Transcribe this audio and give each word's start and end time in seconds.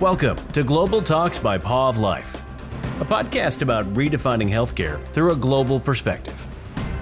Welcome 0.00 0.36
to 0.52 0.62
Global 0.62 1.00
Talks 1.00 1.38
by 1.38 1.56
Paw 1.56 1.88
of 1.88 1.96
Life, 1.96 2.44
a 3.00 3.04
podcast 3.06 3.62
about 3.62 3.86
redefining 3.94 4.50
healthcare 4.50 5.02
through 5.14 5.32
a 5.32 5.36
global 5.36 5.80
perspective, 5.80 6.36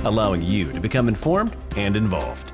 allowing 0.05 0.43
you 0.43 0.71
to 0.73 0.79
become 0.79 1.09
informed 1.09 1.57
and 1.77 1.97
involved. 1.97 2.53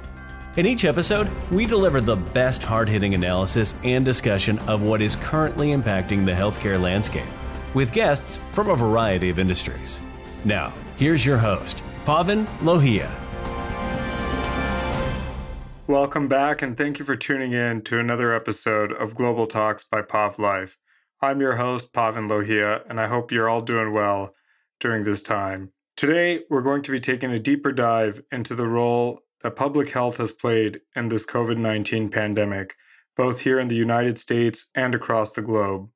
In 0.57 0.65
each 0.65 0.87
episode, 0.87 1.29
we 1.51 1.67
deliver 1.67 2.01
the 2.01 2.17
best 2.17 2.63
hard 2.63 2.89
hitting 2.89 3.15
analysis 3.15 3.75
and 3.85 4.03
discussion 4.03 4.59
of 4.61 4.81
what 4.81 5.03
is 5.03 5.15
currently 5.17 5.73
impacting 5.73 6.25
the 6.25 6.33
healthcare 6.33 6.81
landscape, 6.81 7.29
with 7.75 7.93
guests 7.93 8.39
from 8.55 8.71
a 8.71 8.77
variety 8.77 9.29
of 9.29 9.39
industries. 9.39 10.01
Now, 10.47 10.73
here's 10.97 11.23
your 11.23 11.37
host, 11.37 11.83
Pavan 12.07 12.47
Lohia. 12.61 13.11
Welcome 15.91 16.29
back, 16.29 16.63
and 16.63 16.79
thank 16.79 17.01
you 17.01 17.05
for 17.05 17.17
tuning 17.17 17.51
in 17.53 17.83
to 17.83 17.99
another 17.99 18.33
episode 18.33 18.93
of 18.93 19.17
Global 19.17 19.49
Talks 19.49 19.83
by 19.83 20.03
POV 20.03 20.39
Life. 20.39 20.79
I'm 21.21 21.41
your 21.41 21.57
host, 21.57 21.93
Pavan 21.93 22.29
Lohia, 22.29 22.89
and 22.89 23.01
I 23.01 23.09
hope 23.09 23.33
you're 23.33 23.49
all 23.49 23.61
doing 23.61 23.93
well 23.93 24.33
during 24.79 25.03
this 25.03 25.21
time. 25.21 25.73
Today, 25.97 26.45
we're 26.49 26.63
going 26.63 26.83
to 26.83 26.93
be 26.93 27.01
taking 27.01 27.33
a 27.33 27.41
deeper 27.41 27.73
dive 27.73 28.23
into 28.31 28.55
the 28.55 28.69
role 28.69 29.23
that 29.43 29.57
public 29.57 29.91
health 29.91 30.19
has 30.19 30.33
played 30.33 30.81
in 30.95 31.09
this 31.09 31.27
COVID 31.27 31.59
19 31.59 32.09
pandemic, 32.09 32.77
both 33.17 33.41
here 33.41 33.59
in 33.59 33.67
the 33.67 33.75
United 33.75 34.17
States 34.17 34.71
and 34.77 34.95
across 34.95 35.33
the 35.33 35.43
globe. 35.43 35.89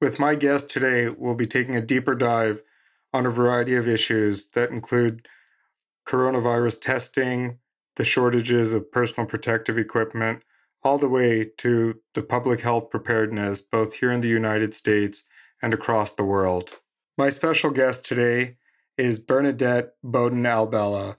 With 0.00 0.20
my 0.20 0.36
guest 0.36 0.70
today, 0.70 1.08
we'll 1.08 1.34
be 1.34 1.46
taking 1.46 1.74
a 1.74 1.80
deeper 1.80 2.14
dive 2.14 2.62
on 3.12 3.26
a 3.26 3.30
variety 3.30 3.74
of 3.74 3.88
issues 3.88 4.50
that 4.50 4.70
include 4.70 5.26
coronavirus 6.06 6.80
testing, 6.80 7.58
the 7.96 8.04
shortages 8.04 8.72
of 8.72 8.92
personal 8.92 9.26
protective 9.26 9.76
equipment, 9.76 10.42
all 10.82 10.98
the 10.98 11.08
way 11.08 11.50
to 11.58 12.00
the 12.14 12.22
public 12.22 12.60
health 12.60 12.90
preparedness, 12.90 13.60
both 13.60 13.94
here 13.94 14.12
in 14.12 14.20
the 14.20 14.28
United 14.28 14.72
States 14.72 15.24
and 15.60 15.74
across 15.74 16.12
the 16.12 16.24
world. 16.24 16.78
My 17.18 17.30
special 17.30 17.70
guest 17.70 18.04
today 18.04 18.56
is 18.96 19.18
Bernadette 19.18 19.94
Boden-Albala. 20.04 21.16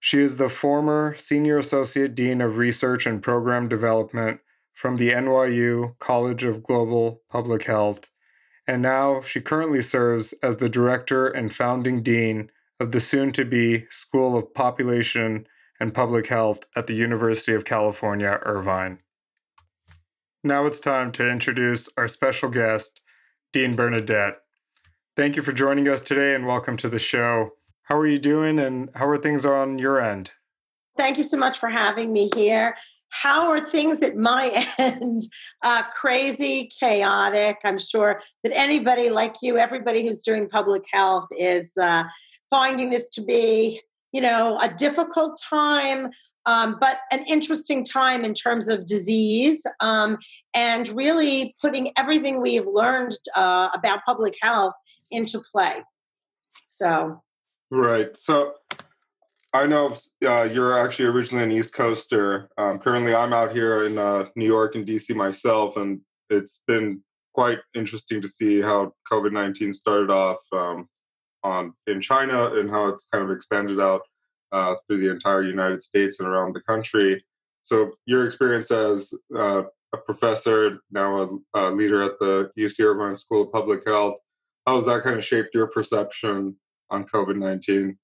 She 0.00 0.20
is 0.20 0.36
the 0.36 0.48
former 0.48 1.14
Senior 1.16 1.58
Associate 1.58 2.14
Dean 2.14 2.40
of 2.40 2.56
Research 2.56 3.04
and 3.04 3.22
Program 3.22 3.68
Development 3.68 4.40
from 4.72 4.96
the 4.96 5.10
NYU 5.10 5.98
College 5.98 6.44
of 6.44 6.62
Global 6.62 7.22
Public 7.28 7.64
Health, 7.64 8.10
and 8.66 8.80
now 8.80 9.20
she 9.20 9.40
currently 9.40 9.82
serves 9.82 10.34
as 10.34 10.58
the 10.58 10.68
Director 10.68 11.26
and 11.26 11.52
Founding 11.52 12.00
Dean 12.00 12.50
of 12.78 12.92
the 12.92 13.00
soon 13.00 13.32
to 13.32 13.44
be 13.44 13.86
School 13.90 14.36
of 14.36 14.54
Population 14.54 15.48
and 15.80 15.94
Public 15.94 16.26
Health 16.26 16.64
at 16.74 16.86
the 16.86 16.94
University 16.94 17.54
of 17.54 17.64
California, 17.64 18.40
Irvine. 18.42 18.98
Now 20.44 20.66
it's 20.66 20.80
time 20.80 21.12
to 21.12 21.28
introduce 21.28 21.88
our 21.96 22.08
special 22.08 22.48
guest, 22.48 23.00
Dean 23.52 23.74
Bernadette. 23.74 24.38
Thank 25.16 25.36
you 25.36 25.42
for 25.42 25.52
joining 25.52 25.88
us 25.88 26.00
today 26.00 26.34
and 26.34 26.46
welcome 26.46 26.76
to 26.78 26.88
the 26.88 26.98
show. 26.98 27.50
How 27.82 27.98
are 27.98 28.06
you 28.06 28.18
doing 28.18 28.58
and 28.58 28.90
how 28.94 29.08
are 29.08 29.18
things 29.18 29.44
on 29.44 29.78
your 29.78 30.00
end? 30.00 30.32
Thank 30.96 31.16
you 31.16 31.22
so 31.22 31.36
much 31.36 31.58
for 31.58 31.68
having 31.68 32.12
me 32.12 32.30
here. 32.34 32.76
How 33.10 33.48
are 33.48 33.64
things 33.64 34.02
at 34.02 34.16
my 34.16 34.66
end? 34.78 35.24
Uh, 35.62 35.82
crazy, 35.94 36.70
chaotic. 36.78 37.56
I'm 37.64 37.78
sure 37.78 38.20
that 38.42 38.56
anybody 38.56 39.10
like 39.10 39.36
you, 39.42 39.58
everybody 39.58 40.02
who's 40.02 40.22
doing 40.22 40.48
public 40.48 40.84
health, 40.92 41.26
is 41.36 41.76
uh, 41.78 42.04
finding 42.50 42.90
this 42.90 43.08
to 43.10 43.22
be 43.22 43.80
you 44.12 44.20
know, 44.20 44.58
a 44.58 44.68
difficult 44.68 45.40
time, 45.42 46.10
um, 46.46 46.76
but 46.80 47.00
an 47.12 47.24
interesting 47.26 47.84
time 47.84 48.24
in 48.24 48.34
terms 48.34 48.68
of 48.68 48.86
disease 48.86 49.66
um, 49.80 50.18
and 50.54 50.88
really 50.88 51.54
putting 51.60 51.92
everything 51.96 52.40
we've 52.40 52.66
learned 52.66 53.12
uh, 53.36 53.68
about 53.74 54.00
public 54.06 54.34
health 54.40 54.74
into 55.10 55.40
play. 55.52 55.82
So, 56.64 57.22
right. 57.70 58.16
So, 58.16 58.54
I 59.54 59.66
know 59.66 59.96
uh, 60.24 60.42
you're 60.44 60.78
actually 60.78 61.06
originally 61.06 61.44
an 61.44 61.52
East 61.52 61.74
Coaster. 61.74 62.50
Um, 62.58 62.78
currently, 62.78 63.14
I'm 63.14 63.32
out 63.32 63.52
here 63.52 63.86
in 63.86 63.96
uh, 63.96 64.26
New 64.36 64.44
York 64.44 64.74
and 64.74 64.86
DC 64.86 65.14
myself, 65.14 65.76
and 65.78 66.00
it's 66.28 66.62
been 66.66 67.02
quite 67.34 67.58
interesting 67.74 68.20
to 68.20 68.28
see 68.28 68.60
how 68.60 68.92
COVID 69.10 69.32
19 69.32 69.72
started 69.72 70.10
off. 70.10 70.38
Um, 70.52 70.88
on 71.44 71.72
in 71.86 72.00
China 72.00 72.54
and 72.54 72.70
how 72.70 72.88
it's 72.88 73.06
kind 73.12 73.24
of 73.24 73.30
expanded 73.30 73.80
out 73.80 74.02
uh, 74.52 74.74
through 74.86 75.00
the 75.00 75.10
entire 75.10 75.42
United 75.42 75.82
States 75.82 76.20
and 76.20 76.28
around 76.28 76.54
the 76.54 76.60
country. 76.62 77.22
So 77.62 77.92
your 78.06 78.24
experience 78.24 78.70
as 78.70 79.12
uh, 79.36 79.62
a 79.92 79.98
professor, 80.04 80.78
now 80.90 81.40
a, 81.54 81.58
a, 81.58 81.70
leader 81.70 82.02
at 82.02 82.18
the 82.18 82.50
UC 82.58 82.80
Irvine 82.80 83.16
School 83.16 83.42
of 83.42 83.52
Public 83.52 83.86
Health, 83.86 84.16
how 84.66 84.76
has 84.76 84.86
that 84.86 85.02
kind 85.02 85.16
of 85.16 85.24
shaped 85.24 85.54
your 85.54 85.66
perception 85.66 86.56
on 86.90 87.04
COVID 87.04 87.36
nineteen? 87.36 87.98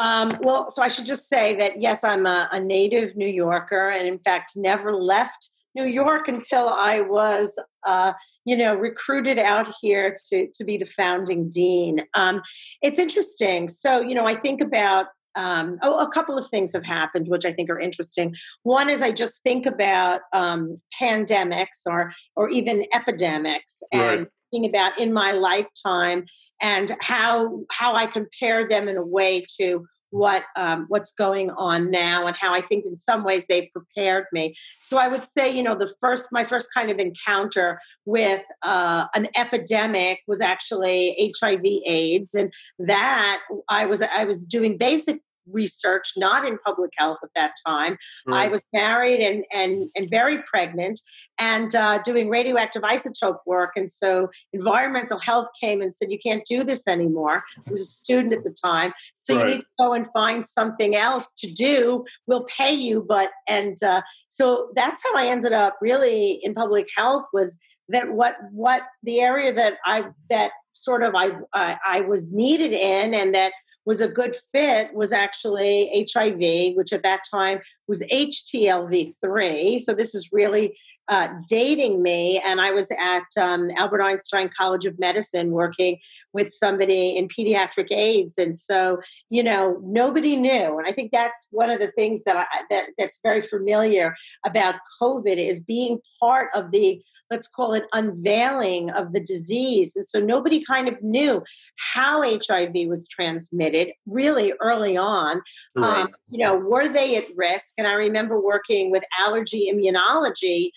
Um, 0.00 0.30
well, 0.42 0.70
so 0.70 0.82
I 0.82 0.88
should 0.88 1.06
just 1.06 1.28
say 1.28 1.56
that 1.56 1.82
yes, 1.82 2.04
I'm 2.04 2.26
a, 2.26 2.48
a 2.52 2.60
native 2.60 3.16
New 3.16 3.28
Yorker, 3.28 3.90
and 3.90 4.06
in 4.06 4.18
fact, 4.18 4.52
never 4.54 4.94
left 4.94 5.50
New 5.78 5.86
York 5.86 6.26
until 6.28 6.68
I 6.68 7.00
was, 7.00 7.58
uh, 7.86 8.12
you 8.44 8.56
know, 8.56 8.74
recruited 8.74 9.38
out 9.38 9.72
here 9.80 10.14
to, 10.28 10.48
to 10.52 10.64
be 10.64 10.76
the 10.76 10.86
founding 10.86 11.50
dean. 11.50 12.04
Um, 12.14 12.42
it's 12.82 12.98
interesting. 12.98 13.68
So, 13.68 14.00
you 14.00 14.14
know, 14.14 14.26
I 14.26 14.34
think 14.34 14.60
about 14.60 15.06
um, 15.36 15.78
oh, 15.82 16.04
a 16.04 16.10
couple 16.10 16.36
of 16.36 16.48
things 16.50 16.72
have 16.72 16.84
happened, 16.84 17.28
which 17.28 17.44
I 17.44 17.52
think 17.52 17.70
are 17.70 17.78
interesting. 17.78 18.34
One 18.64 18.90
is 18.90 19.02
I 19.02 19.12
just 19.12 19.40
think 19.44 19.66
about 19.66 20.22
um, 20.32 20.76
pandemics 21.00 21.86
or 21.86 22.12
or 22.34 22.48
even 22.48 22.86
epidemics 22.92 23.80
and 23.92 24.26
thinking 24.50 24.68
about 24.68 24.98
in 24.98 25.12
my 25.12 25.30
lifetime 25.32 26.24
and 26.60 26.90
how 27.00 27.60
how 27.70 27.94
I 27.94 28.06
compare 28.06 28.68
them 28.68 28.88
in 28.88 28.96
a 28.96 29.04
way 29.04 29.44
to 29.60 29.86
what 30.10 30.44
um, 30.56 30.86
what's 30.88 31.12
going 31.12 31.50
on 31.50 31.90
now 31.90 32.26
and 32.26 32.36
how 32.36 32.54
I 32.54 32.60
think 32.60 32.84
in 32.86 32.96
some 32.96 33.24
ways 33.24 33.46
they've 33.46 33.68
prepared 33.72 34.24
me. 34.32 34.54
So 34.80 34.98
I 34.98 35.08
would 35.08 35.24
say, 35.24 35.54
you 35.54 35.62
know, 35.62 35.76
the 35.76 35.92
first 36.00 36.28
my 36.32 36.44
first 36.44 36.72
kind 36.72 36.90
of 36.90 36.98
encounter 36.98 37.80
with 38.04 38.42
uh, 38.62 39.06
an 39.14 39.28
epidemic 39.36 40.20
was 40.26 40.40
actually 40.40 41.32
HIV/AIDS, 41.40 42.34
and 42.34 42.52
that 42.78 43.40
I 43.68 43.86
was 43.86 44.02
I 44.02 44.24
was 44.24 44.46
doing 44.46 44.78
basic 44.78 45.20
research, 45.52 46.12
not 46.16 46.46
in 46.46 46.58
public 46.58 46.90
health 46.96 47.18
at 47.22 47.30
that 47.34 47.52
time. 47.66 47.96
Mm. 48.28 48.34
I 48.34 48.48
was 48.48 48.62
married 48.72 49.20
and 49.20 49.44
and 49.52 49.90
and 49.94 50.08
very 50.10 50.42
pregnant, 50.42 51.00
and 51.38 51.74
uh, 51.74 51.98
doing 52.04 52.28
radioactive 52.28 52.82
isotope 52.82 53.38
work. 53.46 53.72
And 53.76 53.90
so 53.90 54.30
environmental 54.52 55.18
health 55.18 55.48
came 55.60 55.80
and 55.80 55.92
said, 55.92 56.10
"You 56.10 56.18
can't 56.18 56.44
do 56.48 56.64
this 56.64 56.86
anymore." 56.86 57.42
I 57.66 57.70
was 57.70 57.82
a 57.82 57.84
student 57.84 58.32
at 58.32 58.44
the 58.44 58.54
time, 58.62 58.92
so 59.16 59.36
right. 59.36 59.42
you 59.42 59.54
need 59.56 59.60
to 59.60 59.66
go 59.78 59.92
and 59.92 60.06
find 60.12 60.44
something 60.44 60.96
else 60.96 61.32
to 61.38 61.50
do. 61.50 62.04
We'll 62.26 62.44
pay 62.44 62.72
you, 62.72 63.04
but 63.06 63.30
and 63.48 63.76
uh, 63.82 64.02
so 64.28 64.70
that's 64.74 65.02
how 65.02 65.16
I 65.16 65.26
ended 65.26 65.52
up 65.52 65.76
really 65.80 66.40
in 66.42 66.54
public 66.54 66.88
health 66.96 67.26
was 67.32 67.58
that 67.88 68.12
what 68.12 68.36
what 68.52 68.82
the 69.02 69.20
area 69.20 69.52
that 69.52 69.74
I 69.86 70.04
that 70.30 70.52
sort 70.74 71.02
of 71.02 71.14
I 71.14 71.30
I, 71.54 71.78
I 71.86 72.00
was 72.02 72.32
needed 72.32 72.72
in 72.72 73.14
and 73.14 73.34
that 73.34 73.52
was 73.88 74.02
a 74.02 74.06
good 74.06 74.36
fit 74.52 74.92
was 74.92 75.12
actually 75.12 76.06
HIV, 76.12 76.76
which 76.76 76.92
at 76.92 77.02
that 77.04 77.22
time 77.32 77.60
was 77.88 78.04
HTLV3. 78.12 79.80
So 79.80 79.94
this 79.94 80.14
is 80.14 80.28
really 80.30 80.76
uh, 81.08 81.28
dating 81.48 82.02
me. 82.02 82.38
And 82.44 82.60
I 82.60 82.70
was 82.70 82.92
at 83.00 83.24
um, 83.40 83.70
Albert 83.78 84.02
Einstein 84.02 84.50
College 84.54 84.84
of 84.84 84.98
Medicine 84.98 85.52
working 85.52 85.96
with 86.34 86.50
somebody 86.50 87.16
in 87.16 87.28
pediatric 87.28 87.90
AIDS. 87.90 88.36
And 88.36 88.54
so, 88.54 88.98
you 89.30 89.42
know, 89.42 89.80
nobody 89.82 90.36
knew. 90.36 90.78
And 90.78 90.86
I 90.86 90.92
think 90.92 91.10
that's 91.10 91.48
one 91.50 91.70
of 91.70 91.80
the 91.80 91.90
things 91.92 92.24
that, 92.24 92.36
I, 92.36 92.64
that 92.68 92.90
that's 92.98 93.20
very 93.22 93.40
familiar 93.40 94.14
about 94.44 94.74
COVID 95.00 95.38
is 95.38 95.60
being 95.60 96.00
part 96.20 96.50
of 96.54 96.72
the 96.72 97.02
let's 97.30 97.46
call 97.46 97.74
it 97.74 97.86
unveiling 97.92 98.90
of 98.90 99.12
the 99.12 99.20
disease. 99.20 99.94
And 99.96 100.04
so 100.04 100.20
nobody 100.20 100.64
kind 100.64 100.88
of 100.88 101.00
knew 101.02 101.42
how 101.76 102.22
HIV 102.22 102.74
was 102.88 103.06
transmitted 103.08 103.92
really 104.06 104.52
early 104.60 104.96
on. 104.96 105.42
Right. 105.74 106.02
Um, 106.02 106.08
you 106.30 106.38
know, 106.38 106.56
were 106.56 106.88
they 106.88 107.16
at 107.16 107.24
risk? 107.36 107.74
And 107.78 107.86
I 107.86 107.92
remember 107.92 108.40
working 108.40 108.90
with 108.90 109.04
allergy 109.18 109.70
immunology, 109.72 110.70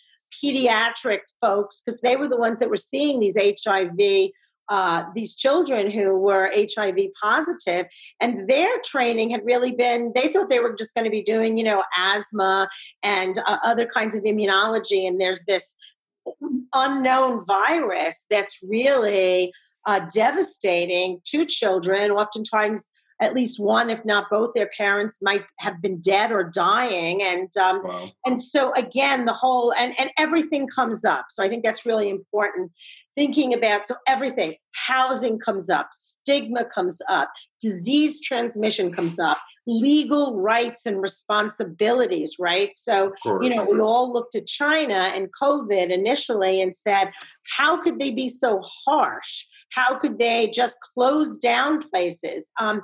pediatric 0.44 1.22
folks, 1.42 1.82
because 1.82 2.02
they 2.02 2.16
were 2.16 2.28
the 2.28 2.38
ones 2.38 2.60
that 2.60 2.70
were 2.70 2.78
seeing 2.78 3.20
these 3.20 3.38
HIV. 3.38 4.30
Uh, 4.70 5.04
these 5.16 5.36
children 5.36 5.92
who 5.92 6.18
were 6.18 6.50
HIV 6.56 6.98
positive, 7.22 7.88
and 8.22 8.48
their 8.48 8.80
training 8.86 9.30
had 9.30 9.42
really 9.44 9.74
been, 9.74 10.14
they 10.16 10.30
thought 10.30 10.50
they 10.50 10.62
were 10.62 10.74
just 10.74 10.94
going 10.94 11.04
to 11.04 11.12
be 11.12 11.24
doing, 11.24 11.58
you 11.58 11.64
know, 11.64 11.84
asthma 11.98 12.70
and 13.04 13.38
uh, 13.48 13.58
other 13.66 13.86
kinds 13.86 14.16
of 14.16 14.24
immunology. 14.24 15.06
And 15.06 15.20
there's 15.20 15.44
this 15.44 15.76
unknown 16.74 17.46
virus 17.46 18.26
that's 18.30 18.60
really 18.64 19.52
uh, 19.86 20.02
devastating 20.14 21.22
to 21.26 21.46
children. 21.46 22.12
Oftentimes, 22.12 22.90
at 23.22 23.36
least 23.36 23.60
one, 23.60 23.90
if 23.90 24.04
not 24.04 24.30
both, 24.32 24.54
their 24.56 24.70
parents 24.76 25.20
might 25.22 25.44
have 25.60 25.82
been 25.82 26.02
dead 26.02 26.32
or 26.32 26.44
dying, 26.44 27.22
and 27.22 27.56
um, 27.58 27.84
wow. 27.84 28.10
and 28.26 28.42
so 28.42 28.74
again, 28.74 29.26
the 29.26 29.34
whole 29.34 29.74
and 29.74 29.94
and 30.00 30.10
everything 30.18 30.68
comes 30.68 31.06
up. 31.06 31.28
So 31.30 31.44
I 31.44 31.50
think 31.50 31.64
that's 31.64 31.86
really 31.86 32.10
important. 32.10 32.72
Thinking 33.16 33.54
about 33.54 33.88
so 33.88 33.96
everything, 34.08 34.56
housing 34.74 35.38
comes 35.38 35.70
up, 35.70 35.90
stigma 35.92 36.64
comes 36.64 37.02
up, 37.10 37.32
disease 37.60 38.22
transmission 38.22 38.92
comes 38.92 39.20
up, 39.20 39.38
legal 39.68 40.40
rights 40.40 40.86
and 40.86 41.02
responsibilities, 41.02 42.38
right? 42.40 42.74
So, 42.74 43.12
you 43.42 43.50
know, 43.50 43.66
we 43.66 43.80
all 43.80 44.14
looked 44.14 44.36
at 44.36 44.48
China 44.48 45.12
and 45.14 45.28
COVID 45.42 45.90
initially 45.90 46.62
and 46.62 46.74
said, 46.74 47.12
how 47.58 47.82
could 47.82 48.00
they 48.00 48.12
be 48.12 48.30
so 48.30 48.62
harsh? 48.62 49.46
How 49.72 49.98
could 49.98 50.20
they 50.20 50.52
just 50.54 50.78
close 50.94 51.38
down 51.38 51.82
places? 51.82 52.52
Um, 52.60 52.82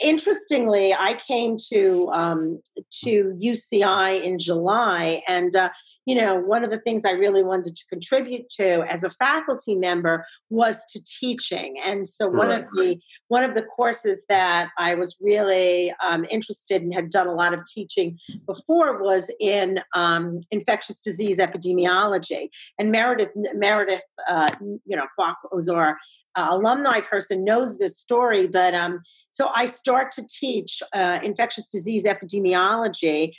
interestingly, 0.00 0.94
I 0.94 1.18
came 1.26 1.56
to 1.72 2.08
um, 2.12 2.60
to 3.04 3.38
UCI 3.42 4.22
in 4.22 4.38
July, 4.38 5.22
and 5.28 5.54
uh, 5.54 5.70
you 6.06 6.14
know, 6.14 6.34
one 6.34 6.64
of 6.64 6.70
the 6.70 6.78
things 6.78 7.04
I 7.04 7.12
really 7.12 7.42
wanted 7.42 7.76
to 7.76 7.86
contribute 7.86 8.48
to 8.56 8.82
as 8.90 9.04
a 9.04 9.10
faculty 9.10 9.76
member 9.76 10.24
was 10.48 10.84
to 10.92 11.00
teaching. 11.20 11.76
And 11.84 12.06
so 12.06 12.28
one 12.28 12.48
right. 12.48 12.64
of 12.64 12.66
the 12.74 12.98
one 13.28 13.44
of 13.44 13.54
the 13.54 13.62
courses 13.62 14.24
that 14.28 14.70
I 14.78 14.94
was 14.94 15.16
really 15.20 15.92
um, 16.04 16.24
interested 16.30 16.82
in, 16.82 16.92
had 16.92 17.10
done 17.10 17.26
a 17.26 17.32
lot 17.34 17.54
of 17.54 17.60
teaching 17.66 18.18
before, 18.46 19.02
was 19.02 19.30
in 19.40 19.80
um, 19.94 20.40
infectious 20.50 21.00
disease 21.00 21.38
epidemiology. 21.38 22.48
And 22.78 22.90
Meredith 22.90 23.30
Meredith, 23.54 24.02
uh, 24.28 24.50
you 24.60 24.96
know, 24.96 25.06
Bach 25.16 25.36
Ozor 25.52 25.96
uh, 26.36 26.48
alumni 26.50 27.00
person 27.00 27.44
knows 27.44 27.78
this 27.78 27.98
story, 27.98 28.46
but 28.46 28.74
um, 28.74 29.02
so 29.30 29.50
I 29.54 29.66
start 29.66 30.12
to 30.12 30.26
teach 30.26 30.82
uh, 30.94 31.18
infectious 31.22 31.68
disease 31.68 32.04
epidemiology 32.04 33.32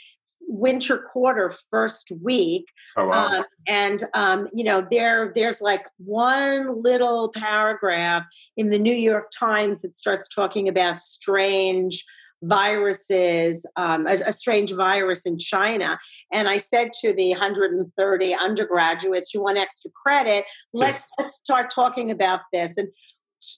winter 0.48 0.98
quarter 0.98 1.52
first 1.70 2.12
week 2.20 2.66
oh, 2.96 3.06
wow. 3.06 3.28
um, 3.28 3.44
and 3.68 4.04
um, 4.14 4.48
you 4.52 4.64
know 4.64 4.86
there 4.90 5.32
there's 5.34 5.60
like 5.60 5.86
one 5.98 6.82
little 6.82 7.30
paragraph 7.30 8.24
in 8.56 8.70
the 8.70 8.78
new 8.78 8.94
york 8.94 9.30
times 9.30 9.80
that 9.80 9.96
starts 9.96 10.28
talking 10.28 10.68
about 10.68 10.98
strange 10.98 12.04
viruses, 12.42 13.66
um, 13.76 14.06
a, 14.06 14.14
a, 14.26 14.32
strange 14.32 14.72
virus 14.72 15.24
in 15.24 15.38
China. 15.38 15.98
And 16.32 16.48
I 16.48 16.56
said 16.56 16.90
to 17.00 17.12
the 17.12 17.30
130 17.30 18.34
undergraduates, 18.34 19.32
"You 19.32 19.42
want 19.42 19.58
extra 19.58 19.90
credit? 19.90 20.44
Let's 20.72 21.06
let's 21.18 21.36
start 21.36 21.70
talking 21.70 22.10
about 22.10 22.40
this." 22.52 22.76
And 22.76 22.88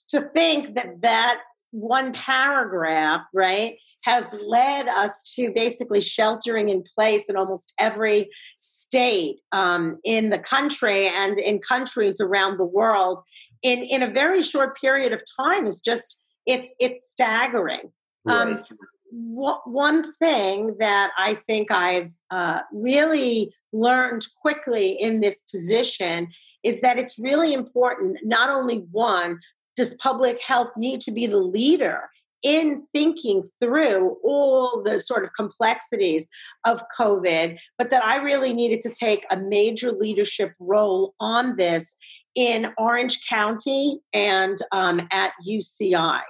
to 0.08 0.20
think 0.34 0.74
that 0.74 1.00
that 1.02 1.40
one 1.70 2.12
paragraph, 2.12 3.22
right, 3.32 3.76
has 4.04 4.34
led 4.46 4.86
us 4.86 5.32
to 5.34 5.50
basically 5.50 6.00
sheltering 6.00 6.68
in 6.68 6.84
place 6.94 7.28
in 7.28 7.36
almost 7.36 7.72
every 7.78 8.30
state 8.60 9.40
um, 9.50 9.98
in 10.04 10.30
the 10.30 10.38
country 10.38 11.08
and 11.08 11.38
in 11.38 11.58
countries 11.58 12.20
around 12.20 12.58
the 12.58 12.64
world 12.64 13.20
in 13.62 13.82
in 13.82 14.02
a 14.02 14.10
very 14.10 14.42
short 14.42 14.78
period 14.78 15.12
of 15.12 15.22
time 15.40 15.66
is 15.66 15.80
just 15.80 16.18
it's 16.46 16.72
it's 16.78 17.10
staggering 17.10 17.90
um, 18.26 18.64
one 19.10 20.12
thing 20.14 20.76
that 20.78 21.10
I 21.16 21.34
think 21.46 21.70
I've 21.70 22.12
uh, 22.30 22.60
really 22.72 23.54
learned 23.72 24.26
quickly 24.40 24.92
in 24.92 25.20
this 25.20 25.42
position 25.42 26.28
is 26.62 26.80
that 26.80 26.98
it's 26.98 27.18
really 27.18 27.52
important. 27.52 28.18
Not 28.24 28.50
only 28.50 28.78
one, 28.90 29.40
does 29.76 29.94
public 29.94 30.40
health 30.40 30.70
need 30.76 31.00
to 31.02 31.12
be 31.12 31.26
the 31.26 31.38
leader 31.38 32.08
in 32.42 32.86
thinking 32.92 33.42
through 33.60 34.18
all 34.22 34.82
the 34.82 34.98
sort 34.98 35.24
of 35.24 35.32
complexities 35.32 36.28
of 36.66 36.82
COVID, 36.96 37.58
but 37.78 37.90
that 37.90 38.04
I 38.04 38.16
really 38.16 38.52
needed 38.52 38.80
to 38.82 38.90
take 38.90 39.24
a 39.30 39.36
major 39.36 39.92
leadership 39.92 40.52
role 40.60 41.14
on 41.18 41.56
this 41.56 41.96
in 42.34 42.72
Orange 42.76 43.26
County 43.28 44.00
and 44.12 44.58
um, 44.72 45.08
at 45.10 45.32
UCI. 45.46 46.20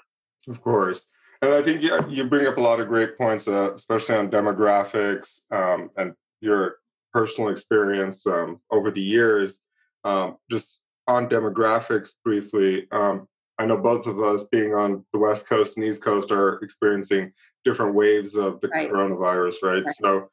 Of 0.48 0.62
course. 0.62 1.06
And 1.44 1.52
I 1.52 1.62
think 1.62 1.82
you, 1.82 1.98
you 2.08 2.24
bring 2.24 2.46
up 2.46 2.56
a 2.56 2.60
lot 2.60 2.80
of 2.80 2.88
great 2.88 3.18
points, 3.18 3.46
uh, 3.46 3.74
especially 3.74 4.16
on 4.16 4.30
demographics 4.30 5.40
um, 5.50 5.90
and 5.96 6.14
your 6.40 6.76
personal 7.12 7.50
experience 7.50 8.26
um, 8.26 8.60
over 8.70 8.90
the 8.90 9.02
years. 9.02 9.60
Um, 10.04 10.36
just 10.50 10.80
on 11.06 11.28
demographics 11.28 12.12
briefly, 12.24 12.86
um, 12.92 13.28
I 13.58 13.66
know 13.66 13.76
both 13.76 14.06
of 14.06 14.22
us 14.22 14.44
being 14.44 14.74
on 14.74 15.04
the 15.12 15.18
West 15.18 15.46
Coast 15.46 15.76
and 15.76 15.84
East 15.86 16.02
Coast 16.02 16.32
are 16.32 16.58
experiencing 16.62 17.32
different 17.62 17.94
waves 17.94 18.36
of 18.36 18.60
the 18.60 18.68
right. 18.68 18.90
coronavirus, 18.90 19.56
right? 19.62 19.84
right? 19.84 19.90
So 19.90 20.30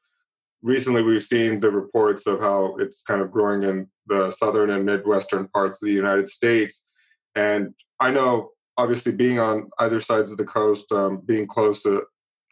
recently 0.62 1.02
we've 1.02 1.24
seen 1.24 1.60
the 1.60 1.72
reports 1.72 2.26
of 2.26 2.40
how 2.40 2.78
it's 2.78 3.02
kind 3.02 3.22
of 3.22 3.32
growing 3.32 3.64
in 3.64 3.90
the 4.08 4.32
southern 4.32 4.70
and 4.70 4.86
midwestern 4.86 5.50
parts 5.50 5.82
of 5.82 5.88
the 5.88 5.94
United 5.94 6.30
States. 6.30 6.86
And 7.36 7.74
I 8.00 8.12
know 8.12 8.52
obviously 8.78 9.12
being 9.12 9.40
on 9.40 9.70
either 9.80 10.00
sides 10.00 10.32
of 10.32 10.38
the 10.38 10.46
coast, 10.46 10.92
um, 10.92 11.22
being 11.26 11.48
close 11.48 11.84
to 11.84 12.04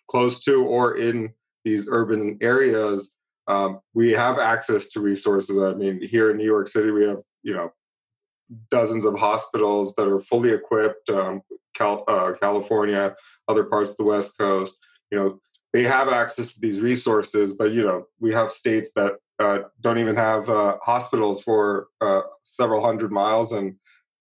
close 0.10 0.44
to 0.44 0.66
or 0.66 0.98
in 0.98 1.34
these 1.64 1.88
urban 1.90 2.38
areas, 2.42 3.16
um, 3.48 3.80
we 3.94 4.12
have 4.12 4.40
access 4.40 4.88
to 4.90 5.00
resources. 5.00 5.58
I 5.60 5.74
mean, 5.74 6.02
here 6.02 6.32
in 6.32 6.38
New 6.38 6.46
York 6.46 6.68
City, 6.68 6.92
we 6.92 7.08
have 7.08 7.22
you 7.44 7.54
know 7.54 7.72
dozens 8.72 9.06
of 9.06 9.18
hospitals 9.18 9.96
that 9.96 10.08
are 10.08 10.20
fully 10.20 10.52
equipped. 10.52 11.10
Um, 11.10 11.42
Cal- 11.76 12.04
uh, 12.08 12.34
California, 12.42 13.16
other 13.48 13.64
parts 13.64 13.92
of 13.92 13.98
the 13.98 14.04
West 14.04 14.38
Coast, 14.38 14.76
you 15.12 15.18
know, 15.18 15.40
they 15.72 15.84
have 15.84 16.10
access 16.10 16.54
to 16.54 16.62
these 16.62 16.80
resources. 16.80 17.56
But 17.56 17.72
you 17.72 17.84
know, 17.84 18.06
we 18.20 18.34
have 18.34 18.52
states 18.52 18.92
that 18.94 19.14
uh, 19.40 19.60
don't 19.82 19.98
even 19.98 20.16
have 20.16 20.50
uh, 20.50 20.78
hospitals 20.84 21.42
for 21.42 21.88
uh, 22.02 22.22
several 22.44 22.84
hundred 22.84 23.12
miles, 23.12 23.54
and 23.54 23.76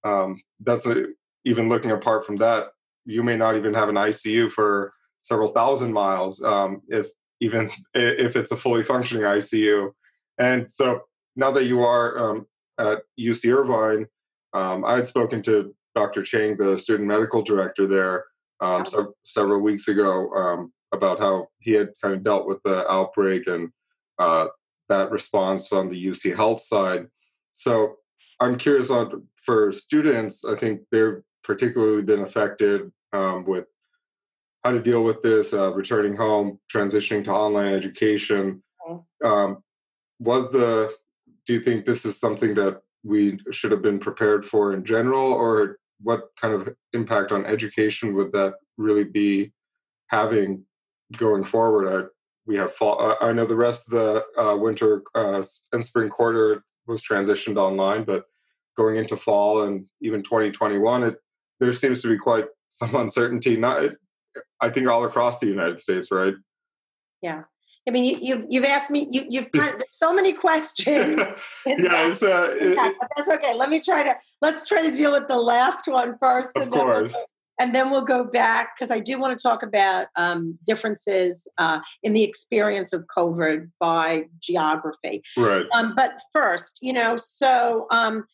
um, 0.04 0.40
that's 0.60 0.86
a 0.86 1.06
even 1.48 1.68
looking 1.68 1.90
apart 1.90 2.26
from 2.26 2.36
that, 2.36 2.68
you 3.06 3.22
may 3.22 3.36
not 3.36 3.56
even 3.56 3.72
have 3.72 3.88
an 3.88 3.94
ICU 3.94 4.50
for 4.50 4.92
several 5.22 5.48
thousand 5.48 5.92
miles, 5.92 6.42
um, 6.42 6.82
if 6.88 7.08
even 7.40 7.70
if 7.94 8.36
it's 8.36 8.52
a 8.52 8.56
fully 8.56 8.82
functioning 8.82 9.24
ICU. 9.24 9.90
And 10.38 10.70
so 10.70 11.02
now 11.36 11.50
that 11.52 11.64
you 11.64 11.82
are 11.82 12.18
um, 12.18 12.46
at 12.78 12.98
UC 13.18 13.52
Irvine, 13.56 14.06
um, 14.52 14.84
I 14.84 14.96
had 14.96 15.06
spoken 15.06 15.42
to 15.42 15.74
Dr. 15.94 16.22
Chang, 16.22 16.56
the 16.56 16.76
student 16.76 17.08
medical 17.08 17.42
director 17.42 17.86
there, 17.86 18.26
um, 18.60 18.84
so, 18.84 19.14
several 19.24 19.60
weeks 19.60 19.88
ago 19.88 20.30
um, 20.30 20.72
about 20.92 21.18
how 21.18 21.48
he 21.60 21.72
had 21.72 21.90
kind 22.00 22.14
of 22.14 22.22
dealt 22.22 22.46
with 22.46 22.62
the 22.62 22.88
outbreak 22.90 23.46
and 23.46 23.70
uh, 24.18 24.48
that 24.88 25.10
response 25.10 25.72
on 25.72 25.88
the 25.88 26.06
UC 26.06 26.36
Health 26.36 26.60
side. 26.60 27.06
So 27.50 27.96
I'm 28.40 28.56
curious 28.56 28.90
on 28.90 29.26
for 29.36 29.72
students. 29.72 30.44
I 30.44 30.54
think 30.54 30.82
they're 30.92 31.24
particularly 31.44 32.02
been 32.02 32.20
affected 32.20 32.90
um, 33.12 33.44
with 33.44 33.66
how 34.64 34.72
to 34.72 34.80
deal 34.80 35.04
with 35.04 35.22
this, 35.22 35.54
uh, 35.54 35.72
returning 35.72 36.14
home, 36.14 36.58
transitioning 36.72 37.24
to 37.24 37.32
online 37.32 37.72
education. 37.72 38.62
Um, 39.24 39.62
was 40.18 40.50
the, 40.50 40.92
do 41.46 41.54
you 41.54 41.60
think 41.60 41.86
this 41.86 42.04
is 42.04 42.18
something 42.18 42.54
that 42.54 42.82
we 43.04 43.38
should 43.52 43.70
have 43.70 43.82
been 43.82 43.98
prepared 43.98 44.44
for 44.44 44.72
in 44.72 44.84
general, 44.84 45.32
or 45.32 45.78
what 46.00 46.28
kind 46.40 46.54
of 46.54 46.74
impact 46.92 47.32
on 47.32 47.46
education 47.46 48.14
would 48.14 48.32
that 48.32 48.54
really 48.76 49.04
be 49.04 49.52
having 50.08 50.64
going 51.16 51.44
forward? 51.44 51.88
I, 51.88 52.08
we 52.46 52.56
have 52.56 52.72
fall. 52.72 53.16
I 53.20 53.32
know 53.32 53.44
the 53.44 53.56
rest 53.56 53.86
of 53.86 53.92
the 53.92 54.42
uh, 54.42 54.56
winter 54.56 55.02
uh, 55.14 55.44
and 55.72 55.84
spring 55.84 56.08
quarter 56.08 56.64
was 56.86 57.02
transitioned 57.02 57.58
online, 57.58 58.04
but 58.04 58.24
going 58.76 58.96
into 58.96 59.16
fall 59.16 59.64
and 59.64 59.86
even 60.00 60.22
2021, 60.22 61.02
it 61.04 61.16
there 61.60 61.72
seems 61.72 62.02
to 62.02 62.08
be 62.08 62.18
quite 62.18 62.46
some 62.70 62.94
uncertainty. 62.94 63.56
Not, 63.56 63.90
I 64.60 64.70
think, 64.70 64.88
all 64.88 65.04
across 65.04 65.38
the 65.38 65.46
United 65.46 65.80
States, 65.80 66.10
right? 66.10 66.34
Yeah. 67.22 67.42
I 67.86 67.90
mean, 67.90 68.04
you, 68.04 68.18
you've 68.20 68.46
you've 68.50 68.64
asked 68.64 68.90
me. 68.90 69.08
You, 69.10 69.24
you've 69.30 69.50
got 69.50 69.80
so 69.92 70.14
many 70.14 70.34
questions. 70.34 71.18
yeah, 71.66 72.08
it's, 72.08 72.22
uh, 72.22 72.54
it, 72.60 72.96
that's 73.16 73.30
okay. 73.30 73.54
Let 73.54 73.70
me 73.70 73.80
try 73.80 74.02
to 74.02 74.14
let's 74.42 74.68
try 74.68 74.82
to 74.82 74.90
deal 74.90 75.12
with 75.12 75.26
the 75.26 75.38
last 75.38 75.88
one 75.88 76.16
first. 76.20 76.50
Of 76.54 76.70
course. 76.70 77.14
We'll 77.14 77.24
and 77.58 77.74
then 77.74 77.90
we'll 77.90 78.02
go 78.02 78.24
back 78.24 78.76
because 78.76 78.90
I 78.90 79.00
do 79.00 79.18
want 79.18 79.36
to 79.36 79.42
talk 79.42 79.62
about 79.62 80.06
um, 80.16 80.58
differences 80.64 81.48
uh, 81.58 81.80
in 82.02 82.12
the 82.12 82.22
experience 82.22 82.92
of 82.92 83.04
COVID 83.16 83.70
by 83.80 84.24
geography. 84.40 85.22
Right. 85.36 85.64
Um, 85.74 85.94
but 85.96 86.20
first, 86.32 86.78
you 86.80 86.92
know, 86.92 87.16
so 87.16 87.86
um, 87.90 88.24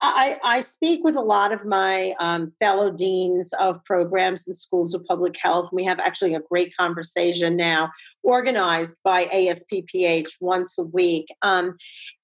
I, 0.00 0.36
I 0.44 0.60
speak 0.60 1.04
with 1.04 1.16
a 1.16 1.20
lot 1.20 1.52
of 1.52 1.64
my 1.64 2.14
um, 2.20 2.50
fellow 2.60 2.90
deans 2.90 3.52
of 3.54 3.84
programs 3.84 4.46
and 4.46 4.56
schools 4.56 4.94
of 4.94 5.04
public 5.04 5.36
health. 5.40 5.68
And 5.70 5.76
We 5.76 5.84
have 5.84 5.98
actually 6.00 6.34
a 6.34 6.40
great 6.40 6.76
conversation 6.76 7.56
now, 7.56 7.90
organized 8.22 8.96
by 9.04 9.26
ASPPH 9.26 10.32
once 10.40 10.78
a 10.78 10.84
week. 10.84 11.28
Um, 11.42 11.76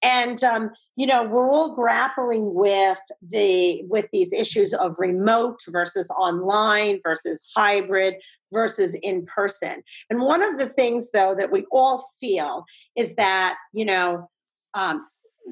and 0.03 0.43
um, 0.45 0.71
you 0.97 1.07
know, 1.07 1.25
we're 1.25 1.51
all 1.51 1.75
grappling 1.75 2.53
with 2.55 2.99
the 3.27 3.83
with 3.89 4.09
these 4.13 4.33
issues 4.33 4.75
of 4.75 4.97
remote 4.99 5.61
versus 5.69 6.11
online 6.11 7.01
versus 7.03 7.43
hybrid 7.57 8.15
versus 8.53 8.95
in 9.03 9.25
person. 9.27 9.83
And 10.11 10.21
one 10.21 10.43
of 10.43 10.59
the 10.59 10.69
things, 10.69 11.11
though, 11.13 11.35
that 11.35 11.51
we 11.51 11.65
all 11.73 12.05
feel 12.21 12.65
is 12.97 13.15
that 13.15 13.57
you 13.73 13.85
know 13.85 14.29
um, 14.75 15.07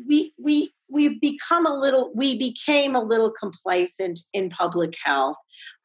we 0.07 0.35
we 0.39 0.73
we 0.91 1.01
we've 1.09 1.21
become 1.21 1.67
a 1.67 1.75
little 1.75 2.11
we 2.15 2.39
became 2.39 2.95
a 2.95 3.01
little 3.01 3.31
complacent 3.31 4.21
in 4.33 4.51
public 4.51 4.95
health 5.05 5.37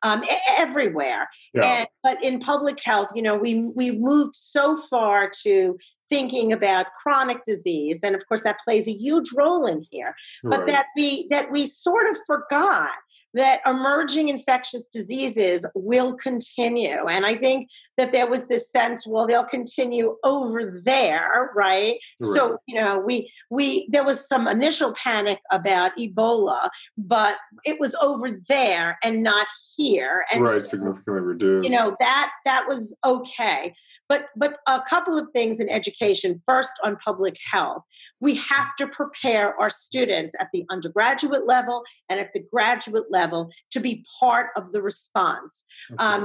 um, 0.04 0.24
everywhere 0.58 1.28
yeah. 1.54 1.64
and, 1.64 1.88
but 2.04 2.24
in 2.24 2.40
public 2.40 2.82
health 2.84 3.10
you 3.16 3.22
know 3.22 3.36
we 3.36 3.62
we 3.76 3.92
moved 3.92 4.36
so 4.36 4.78
far 4.78 5.32
to 5.44 5.78
thinking 6.10 6.54
about 6.54 6.86
chronic 7.02 7.44
disease 7.46 8.02
and 8.04 8.16
of 8.16 8.22
course 8.28 8.44
that 8.44 8.60
plays 8.64 8.88
a 8.88 8.94
huge 8.94 9.32
role 9.36 9.66
in 9.66 9.84
here 9.90 10.16
right. 10.44 10.58
but 10.58 10.66
that 10.68 10.88
we 10.96 11.28
that 11.30 11.52
we 11.52 11.66
sort 11.66 12.10
of 12.10 12.18
forgot 12.28 12.92
that 13.36 13.62
emerging 13.66 14.30
infectious 14.30 14.88
diseases 14.88 15.66
will 15.76 16.16
continue. 16.16 17.06
And 17.08 17.26
I 17.26 17.36
think 17.36 17.70
that 17.98 18.12
there 18.12 18.28
was 18.28 18.48
this 18.48 18.72
sense, 18.72 19.06
well, 19.06 19.28
they'll 19.28 19.44
continue 19.44 20.18
over 20.24 20.82
there, 20.84 21.52
right? 21.56 21.66
right? 21.66 22.34
So, 22.34 22.58
you 22.68 22.76
know, 22.76 23.00
we 23.00 23.32
we 23.50 23.88
there 23.92 24.04
was 24.04 24.28
some 24.28 24.48
initial 24.48 24.94
panic 24.94 25.40
about 25.52 25.92
Ebola, 25.98 26.70
but 26.98 27.38
it 27.66 27.80
was 27.80 27.96
over 27.96 28.30
there 28.48 28.98
and 29.04 29.24
not 29.24 29.48
here. 29.76 30.26
And 30.32 30.44
right, 30.44 30.62
so, 30.62 30.68
significantly 30.68 31.22
reduced. 31.22 31.70
You 31.70 31.76
know, 31.76 31.96
that 32.00 32.32
that 32.46 32.68
was 32.68 32.98
okay. 33.06 33.74
But 34.08 34.28
but 34.36 34.58
a 34.68 34.82
couple 34.88 35.18
of 35.18 35.28
things 35.34 35.60
in 35.60 35.70
education. 35.70 36.42
First 36.48 36.72
on 36.84 36.98
public 36.98 37.38
health. 37.52 37.84
We 38.22 38.36
have 38.36 38.76
to 38.80 38.88
prepare 38.88 39.60
our 39.60 39.70
students 39.70 40.36
at 40.40 40.48
the 40.54 40.66
undergraduate 40.72 41.46
level 41.46 41.84
and 42.10 42.20
at 42.20 42.32
the 42.34 42.44
graduate 42.52 43.06
level 43.12 43.25
level 43.26 43.52
to 43.72 43.80
be 43.80 44.06
part 44.20 44.48
of 44.56 44.72
the 44.72 44.82
response. 44.82 45.66
Um, 45.98 46.22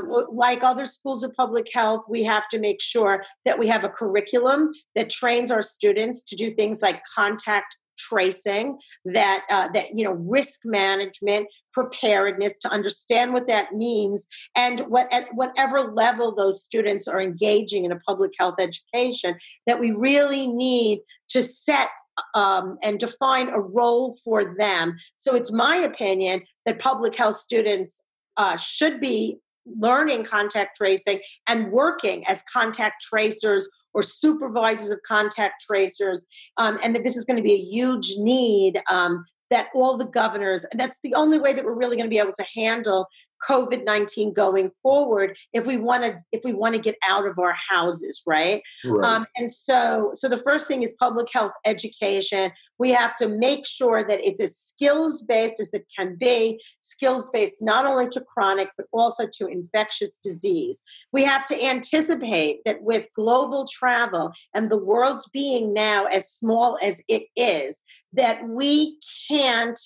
like 0.46 0.62
other 0.62 0.86
schools 0.86 1.22
of 1.22 1.34
public 1.34 1.68
health, 1.72 2.04
we 2.08 2.22
have 2.24 2.46
to 2.52 2.58
make 2.58 2.80
sure 2.80 3.24
that 3.46 3.58
we 3.58 3.68
have 3.68 3.84
a 3.84 3.88
curriculum 3.88 4.70
that 4.96 5.10
trains 5.10 5.50
our 5.50 5.62
students 5.62 6.22
to 6.24 6.36
do 6.36 6.54
things 6.54 6.82
like 6.82 7.00
contact 7.18 7.76
tracing 8.08 8.78
that 9.04 9.42
uh, 9.50 9.68
that 9.74 9.96
you 9.96 10.04
know 10.04 10.12
risk 10.12 10.60
management 10.64 11.46
preparedness 11.72 12.58
to 12.58 12.68
understand 12.68 13.32
what 13.32 13.46
that 13.46 13.72
means 13.72 14.26
and 14.56 14.80
what 14.80 15.12
at 15.12 15.28
whatever 15.34 15.92
level 15.92 16.34
those 16.34 16.62
students 16.62 17.06
are 17.06 17.20
engaging 17.20 17.84
in 17.84 17.92
a 17.92 18.00
public 18.00 18.32
health 18.38 18.56
education 18.58 19.36
that 19.66 19.78
we 19.78 19.92
really 19.92 20.46
need 20.46 21.00
to 21.28 21.42
set 21.42 21.88
um, 22.34 22.76
and 22.82 22.98
define 22.98 23.48
a 23.48 23.60
role 23.60 24.16
for 24.24 24.54
them. 24.56 24.96
So 25.16 25.34
it's 25.34 25.52
my 25.52 25.76
opinion 25.76 26.42
that 26.66 26.78
public 26.78 27.16
health 27.16 27.36
students 27.36 28.06
uh, 28.36 28.56
should 28.56 29.00
be 29.00 29.38
learning 29.78 30.24
contact 30.24 30.76
tracing 30.76 31.20
and 31.46 31.70
working 31.70 32.26
as 32.26 32.42
contact 32.52 33.02
tracers 33.02 33.68
or 33.94 34.02
supervisors 34.02 34.90
of 34.90 35.00
contact 35.06 35.62
tracers, 35.62 36.26
um, 36.56 36.78
and 36.82 36.94
that 36.94 37.04
this 37.04 37.16
is 37.16 37.24
going 37.24 37.36
to 37.36 37.42
be 37.42 37.52
a 37.52 37.60
huge 37.60 38.14
need 38.18 38.80
um, 38.90 39.24
that 39.50 39.68
all 39.74 39.96
the 39.96 40.06
governors, 40.06 40.64
and 40.70 40.80
that's 40.80 40.98
the 41.02 41.14
only 41.14 41.38
way 41.38 41.52
that 41.52 41.64
we're 41.64 41.74
really 41.74 41.96
going 41.96 42.06
to 42.06 42.14
be 42.14 42.18
able 42.18 42.32
to 42.32 42.46
handle 42.56 43.06
COVID 43.48 43.84
nineteen 43.84 44.32
going 44.32 44.70
forward 44.82 45.36
if 45.52 45.66
we 45.66 45.76
want 45.76 46.04
to 46.04 46.20
if 46.32 46.42
we 46.44 46.52
want 46.52 46.74
to 46.74 46.80
get 46.80 46.96
out 47.08 47.26
of 47.26 47.38
our 47.38 47.56
houses, 47.68 48.22
right? 48.26 48.62
right. 48.84 49.04
Um, 49.04 49.26
and 49.36 49.50
so, 49.50 50.10
so 50.14 50.28
the 50.28 50.36
first 50.36 50.68
thing 50.68 50.82
is 50.82 50.94
public 50.98 51.28
health 51.32 51.52
education. 51.64 52.52
We 52.78 52.90
have 52.90 53.16
to 53.16 53.28
make 53.28 53.66
sure 53.66 54.06
that 54.06 54.20
it's 54.22 54.40
as 54.40 54.56
skills 54.56 55.22
based 55.22 55.60
as 55.60 55.74
it 55.74 55.86
can 55.96 56.16
be, 56.16 56.60
skills 56.80 57.30
based 57.32 57.60
not 57.60 57.86
only 57.86 58.08
to 58.10 58.20
chronic 58.20 58.70
but 58.76 58.86
also 58.92 59.26
to 59.34 59.46
infectious 59.46 60.18
disease. 60.18 60.82
We 61.12 61.24
have 61.24 61.46
to 61.46 61.62
anticipate 61.62 62.64
that 62.64 62.82
with 62.82 63.08
global 63.14 63.66
travel 63.70 64.32
and 64.54 64.70
the 64.70 64.76
world's 64.76 65.28
being 65.32 65.72
now 65.72 66.06
as 66.06 66.30
small 66.30 66.78
as 66.82 67.02
it 67.08 67.24
is, 67.36 67.82
that 68.12 68.46
we 68.48 68.98
can't 69.28 69.78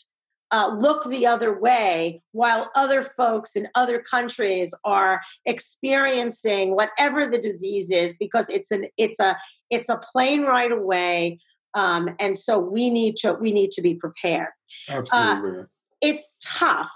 uh, 0.54 0.72
look 0.78 1.04
the 1.10 1.26
other 1.26 1.58
way 1.58 2.22
while 2.30 2.70
other 2.76 3.02
folks 3.02 3.56
in 3.56 3.66
other 3.74 3.98
countries 3.98 4.72
are 4.84 5.20
experiencing 5.46 6.76
whatever 6.76 7.26
the 7.26 7.38
disease 7.38 7.90
is 7.90 8.16
because 8.16 8.48
it's 8.48 8.70
an 8.70 8.86
it's 8.96 9.18
a 9.18 9.36
it's 9.70 9.88
a 9.88 10.00
plane 10.12 10.42
right 10.42 10.70
away 10.70 11.40
um, 11.74 12.14
and 12.20 12.38
so 12.38 12.56
we 12.58 12.88
need 12.88 13.16
to 13.16 13.34
we 13.34 13.50
need 13.50 13.72
to 13.72 13.82
be 13.82 13.94
prepared. 13.94 14.50
Uh, 14.88 14.98
absolutely. 14.98 15.60
uh, 15.62 15.64
it's 16.00 16.38
tough 16.40 16.92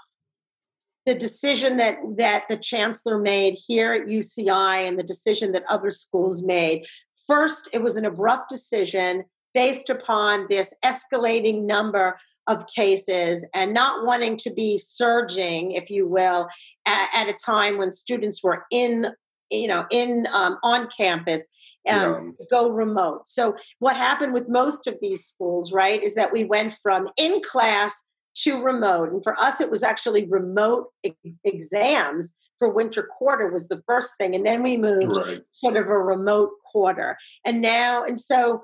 the 1.05 1.13
decision 1.13 1.75
that 1.77 1.97
that 2.15 2.45
the 2.47 2.57
chancellor 2.57 3.17
made 3.17 3.57
here 3.67 3.93
at 3.93 4.07
uci 4.07 4.87
and 4.87 4.97
the 4.97 5.03
decision 5.03 5.51
that 5.51 5.63
other 5.69 5.89
schools 5.89 6.45
made. 6.45 6.85
First 7.27 7.67
it 7.73 7.79
was 7.79 7.97
an 7.97 8.05
abrupt 8.05 8.49
decision 8.49 9.25
based 9.53 9.89
upon 9.89 10.45
this 10.49 10.73
escalating 10.85 11.63
number 11.63 12.17
of 12.49 12.65
cases 12.67 13.45
and 13.53 13.73
not 13.73 14.05
wanting 14.05 14.35
to 14.37 14.51
be 14.53 14.77
surging, 14.77 15.71
if 15.71 15.89
you 15.89 16.07
will, 16.07 16.47
at, 16.85 17.09
at 17.13 17.29
a 17.29 17.33
time 17.33 17.77
when 17.77 17.91
students 17.91 18.43
were 18.43 18.65
in 18.71 19.07
you 19.51 19.67
know 19.67 19.85
in 19.91 20.27
um, 20.31 20.57
on 20.63 20.87
campus 20.95 21.47
um, 21.89 22.35
yeah. 22.39 22.45
go 22.51 22.69
remote 22.69 23.27
so 23.27 23.55
what 23.79 23.95
happened 23.95 24.31
with 24.31 24.47
most 24.47 24.85
of 24.85 24.95
these 25.01 25.25
schools 25.25 25.73
right 25.73 26.03
is 26.03 26.13
that 26.13 26.31
we 26.31 26.43
went 26.43 26.73
from 26.83 27.09
in 27.17 27.41
class 27.41 28.05
to 28.35 28.61
remote 28.61 29.11
and 29.11 29.23
for 29.23 29.35
us 29.39 29.59
it 29.59 29.71
was 29.71 29.81
actually 29.81 30.27
remote 30.27 30.87
ex- 31.03 31.39
exams 31.43 32.35
for 32.59 32.69
winter 32.69 33.09
quarter 33.17 33.51
was 33.51 33.69
the 33.69 33.81
first 33.87 34.11
thing 34.19 34.35
and 34.35 34.45
then 34.45 34.61
we 34.61 34.77
moved 34.77 35.17
right. 35.17 35.41
sort 35.51 35.77
of 35.77 35.87
a 35.87 35.97
remote 35.97 36.51
quarter 36.71 37.17
and 37.43 37.59
now 37.59 38.03
and 38.03 38.19
so 38.19 38.61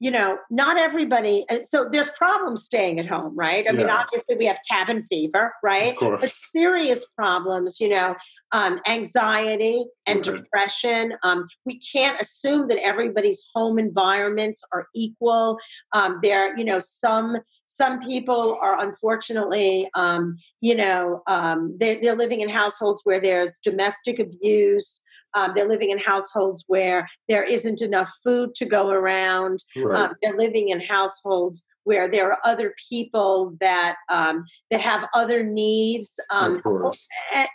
you 0.00 0.10
know, 0.10 0.38
not 0.50 0.78
everybody. 0.78 1.44
Uh, 1.50 1.58
so 1.62 1.86
there's 1.92 2.10
problems 2.12 2.64
staying 2.64 2.98
at 2.98 3.06
home, 3.06 3.36
right? 3.36 3.66
I 3.68 3.72
yeah. 3.72 3.78
mean, 3.78 3.90
obviously 3.90 4.34
we 4.34 4.46
have 4.46 4.58
cabin 4.68 5.02
fever, 5.04 5.52
right? 5.62 5.94
But 6.00 6.32
serious 6.32 7.06
problems, 7.06 7.78
you 7.80 7.90
know, 7.90 8.16
um, 8.52 8.80
anxiety 8.88 9.84
and 10.06 10.26
okay. 10.26 10.38
depression. 10.38 11.12
Um, 11.22 11.46
we 11.66 11.78
can't 11.78 12.18
assume 12.18 12.68
that 12.68 12.78
everybody's 12.78 13.42
home 13.54 13.78
environments 13.78 14.62
are 14.72 14.86
equal. 14.94 15.58
Um, 15.92 16.18
there, 16.22 16.56
you 16.56 16.64
know, 16.64 16.78
some 16.78 17.36
some 17.66 18.00
people 18.00 18.58
are 18.60 18.80
unfortunately, 18.80 19.88
um, 19.94 20.38
you 20.60 20.74
know, 20.74 21.22
um, 21.28 21.76
they, 21.78 21.98
they're 21.98 22.16
living 22.16 22.40
in 22.40 22.48
households 22.48 23.02
where 23.04 23.20
there's 23.20 23.58
domestic 23.62 24.18
abuse. 24.18 25.04
Um, 25.34 25.52
they're 25.54 25.68
living 25.68 25.90
in 25.90 25.98
households 25.98 26.64
where 26.66 27.08
there 27.28 27.44
isn't 27.44 27.82
enough 27.82 28.12
food 28.24 28.54
to 28.56 28.66
go 28.66 28.90
around. 28.90 29.60
Right. 29.76 29.98
Um, 29.98 30.14
they're 30.22 30.36
living 30.36 30.68
in 30.68 30.80
households 30.80 31.66
where 31.84 32.08
there 32.10 32.30
are 32.30 32.38
other 32.44 32.74
people 32.88 33.56
that 33.60 33.96
um, 34.10 34.44
that 34.70 34.80
have 34.80 35.08
other 35.14 35.42
needs, 35.42 36.20
um, 36.30 36.60
or, 36.64 36.92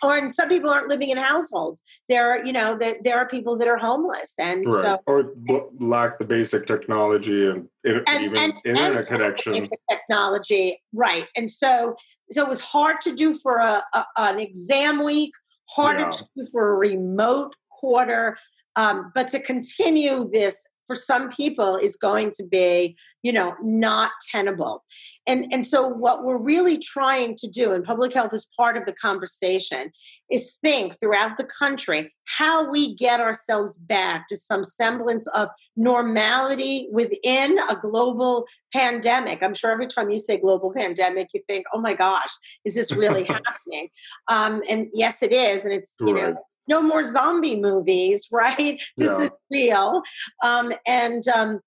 or, 0.04 0.18
and 0.18 0.32
some 0.32 0.50
people 0.50 0.70
aren't 0.70 0.90
living 0.90 1.10
in 1.10 1.18
households. 1.18 1.82
There, 2.10 2.32
are, 2.32 2.46
you 2.46 2.52
know, 2.52 2.78
that 2.78 3.04
there 3.04 3.18
are 3.18 3.28
people 3.28 3.58
that 3.58 3.68
are 3.68 3.78
homeless, 3.78 4.34
and 4.40 4.66
right. 4.66 4.82
so 4.84 5.00
or 5.08 5.32
lack 5.80 6.20
the 6.20 6.26
basic 6.26 6.68
technology 6.68 7.48
and, 7.48 7.68
and 7.86 8.26
even 8.26 8.38
and, 8.38 8.54
internet 8.66 8.98
and 8.98 9.08
connection. 9.08 9.70
Technology, 9.90 10.82
right? 10.94 11.28
And 11.38 11.50
so, 11.50 11.96
so 12.32 12.44
it 12.44 12.50
was 12.50 12.62
hard 12.62 13.02
to 13.02 13.16
do 13.16 13.34
for 13.36 13.58
a, 13.58 13.84
a 13.94 14.06
an 14.18 14.40
exam 14.40 15.04
week 15.04 15.32
harder 15.70 16.02
yeah. 16.02 16.12
to 16.12 16.26
do 16.36 16.46
for 16.52 16.72
a 16.72 16.76
remote 16.76 17.56
quarter. 17.80 18.38
Um, 18.76 19.12
but 19.16 19.30
to 19.30 19.40
continue 19.40 20.30
this 20.32 20.68
for 20.88 20.96
some 20.96 21.30
people 21.30 21.76
is 21.76 21.96
going 21.96 22.30
to 22.32 22.46
be 22.46 22.96
you 23.24 23.32
know 23.32 23.56
not 23.62 24.12
tenable 24.32 24.84
and 25.28 25.52
and 25.52 25.66
so 25.66 25.88
what 25.88 26.24
we're 26.24 26.38
really 26.38 26.78
trying 26.78 27.36
to 27.36 27.48
do 27.48 27.74
and 27.74 27.84
public 27.84 28.14
health 28.14 28.34
is 28.34 28.48
part 28.58 28.78
of 28.78 28.86
the 28.86 28.94
conversation 28.94 29.92
is 30.30 30.54
think 30.62 31.00
throughout 31.00 31.38
the 31.38 31.44
country 31.44 32.14
how 32.26 32.70
we 32.70 32.96
get 32.96 33.20
ourselves 33.20 33.78
back 33.78 34.28
to 34.28 34.38
some 34.38 34.64
semblance 34.64 35.28
of 35.28 35.50
normality 35.76 36.88
within 36.92 37.58
a 37.70 37.76
global 37.76 38.46
pandemic 38.74 39.42
i'm 39.42 39.54
sure 39.54 39.72
every 39.72 39.88
time 39.88 40.10
you 40.10 40.20
say 40.20 40.38
global 40.38 40.72
pandemic 40.72 41.30
you 41.34 41.42
think 41.48 41.66
oh 41.74 41.82
my 41.82 41.94
gosh 41.94 42.32
is 42.64 42.76
this 42.76 42.92
really 42.92 43.24
happening 43.46 43.90
um, 44.28 44.62
and 44.70 44.88
yes 44.94 45.24
it 45.24 45.32
is 45.32 45.66
and 45.66 45.74
it's 45.74 45.96
you 46.00 46.14
right. 46.14 46.34
know 46.34 46.42
no 46.68 46.82
more 46.82 47.04
zombie 47.04 47.60
movies, 47.60 48.28
right? 48.32 48.82
This 48.98 49.20
yeah. 49.20 49.26
is 49.26 49.32
real. 49.52 50.02
Um, 50.44 50.74
and 50.86 51.28
um, 51.28 51.60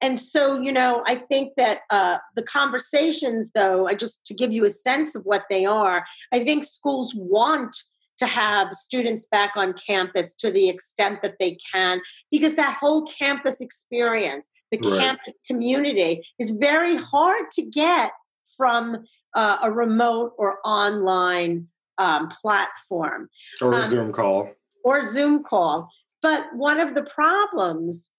and 0.00 0.18
so 0.18 0.60
you 0.60 0.72
know 0.72 1.02
i 1.06 1.14
think 1.14 1.52
that 1.56 1.80
uh, 1.90 2.18
the 2.36 2.42
conversations 2.42 3.50
though 3.54 3.86
i 3.86 3.94
just 3.94 4.26
to 4.26 4.34
give 4.34 4.52
you 4.52 4.64
a 4.64 4.70
sense 4.70 5.14
of 5.14 5.22
what 5.24 5.44
they 5.48 5.64
are 5.64 6.04
i 6.32 6.44
think 6.44 6.64
schools 6.64 7.14
want 7.14 7.76
to 8.16 8.26
have 8.26 8.72
students 8.72 9.26
back 9.26 9.52
on 9.56 9.72
campus 9.72 10.36
to 10.36 10.50
the 10.50 10.68
extent 10.68 11.20
that 11.22 11.36
they 11.40 11.56
can 11.72 12.00
because 12.30 12.54
that 12.54 12.76
whole 12.80 13.02
campus 13.06 13.60
experience 13.60 14.48
the 14.70 14.78
right. 14.78 15.00
campus 15.00 15.34
community 15.46 16.22
is 16.38 16.50
very 16.50 16.96
hard 16.96 17.50
to 17.52 17.62
get 17.62 18.12
from 18.56 19.04
uh, 19.34 19.58
a 19.62 19.70
remote 19.70 20.32
or 20.38 20.58
online 20.64 21.66
um, 21.98 22.28
platform 22.28 23.28
or 23.60 23.74
um, 23.74 23.90
zoom 23.90 24.12
call 24.12 24.50
or 24.84 25.02
zoom 25.02 25.42
call 25.42 25.88
but 26.22 26.46
one 26.54 26.80
of 26.80 26.94
the 26.94 27.02
problems 27.02 28.10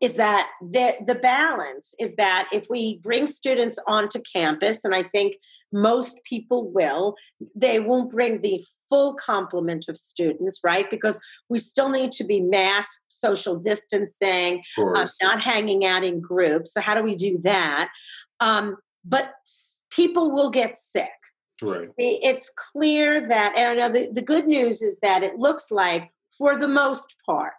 is 0.00 0.14
that 0.14 0.48
the, 0.60 0.94
the 1.06 1.16
balance 1.16 1.94
is 1.98 2.14
that 2.14 2.48
if 2.52 2.66
we 2.70 2.98
bring 2.98 3.26
students 3.26 3.78
onto 3.86 4.20
campus, 4.34 4.84
and 4.84 4.94
I 4.94 5.02
think 5.02 5.36
most 5.72 6.20
people 6.24 6.70
will, 6.70 7.14
they 7.54 7.80
won't 7.80 8.10
bring 8.10 8.40
the 8.40 8.62
full 8.88 9.14
complement 9.14 9.86
of 9.88 9.96
students, 9.96 10.60
right? 10.64 10.90
Because 10.90 11.20
we 11.48 11.58
still 11.58 11.88
need 11.88 12.12
to 12.12 12.24
be 12.24 12.40
masked, 12.40 13.02
social 13.08 13.56
distancing, 13.56 14.62
uh, 14.78 15.06
not 15.22 15.40
hanging 15.40 15.84
out 15.84 16.04
in 16.04 16.20
groups. 16.20 16.72
So, 16.72 16.80
how 16.80 16.94
do 16.94 17.02
we 17.02 17.14
do 17.14 17.38
that? 17.42 17.90
Um, 18.40 18.76
but 19.04 19.32
people 19.90 20.32
will 20.32 20.50
get 20.50 20.76
sick. 20.76 21.10
Right. 21.62 21.90
It's 21.98 22.50
clear 22.50 23.26
that, 23.26 23.56
and 23.56 23.68
I 23.68 23.74
know 23.74 23.92
the, 23.92 24.10
the 24.12 24.22
good 24.22 24.46
news 24.46 24.82
is 24.82 24.98
that 25.00 25.22
it 25.22 25.38
looks 25.38 25.70
like, 25.70 26.10
for 26.36 26.58
the 26.58 26.68
most 26.68 27.16
part, 27.26 27.52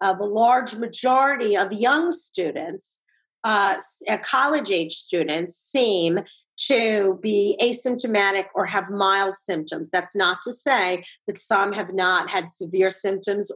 uh, 0.00 0.14
the 0.14 0.24
large 0.24 0.74
majority 0.76 1.56
of 1.56 1.72
young 1.72 2.10
students, 2.10 3.02
uh, 3.44 3.76
uh 4.08 4.18
college 4.24 4.70
age 4.70 4.94
students, 4.94 5.56
seem 5.56 6.20
to 6.56 7.18
be 7.22 7.56
asymptomatic 7.60 8.46
or 8.54 8.66
have 8.66 8.90
mild 8.90 9.34
symptoms. 9.34 9.90
That's 9.90 10.14
not 10.14 10.38
to 10.44 10.52
say 10.52 11.04
that 11.26 11.38
some 11.38 11.72
have 11.72 11.92
not 11.92 12.30
had 12.30 12.50
severe 12.50 12.90
symptoms, 12.90 13.50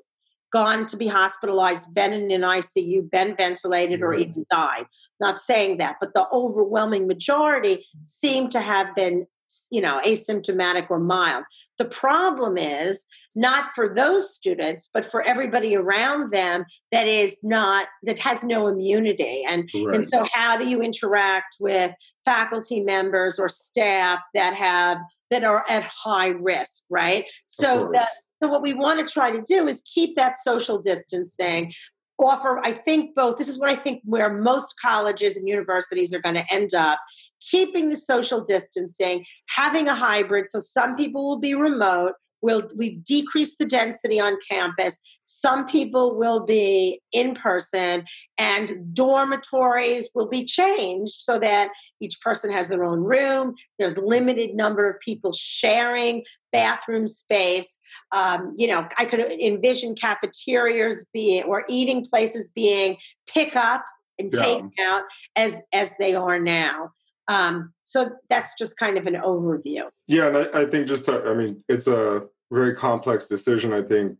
gone 0.52 0.87
to 0.87 0.97
be 0.97 1.07
hospitalized, 1.07 1.95
been 1.95 2.12
in 2.12 2.31
an 2.31 2.40
ICU, 2.43 3.11
been 3.11 3.37
ventilated, 3.37 4.02
or 4.02 4.14
even 4.14 4.47
died. 4.50 4.87
Not 5.21 5.40
saying 5.40 5.78
that, 5.78 5.97
but 6.00 6.14
the 6.14 6.26
overwhelming 6.33 7.07
majority 7.07 7.85
seem 8.02 8.49
to 8.50 8.61
have 8.61 8.95
been 8.95 9.26
you 9.71 9.81
know 9.81 10.00
asymptomatic 10.05 10.91
or 10.91 10.99
mild. 10.99 11.45
The 11.79 11.85
problem 11.85 12.57
is 12.57 13.07
not 13.35 13.71
for 13.75 13.95
those 13.95 14.35
students 14.35 14.88
but 14.95 15.05
for 15.05 15.23
everybody 15.23 15.76
around 15.76 16.33
them 16.33 16.65
that 16.91 17.07
is 17.07 17.38
not 17.43 17.88
that 18.03 18.19
has 18.19 18.43
no 18.43 18.67
immunity. 18.67 19.43
And 19.49 19.69
right. 19.75 19.95
and 19.95 20.09
so 20.09 20.26
how 20.33 20.57
do 20.57 20.69
you 20.69 20.81
interact 20.83 21.57
with 21.61 21.93
faculty 22.25 22.81
members 22.81 23.38
or 23.38 23.49
staff 23.49 24.21
that 24.35 24.55
have 24.55 24.99
that 25.31 25.45
are 25.45 25.65
at 25.69 25.83
high 25.83 26.29
risk 26.29 26.85
right? 26.91 27.25
So 27.47 27.91
that 27.93 28.09
so 28.43 28.49
what 28.49 28.62
we 28.62 28.75
want 28.75 29.00
to 29.00 29.12
try 29.12 29.31
to 29.31 29.43
do 29.43 29.67
is 29.67 29.83
keep 29.83 30.17
that 30.17 30.37
social 30.37 30.79
distancing 30.79 31.73
offer 32.18 32.61
i 32.64 32.73
think 32.73 33.14
both 33.14 33.37
this 33.37 33.49
is 33.49 33.58
what 33.58 33.68
i 33.68 33.76
think 33.76 34.00
where 34.04 34.32
most 34.32 34.75
colleges 34.80 35.37
and 35.37 35.49
universities 35.49 36.14
are 36.14 36.20
going 36.20 36.35
to 36.35 36.52
end 36.52 36.75
up 36.75 36.99
keeping 37.40 37.88
the 37.88 37.96
social 37.96 38.42
distancing 38.42 39.25
having 39.49 39.88
a 39.88 39.94
hybrid 39.94 40.46
so 40.46 40.58
some 40.58 40.96
people 40.96 41.28
will 41.28 41.38
be 41.38 41.54
remote 41.54 42.12
We'll, 42.43 42.69
we've 42.76 43.02
decreased 43.02 43.59
the 43.59 43.64
density 43.64 44.21
on 44.21 44.37
campus. 44.50 44.99
Some 45.23 45.66
people 45.66 46.16
will 46.16 46.45
be 46.45 47.00
in 47.12 47.35
person, 47.35 48.05
and 48.38 48.95
dormitories 48.95 50.11
will 50.14 50.28
be 50.28 50.45
changed 50.45 51.14
so 51.14 51.38
that 51.38 51.71
each 52.00 52.21
person 52.21 52.52
has 52.52 52.69
their 52.69 52.85
own 52.85 53.00
room. 53.00 53.55
There's 53.78 53.99
limited 53.99 54.55
number 54.55 54.88
of 54.88 55.00
people 55.00 55.33
sharing 55.33 56.25
bathroom 56.52 57.09
space. 57.09 57.78
Um, 58.12 58.55
you 58.57 58.66
know, 58.66 58.87
I 58.99 59.05
could 59.05 59.21
envision 59.21 59.95
cafeterias 59.95 61.07
being 61.12 61.45
or 61.45 61.64
eating 61.69 62.07
places 62.07 62.50
being 62.55 62.97
pick 63.26 63.57
up 63.57 63.85
and 64.19 64.33
yeah. 64.33 64.43
take 64.43 64.62
out 64.87 65.02
as 65.37 65.62
as 65.73 65.95
they 65.99 66.14
are 66.14 66.38
now. 66.38 66.93
Um, 67.28 67.73
so 67.83 68.11
that's 68.30 68.56
just 68.56 68.76
kind 68.76 68.97
of 68.99 69.06
an 69.06 69.14
overview. 69.14 69.85
Yeah, 70.06 70.28
and 70.28 70.37
I, 70.37 70.62
I 70.62 70.66
think 70.66 70.87
just 70.87 71.06
to, 71.06 71.25
I 71.25 71.35
mean, 71.35 71.62
it's 71.68 71.87
a 71.87 72.23
very 72.52 72.75
complex 72.75 73.26
decision. 73.26 73.73
I 73.73 73.83
think 73.83 74.18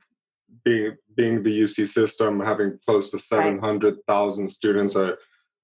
being 0.65 0.97
being 1.17 1.43
the 1.43 1.61
UC 1.63 1.87
system, 1.87 2.41
having 2.41 2.79
close 2.85 3.11
to 3.11 3.19
seven 3.19 3.59
hundred 3.59 3.97
thousand 4.09 4.49
students, 4.49 4.97
I, 4.97 5.13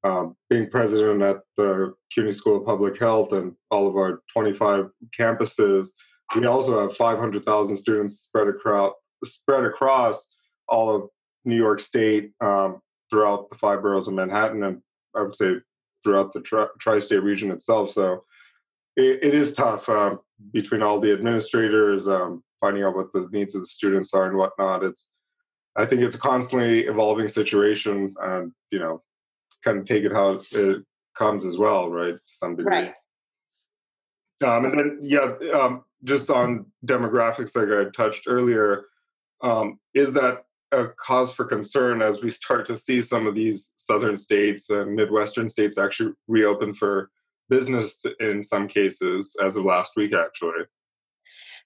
um, 0.05 0.37
being 0.49 0.71
president 0.71 1.23
at 1.23 1.39
the 1.57 1.95
CUNY 2.13 2.33
School 2.33 2.59
of 2.59 2.67
Public 2.67 2.99
Health 2.99 3.33
and 3.33 3.55
all 3.71 3.87
of 3.89 3.97
our 3.97 4.23
twenty 4.33 4.55
five 4.55 4.87
campuses, 5.19 5.89
we 6.37 6.47
also 6.47 6.81
have 6.81 6.97
five 6.97 7.19
hundred 7.19 7.45
thousand 7.45 7.77
students 7.77 8.21
spread 8.21 8.49
across 8.49 8.93
spread 9.25 9.65
across 9.65 10.27
all 10.69 10.95
of 10.95 11.09
New 11.45 11.57
York 11.57 11.81
State, 11.81 12.31
um, 12.41 12.81
throughout 13.13 13.51
the 13.51 13.57
five 13.57 13.83
boroughs 13.83 14.09
of 14.09 14.15
Manhattan, 14.15 14.63
and 14.63 14.81
I 15.15 15.23
would 15.23 15.37
say 15.37 15.57
throughout 16.03 16.33
the 16.33 16.69
tri 16.79 16.99
state 16.99 17.23
region 17.23 17.51
itself. 17.51 17.91
So 17.91 18.25
it, 18.97 19.21
it 19.23 19.35
is 19.35 19.53
tough 19.53 19.89
uh, 19.89 20.17
between 20.53 20.83
all 20.83 21.01
the 21.01 21.13
administrators, 21.13 22.09
um, 22.09 22.43
finding 22.61 22.85
out 22.85 22.97
what 22.97 23.13
the 23.13 23.29
needs 23.33 23.55
of 23.55 23.63
the 23.63 23.67
students 23.67 24.13
are 24.15 24.27
and 24.27 24.37
whatnot. 24.37 24.85
It's 24.85 25.09
I 25.77 25.87
think 25.87 26.03
it's 26.03 26.15
a 26.15 26.19
constantly 26.19 26.81
evolving 26.81 27.29
situation, 27.29 28.15
and 28.21 28.53
you 28.71 28.79
know, 28.79 29.03
kind 29.65 29.79
of 29.79 29.85
take 29.87 30.05
it 30.05 30.13
how 30.13 30.41
it 30.53 30.83
comes 31.17 31.45
as 31.45 31.57
well, 31.57 31.89
right? 31.89 32.15
some 32.27 32.57
degree. 32.57 32.73
Right. 32.73 32.95
Um, 34.45 34.65
and 34.67 34.79
then 34.79 34.99
yeah, 35.03 35.33
um, 35.55 35.85
just 36.05 36.31
on 36.31 36.67
demographics, 36.85 37.57
like 37.57 37.69
I 37.69 37.91
touched 37.91 38.25
earlier, 38.27 38.87
um, 39.41 39.79
is 39.95 40.13
that 40.15 40.45
a 40.73 40.89
cause 40.89 41.33
for 41.33 41.45
concern 41.45 42.03
as 42.03 42.23
we 42.23 42.31
start 42.31 42.67
to 42.67 42.77
see 42.77 43.03
some 43.03 43.27
of 43.27 43.35
these 43.35 43.73
southern 43.77 44.17
states 44.17 44.71
and 44.71 44.95
midwestern 44.95 45.49
states 45.49 45.79
actually 45.79 46.13
reopen 46.29 46.75
for 46.75 47.11
business 47.49 48.05
in 48.19 48.43
some 48.43 48.67
cases 48.67 49.37
as 49.43 49.57
of 49.57 49.65
last 49.65 49.93
week 49.97 50.15
actually. 50.15 50.65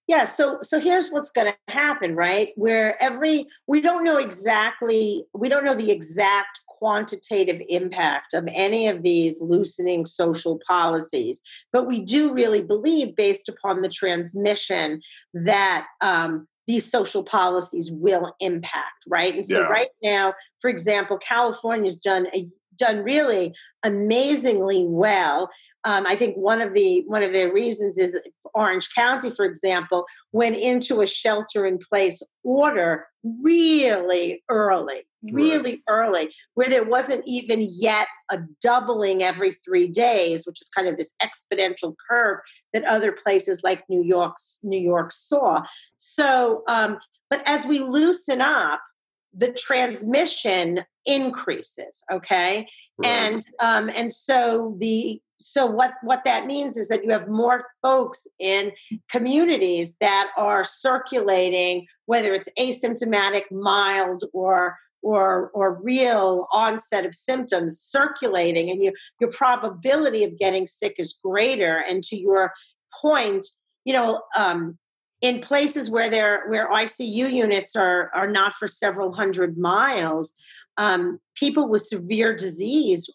Yeah 0.09 0.25
so 0.25 0.59
so 0.63 0.81
here's 0.81 1.11
what's 1.11 1.31
going 1.31 1.53
to 1.53 1.73
happen 1.73 2.17
right? 2.17 2.49
Where 2.57 3.01
every 3.03 3.47
we 3.67 3.81
don't 3.81 4.05
know 4.05 4.19
exactly 4.19 5.25
we 5.33 5.49
don't 5.49 5.65
know 5.65 5.75
the 5.75 5.91
exact 5.91 6.61
quantitative 6.67 7.63
impact 7.71 8.35
of 8.35 8.47
any 8.53 8.87
of 8.87 9.03
these 9.03 9.41
loosening 9.41 10.05
social 10.05 10.61
policies 10.69 11.41
but 11.73 11.87
we 11.87 12.03
do 12.03 12.35
really 12.35 12.63
believe 12.63 13.17
based 13.17 13.49
upon 13.49 13.81
the 13.81 13.89
transmission 13.89 15.01
that 15.33 15.87
um, 16.03 16.47
these 16.67 16.91
social 16.91 17.23
policies 17.23 17.91
will 17.93 18.35
impact, 18.41 19.05
right? 19.07 19.35
And 19.35 19.45
so, 19.45 19.61
yeah. 19.61 19.67
right 19.67 19.89
now, 20.03 20.35
for 20.61 20.69
example, 20.69 21.19
California's 21.19 22.01
done 22.01 22.27
a 22.35 22.49
done 22.77 23.03
really 23.03 23.55
amazingly 23.83 24.85
well. 24.87 25.51
Um, 25.87 26.05
I 26.05 26.17
think 26.17 26.37
one 26.37 26.61
of 26.61 26.75
the 26.75 27.05
one 27.07 27.23
of 27.23 27.33
the 27.33 27.51
reasons 27.53 27.97
is 27.97 28.19
Orange 28.55 28.89
County, 28.93 29.31
for 29.31 29.45
example, 29.45 30.05
went 30.33 30.57
into 30.57 31.01
a 31.01 31.07
shelter 31.07 31.65
in 31.65 31.79
place 31.79 32.21
order 32.43 33.07
really 33.23 34.43
early, 34.51 35.07
really 35.23 35.71
right. 35.71 35.83
early, 35.89 36.35
where 36.55 36.69
there 36.69 36.85
wasn't 36.85 37.23
even 37.25 37.69
yet 37.71 38.09
a 38.33 38.41
doubling 38.61 39.23
every 39.23 39.57
three 39.65 39.87
days, 39.87 40.45
which 40.45 40.61
is 40.61 40.69
kind 40.69 40.89
of 40.89 40.97
this 40.97 41.15
exponential 41.23 41.95
curve 42.11 42.39
that 42.73 42.85
other 42.85 43.13
places 43.13 43.61
like 43.63 43.85
New 43.89 44.03
York 44.03 44.35
New 44.65 44.81
York 44.81 45.13
saw. 45.13 45.63
So, 45.97 46.65
um, 46.69 46.99
but 47.31 47.43
as 47.47 47.65
we 47.65 47.79
loosen 47.79 48.41
up, 48.41 48.81
the 49.37 49.53
transmission 49.53 50.85
increases 51.05 52.03
okay 52.11 52.67
right. 52.99 53.09
and 53.09 53.45
um 53.61 53.91
and 53.95 54.11
so 54.11 54.77
the 54.79 55.21
so 55.39 55.67
what 55.67 55.93
what 56.03 56.25
that 56.25 56.47
means 56.47 56.77
is 56.77 56.89
that 56.89 57.05
you 57.05 57.11
have 57.11 57.29
more 57.29 57.67
folks 57.83 58.27
in 58.39 58.73
communities 59.11 59.97
that 60.01 60.31
are 60.37 60.65
circulating 60.65 61.87
whether 62.07 62.35
it's 62.35 62.49
asymptomatic 62.59 63.43
mild 63.51 64.23
or 64.33 64.77
or 65.03 65.51
or 65.55 65.81
real 65.83 66.49
onset 66.53 67.05
of 67.05 67.15
symptoms 67.15 67.81
circulating 67.81 68.71
and 68.71 68.83
you, 68.83 68.93
your 69.21 69.31
probability 69.31 70.25
of 70.25 70.39
getting 70.39 70.67
sick 70.67 70.95
is 70.99 71.19
greater 71.23 71.85
and 71.89 72.03
to 72.03 72.17
your 72.17 72.53
point 73.01 73.47
you 73.85 73.93
know 73.93 74.21
um, 74.37 74.79
in 75.27 75.41
places 75.41 75.91
where 75.91 76.09
there 76.09 76.45
where 76.49 76.71
ICU 76.71 77.33
units 77.33 77.75
are 77.75 78.11
are 78.15 78.31
not 78.31 78.55
for 78.55 78.69
several 78.69 79.13
hundred 79.13 79.59
miles, 79.59 80.35
um, 80.77 81.19
people 81.35 81.69
with 81.69 81.83
severe 81.83 82.35
disease 82.35 83.11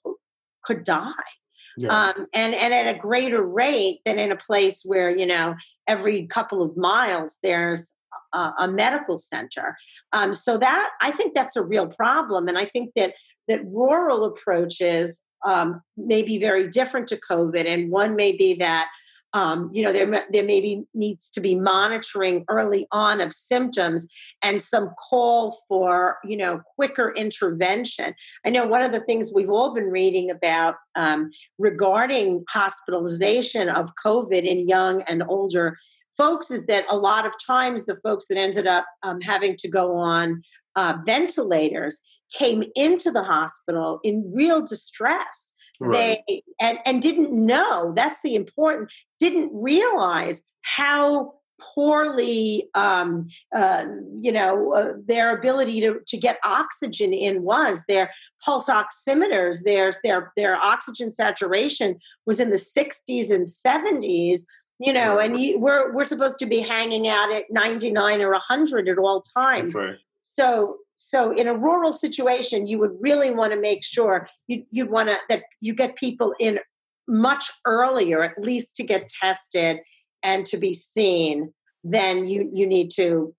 could 0.64 0.84
die. 0.84 1.30
Yeah. 1.78 1.90
Um, 1.90 2.28
and 2.34 2.54
and 2.54 2.74
at 2.74 2.94
a 2.94 3.00
greater 3.00 3.42
rate 3.42 4.02
than 4.04 4.20
in 4.20 4.32
a 4.32 4.36
place 4.36 4.82
where 4.84 5.10
you 5.10 5.26
know 5.26 5.56
every 5.88 6.28
couple 6.28 6.62
of 6.62 6.76
miles 6.76 7.38
there's 7.44 7.96
a, 8.34 8.52
a 8.60 8.68
medical 8.68 9.18
center. 9.18 9.78
Um, 10.12 10.34
so 10.34 10.58
that 10.58 10.90
I 11.02 11.12
think 11.12 11.34
that's 11.34 11.56
a 11.56 11.64
real 11.64 11.88
problem, 11.88 12.50
and 12.50 12.58
I 12.58 12.66
think 12.66 12.92
that 12.98 13.14
that 13.48 13.62
rural 13.66 14.26
approaches 14.26 15.24
um, 15.46 15.82
may 15.96 16.24
be 16.24 16.40
very 16.40 16.68
different 16.68 17.08
to 17.08 17.20
COVID, 17.32 17.66
and 17.66 17.90
one 17.90 18.18
may 18.18 18.34
be 18.34 18.54
that 18.56 18.90
um, 19.34 19.70
you 19.72 19.82
know 19.84 19.94
there 19.94 20.26
there 20.32 20.46
maybe 20.46 20.84
needs 20.94 21.30
to 21.32 21.42
be 21.42 21.56
monitoring 21.56 22.44
early 22.50 22.88
on 22.92 23.22
of 23.22 23.34
symptoms 23.34 24.08
and 24.42 24.62
some 24.62 24.90
call 25.10 25.58
for 25.68 26.18
you 26.24 26.38
know 26.38 26.62
quicker 26.76 27.14
intervention. 27.16 28.14
I 28.46 28.50
know 28.50 28.66
one 28.66 28.82
of 28.82 28.92
the 28.92 29.00
things 29.02 29.32
we've 29.34 29.50
all 29.50 29.74
been 29.74 29.90
reading 29.90 30.30
about 30.30 30.76
um, 30.96 31.32
regarding 31.58 32.44
hospitalization 32.50 33.70
of 33.70 33.92
covid 34.04 34.44
in 34.44 34.68
young 34.68 35.02
and 35.04 35.24
older 35.28 35.78
folks 36.18 36.52
is 36.52 36.66
that 36.66 36.86
a 36.90 36.98
lot 36.98 37.26
of 37.26 37.34
times 37.46 37.86
the 37.86 37.98
folks 38.04 38.28
that 38.28 38.38
ended 38.38 38.68
up 38.68 38.86
um, 39.04 39.22
having 39.22 39.56
to 39.58 39.70
go 39.70 39.96
on 39.96 40.42
uh, 40.76 40.98
ventilators 41.06 42.02
came 42.34 42.64
into 42.76 43.12
the 43.12 43.24
hospital 43.24 44.00
in 44.04 44.32
real 44.34 44.66
distress 44.66 45.54
Right. 45.82 46.22
They 46.28 46.44
and 46.60 46.78
and 46.86 47.02
didn't 47.02 47.34
know. 47.34 47.92
That's 47.96 48.22
the 48.22 48.36
important. 48.36 48.92
Didn't 49.20 49.52
realize 49.54 50.44
how 50.62 51.34
poorly 51.74 52.70
um, 52.76 53.28
uh, 53.56 53.86
you 54.22 54.32
know 54.32 54.74
uh, 54.74 54.94
their 55.06 55.36
ability 55.36 55.82
to, 55.82 56.00
to 56.08 56.18
get 56.18 56.40
oxygen 56.44 57.14
in 57.14 57.44
was 57.44 57.84
their 57.88 58.12
pulse 58.44 58.68
oximeters 58.68 59.64
their 59.64 59.92
their 60.04 60.32
their 60.36 60.56
oxygen 60.56 61.12
saturation 61.12 62.00
was 62.26 62.40
in 62.40 62.50
the 62.50 62.58
60s 62.58 63.30
and 63.30 63.48
70s 63.48 64.42
you 64.80 64.92
know 64.92 65.20
and 65.20 65.40
you, 65.40 65.60
we're 65.60 65.94
we're 65.94 66.04
supposed 66.04 66.40
to 66.40 66.46
be 66.46 66.60
hanging 66.60 67.08
out 67.08 67.32
at 67.32 67.44
99 67.52 68.22
or 68.22 68.32
100 68.32 68.90
at 68.90 68.98
all 68.98 69.22
times 69.38 69.76
right. 69.76 69.98
so 70.34 70.78
so 71.02 71.32
in 71.32 71.48
a 71.48 71.58
rural 71.58 71.94
situation, 71.94 72.68
you 72.68 72.78
would 72.78 72.96
really 73.00 73.32
want 73.32 73.54
to 73.54 73.60
make 73.60 73.84
sure 73.84 74.30
you, 74.48 74.64
you'd 74.72 74.92
want 74.92 75.10
to 75.10 75.18
that 75.30 75.44
you 75.60 75.74
get 75.74 75.96
people 75.96 76.34
in 76.40 76.60
much 77.08 77.50
earlier, 77.66 78.24
at 78.24 78.38
least 78.38 78.76
to 78.76 78.84
get 78.84 79.10
tested 79.22 79.80
and 80.22 80.46
to 80.46 80.58
be 80.58 80.74
seen. 80.74 81.54
Then 81.84 82.28
you 82.28 82.52
you 82.54 82.68
need 82.68 82.92
to 82.92 83.34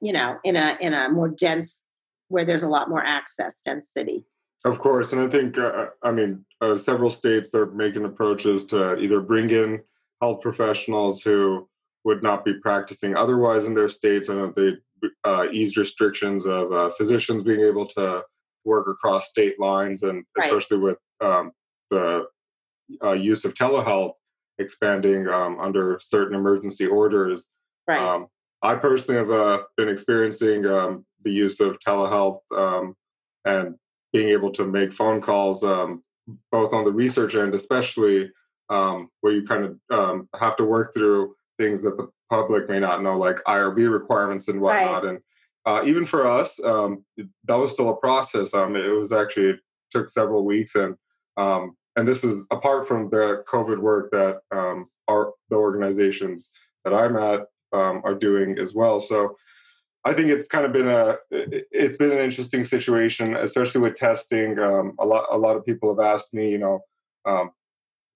you 0.00 0.12
know 0.12 0.36
in 0.44 0.54
a 0.54 0.78
in 0.80 0.94
a 0.94 1.10
more 1.10 1.28
dense 1.28 1.80
where 2.28 2.44
there's 2.44 2.62
a 2.62 2.68
lot 2.68 2.88
more 2.88 3.04
access 3.04 3.60
density. 3.62 4.24
Of 4.64 4.78
course, 4.78 5.12
and 5.12 5.20
I 5.20 5.28
think 5.28 5.58
uh, 5.58 5.86
I 6.02 6.12
mean 6.12 6.44
uh, 6.60 6.76
several 6.76 7.10
states 7.10 7.50
they're 7.50 7.66
making 7.66 8.04
approaches 8.04 8.64
to 8.66 8.96
either 8.96 9.20
bring 9.20 9.50
in 9.50 9.82
health 10.20 10.40
professionals 10.40 11.20
who 11.22 11.68
would 12.08 12.22
not 12.22 12.42
be 12.42 12.54
practicing 12.54 13.14
otherwise 13.14 13.66
in 13.66 13.74
their 13.74 13.86
states. 13.86 14.30
I 14.30 14.34
know 14.34 14.50
they 14.56 14.72
uh, 15.24 15.46
eased 15.52 15.76
restrictions 15.76 16.46
of 16.46 16.72
uh, 16.72 16.90
physicians 16.92 17.42
being 17.42 17.60
able 17.60 17.84
to 17.84 18.24
work 18.64 18.88
across 18.88 19.28
state 19.28 19.60
lines, 19.60 20.02
and 20.02 20.24
right. 20.38 20.46
especially 20.46 20.78
with 20.78 20.96
um, 21.20 21.52
the 21.90 22.24
uh, 23.04 23.12
use 23.12 23.44
of 23.44 23.52
telehealth 23.52 24.14
expanding 24.58 25.28
um, 25.28 25.60
under 25.60 26.00
certain 26.00 26.34
emergency 26.34 26.86
orders. 26.86 27.48
Right. 27.86 28.00
Um, 28.00 28.28
I 28.62 28.76
personally 28.76 29.18
have 29.18 29.30
uh, 29.30 29.64
been 29.76 29.90
experiencing 29.90 30.64
um, 30.64 31.04
the 31.24 31.30
use 31.30 31.60
of 31.60 31.78
telehealth 31.86 32.38
um, 32.56 32.94
and 33.44 33.74
being 34.14 34.30
able 34.30 34.50
to 34.52 34.64
make 34.64 34.94
phone 34.94 35.20
calls, 35.20 35.62
um, 35.62 36.02
both 36.50 36.72
on 36.72 36.86
the 36.86 36.92
research 36.92 37.34
end, 37.34 37.54
especially 37.54 38.30
where 38.68 39.34
you 39.34 39.44
kind 39.46 39.76
of 39.90 40.26
have 40.40 40.56
to 40.56 40.64
work 40.64 40.94
through 40.94 41.34
things 41.58 41.82
that 41.82 41.96
the 41.96 42.08
public 42.30 42.68
may 42.68 42.78
not 42.78 43.02
know, 43.02 43.18
like 43.18 43.36
IRB 43.46 43.90
requirements 43.90 44.48
and 44.48 44.60
whatnot. 44.60 45.04
Right. 45.04 45.10
And 45.10 45.18
uh, 45.66 45.82
even 45.84 46.04
for 46.06 46.26
us, 46.26 46.62
um, 46.64 47.04
that 47.44 47.56
was 47.56 47.72
still 47.72 47.90
a 47.90 47.96
process. 47.96 48.54
Um, 48.54 48.76
it 48.76 48.88
was 48.88 49.12
actually 49.12 49.50
it 49.50 49.60
took 49.90 50.08
several 50.08 50.44
weeks, 50.44 50.74
and 50.74 50.94
um, 51.36 51.76
and 51.96 52.06
this 52.06 52.24
is 52.24 52.46
apart 52.50 52.88
from 52.88 53.10
the 53.10 53.44
COVID 53.46 53.78
work 53.78 54.10
that 54.12 54.38
um, 54.50 54.86
our 55.08 55.32
the 55.50 55.56
organizations 55.56 56.50
that 56.84 56.94
I'm 56.94 57.16
at 57.16 57.40
um, 57.72 58.00
are 58.04 58.14
doing 58.14 58.58
as 58.58 58.74
well. 58.74 59.00
So 59.00 59.36
I 60.04 60.14
think 60.14 60.28
it's 60.28 60.48
kind 60.48 60.64
of 60.64 60.72
been 60.72 60.88
a 60.88 61.16
it's 61.30 61.96
been 61.96 62.12
an 62.12 62.18
interesting 62.18 62.64
situation, 62.64 63.36
especially 63.36 63.80
with 63.80 63.94
testing. 63.94 64.58
Um, 64.58 64.94
a 64.98 65.04
lot 65.04 65.26
a 65.30 65.36
lot 65.36 65.56
of 65.56 65.66
people 65.66 65.94
have 65.94 66.14
asked 66.14 66.32
me, 66.32 66.50
you 66.50 66.58
know, 66.58 66.80
um, 67.26 67.50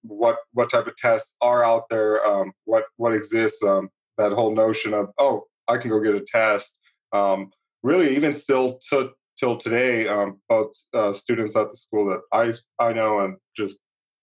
what 0.03 0.37
what 0.51 0.69
type 0.69 0.87
of 0.87 0.95
tests 0.95 1.35
are 1.41 1.63
out 1.63 1.89
there, 1.89 2.25
um, 2.25 2.51
what 2.65 2.85
what 2.97 3.13
exists. 3.13 3.63
Um, 3.63 3.89
that 4.17 4.31
whole 4.31 4.53
notion 4.53 4.93
of 4.93 5.09
oh, 5.17 5.45
I 5.67 5.77
can 5.77 5.89
go 5.89 5.99
get 5.99 6.15
a 6.15 6.21
test. 6.21 6.75
Um, 7.11 7.51
really, 7.81 8.15
even 8.15 8.35
still 8.35 8.79
to, 8.89 9.11
till 9.39 9.57
today, 9.57 10.07
um, 10.07 10.39
both 10.49 10.73
uh, 10.93 11.13
students 11.13 11.55
at 11.55 11.71
the 11.71 11.77
school 11.77 12.05
that 12.05 12.21
I 12.31 12.53
I 12.83 12.93
know 12.93 13.19
and 13.19 13.37
just 13.55 13.79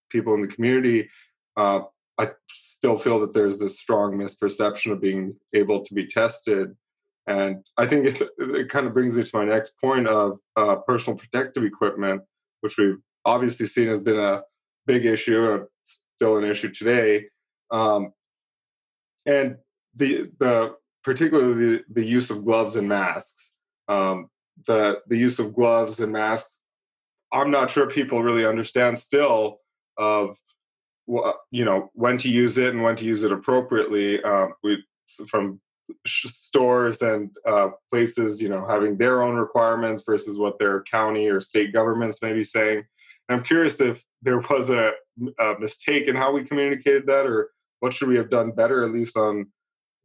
people 0.09 0.33
in 0.33 0.41
the 0.41 0.47
community, 0.47 1.09
uh, 1.57 1.81
I 2.17 2.31
still 2.49 2.97
feel 2.97 3.19
that 3.21 3.33
there's 3.33 3.59
this 3.59 3.79
strong 3.79 4.13
misperception 4.13 4.91
of 4.91 5.01
being 5.01 5.35
able 5.53 5.83
to 5.83 5.93
be 5.93 6.05
tested. 6.05 6.75
And 7.27 7.63
I 7.77 7.87
think 7.87 8.07
it, 8.07 8.29
it 8.39 8.69
kind 8.69 8.87
of 8.87 8.93
brings 8.93 9.15
me 9.15 9.23
to 9.23 9.37
my 9.37 9.45
next 9.45 9.79
point 9.79 10.07
of 10.07 10.39
uh, 10.57 10.77
personal 10.87 11.17
protective 11.17 11.63
equipment, 11.63 12.23
which 12.61 12.77
we've 12.77 12.97
obviously 13.25 13.67
seen 13.67 13.87
has 13.87 14.03
been 14.03 14.19
a 14.19 14.41
big 14.85 15.05
issue, 15.05 15.65
still 16.21 16.37
an 16.37 16.43
issue 16.43 16.69
today. 16.69 17.25
Um, 17.71 18.13
and 19.25 19.57
the 19.95 20.29
the 20.39 20.75
particularly 21.03 21.53
the, 21.53 21.83
the 21.91 22.05
use 22.05 22.29
of 22.29 22.45
gloves 22.45 22.75
and 22.75 22.87
masks. 22.87 23.53
Um, 23.87 24.29
the 24.67 24.99
the 25.07 25.17
use 25.17 25.39
of 25.39 25.55
gloves 25.55 25.99
and 25.99 26.13
masks. 26.13 26.59
I'm 27.33 27.49
not 27.49 27.71
sure 27.71 27.87
people 27.87 28.21
really 28.21 28.45
understand 28.45 28.99
still 28.99 29.57
of 29.97 30.37
you 31.49 31.65
know 31.65 31.89
when 31.93 32.19
to 32.19 32.29
use 32.29 32.59
it 32.59 32.73
and 32.73 32.83
when 32.83 32.95
to 32.97 33.05
use 33.05 33.23
it 33.23 33.31
appropriately. 33.31 34.21
Um, 34.23 34.53
we 34.63 34.83
from 35.27 35.59
stores 36.05 37.01
and 37.01 37.31
uh, 37.47 37.69
places, 37.89 38.41
you 38.41 38.47
know, 38.47 38.65
having 38.65 38.95
their 38.97 39.23
own 39.23 39.35
requirements 39.35 40.03
versus 40.05 40.37
what 40.37 40.59
their 40.59 40.83
county 40.83 41.27
or 41.27 41.41
state 41.41 41.73
governments 41.73 42.21
may 42.21 42.33
be 42.33 42.43
saying. 42.43 42.83
I'm 43.27 43.43
curious 43.43 43.81
if 43.81 44.03
there 44.21 44.39
was 44.39 44.69
a, 44.69 44.93
a 45.39 45.55
mistake 45.59 46.07
in 46.07 46.15
how 46.15 46.31
we 46.31 46.43
communicated 46.43 47.07
that, 47.07 47.25
or 47.25 47.51
what 47.79 47.93
should 47.93 48.07
we 48.07 48.17
have 48.17 48.29
done 48.29 48.51
better, 48.51 48.83
at 48.83 48.91
least 48.91 49.17
on 49.17 49.47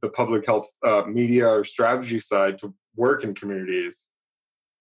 the 0.03 0.09
public 0.09 0.47
health 0.47 0.69
uh, 0.85 1.03
media 1.07 1.49
or 1.49 1.65
strategy 1.65 2.21
side 2.21 2.59
to 2.59 2.75
work 2.97 3.25
in 3.25 3.35
communities? 3.35 4.05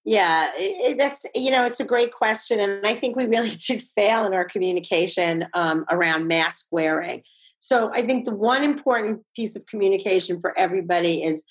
Yeah, 0.04 0.52
it, 0.56 0.98
that's 1.00 1.26
you 1.34 1.50
know 1.50 1.66
it's 1.66 1.80
a 1.80 1.86
great 1.86 2.14
question, 2.14 2.60
and 2.60 2.86
I 2.86 2.96
think 2.96 3.16
we 3.16 3.26
really 3.26 3.50
did 3.68 3.84
fail 3.96 4.26
in 4.26 4.34
our 4.34 4.46
communication 4.46 5.48
um, 5.54 5.86
around 5.90 6.28
mask 6.28 6.68
wearing. 6.72 7.24
So 7.58 7.92
I 7.94 8.04
think 8.04 8.26
the 8.26 8.36
one 8.36 8.64
important 8.64 9.24
piece 9.36 9.56
of 9.56 9.66
communication 9.66 10.40
for 10.40 10.58
everybody 10.58 11.24
is 11.24 11.44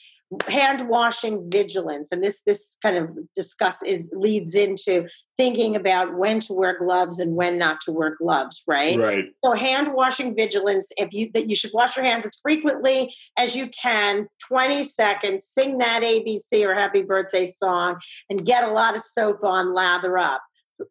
hand 0.46 0.88
washing 0.88 1.50
vigilance. 1.50 2.10
And 2.12 2.22
this 2.22 2.42
this 2.42 2.76
kind 2.82 2.96
of 2.96 3.10
discuss 3.34 3.82
is 3.82 4.10
leads 4.12 4.54
into 4.54 5.08
thinking 5.36 5.76
about 5.76 6.16
when 6.16 6.40
to 6.40 6.52
wear 6.52 6.78
gloves 6.78 7.20
and 7.20 7.34
when 7.34 7.58
not 7.58 7.80
to 7.82 7.92
wear 7.92 8.16
gloves 8.16 8.62
right? 8.66 8.98
Right. 8.98 9.24
So 9.44 9.54
hand 9.54 9.92
washing 9.92 10.34
vigilance 10.34 10.90
if 10.96 11.12
you 11.12 11.30
that 11.34 11.48
you 11.48 11.56
should 11.56 11.72
wash 11.74 11.96
your 11.96 12.04
hands 12.04 12.26
as 12.26 12.36
frequently 12.36 13.14
as 13.36 13.56
you 13.56 13.68
can 13.68 14.28
20 14.48 14.82
seconds 14.84 15.44
sing 15.44 15.78
that 15.78 16.02
abc 16.02 16.64
or 16.64 16.74
happy 16.74 17.02
birthday 17.02 17.46
song 17.46 17.96
and 18.30 18.44
get 18.44 18.64
a 18.64 18.72
lot 18.72 18.94
of 18.94 19.02
soap 19.02 19.44
on 19.44 19.74
lather 19.74 20.18
up. 20.18 20.42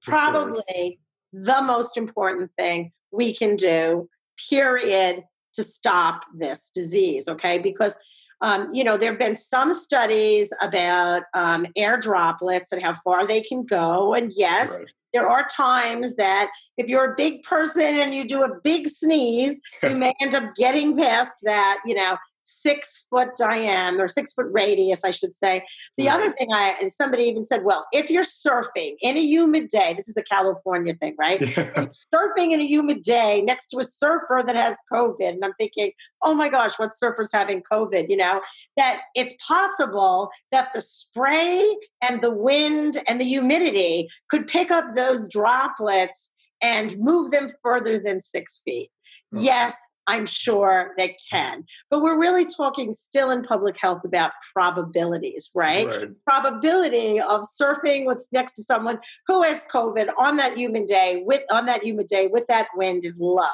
Probably 0.01 0.99
the 1.31 1.61
most 1.61 1.97
important 1.97 2.51
thing 2.57 2.91
we 3.11 3.33
can 3.33 3.55
do 3.55 4.09
period 4.49 5.23
to 5.53 5.63
stop 5.63 6.25
this 6.35 6.71
disease 6.73 7.27
okay? 7.27 7.59
Because 7.59 7.97
um, 8.43 8.73
you 8.73 8.83
know, 8.83 8.97
there 8.97 9.11
have 9.11 9.19
been 9.19 9.37
some 9.37 9.73
studies 9.73 10.53
about 10.61 11.23
um, 11.33 11.65
air 11.77 11.97
droplets 11.97 12.73
and 12.73 12.83
how 12.83 12.93
far 12.95 13.25
they 13.25 13.41
can 13.41 13.65
go. 13.65 14.13
And 14.13 14.33
yes, 14.35 14.77
right. 14.77 14.91
there 15.13 15.29
are 15.29 15.47
times 15.47 16.17
that 16.17 16.49
if 16.77 16.89
you're 16.89 17.13
a 17.13 17.15
big 17.15 17.41
person 17.43 17.81
and 17.81 18.13
you 18.13 18.27
do 18.27 18.43
a 18.43 18.53
big 18.61 18.89
sneeze, 18.89 19.61
you 19.81 19.95
may 19.95 20.13
end 20.19 20.35
up 20.35 20.55
getting 20.55 20.97
past 20.97 21.39
that, 21.43 21.79
you 21.85 21.95
know, 21.95 22.17
six 22.43 23.05
foot 23.09 23.29
diameter 23.37 24.03
or 24.03 24.07
six 24.07 24.33
foot 24.33 24.47
radius, 24.51 25.03
I 25.03 25.11
should 25.11 25.33
say. 25.33 25.65
The 25.97 26.07
right. 26.07 26.15
other 26.15 26.31
thing 26.33 26.49
I 26.51 26.87
somebody 26.87 27.23
even 27.23 27.43
said, 27.43 27.63
well, 27.63 27.87
if 27.91 28.09
you're 28.09 28.23
surfing 28.23 28.95
in 29.01 29.17
a 29.17 29.21
humid 29.21 29.69
day, 29.69 29.93
this 29.95 30.07
is 30.07 30.17
a 30.17 30.23
California 30.23 30.93
thing, 30.93 31.15
right? 31.17 31.41
Yeah. 31.41 31.85
surfing 32.13 32.51
in 32.51 32.61
a 32.61 32.65
humid 32.65 33.01
day 33.01 33.41
next 33.41 33.69
to 33.69 33.79
a 33.79 33.83
surfer 33.83 34.43
that 34.45 34.55
has 34.55 34.77
COVID, 34.91 35.29
and 35.29 35.45
I'm 35.45 35.53
thinking, 35.53 35.91
oh 36.21 36.35
my 36.35 36.49
gosh, 36.49 36.77
what 36.77 36.93
surfer's 36.93 37.31
having 37.31 37.61
COVID? 37.61 38.09
You 38.09 38.17
know, 38.17 38.41
that 38.77 39.01
it's 39.15 39.35
possible 39.45 40.29
that 40.51 40.69
the 40.73 40.81
spray 40.81 41.65
and 42.01 42.21
the 42.21 42.31
wind 42.31 43.01
and 43.07 43.19
the 43.19 43.25
humidity 43.25 44.09
could 44.29 44.47
pick 44.47 44.71
up 44.71 44.95
those 44.95 45.29
droplets 45.29 46.31
and 46.61 46.97
move 46.97 47.31
them 47.31 47.49
further 47.61 47.99
than 47.99 48.19
six 48.19 48.61
feet. 48.63 48.89
Yes, 49.35 49.75
I'm 50.05 50.25
sure 50.25 50.93
they 50.97 51.15
can. 51.31 51.65
But 51.89 52.01
we're 52.01 52.19
really 52.19 52.45
talking 52.45 52.93
still 52.93 53.31
in 53.31 53.41
public 53.41 53.77
health 53.79 54.01
about 54.05 54.31
probabilities, 54.55 55.49
right? 55.55 55.87
right? 55.87 56.09
Probability 56.25 57.19
of 57.19 57.41
surfing 57.41 58.05
what's 58.05 58.27
next 58.31 58.55
to 58.55 58.63
someone 58.63 58.99
who 59.27 59.41
has 59.43 59.65
COVID 59.71 60.09
on 60.19 60.37
that 60.37 60.57
human 60.57 60.85
day 60.85 61.23
with 61.25 61.41
on 61.51 61.65
that 61.65 61.83
human 61.83 62.05
day 62.05 62.27
with 62.27 62.45
that 62.47 62.67
wind 62.75 63.05
is 63.05 63.17
low. 63.19 63.47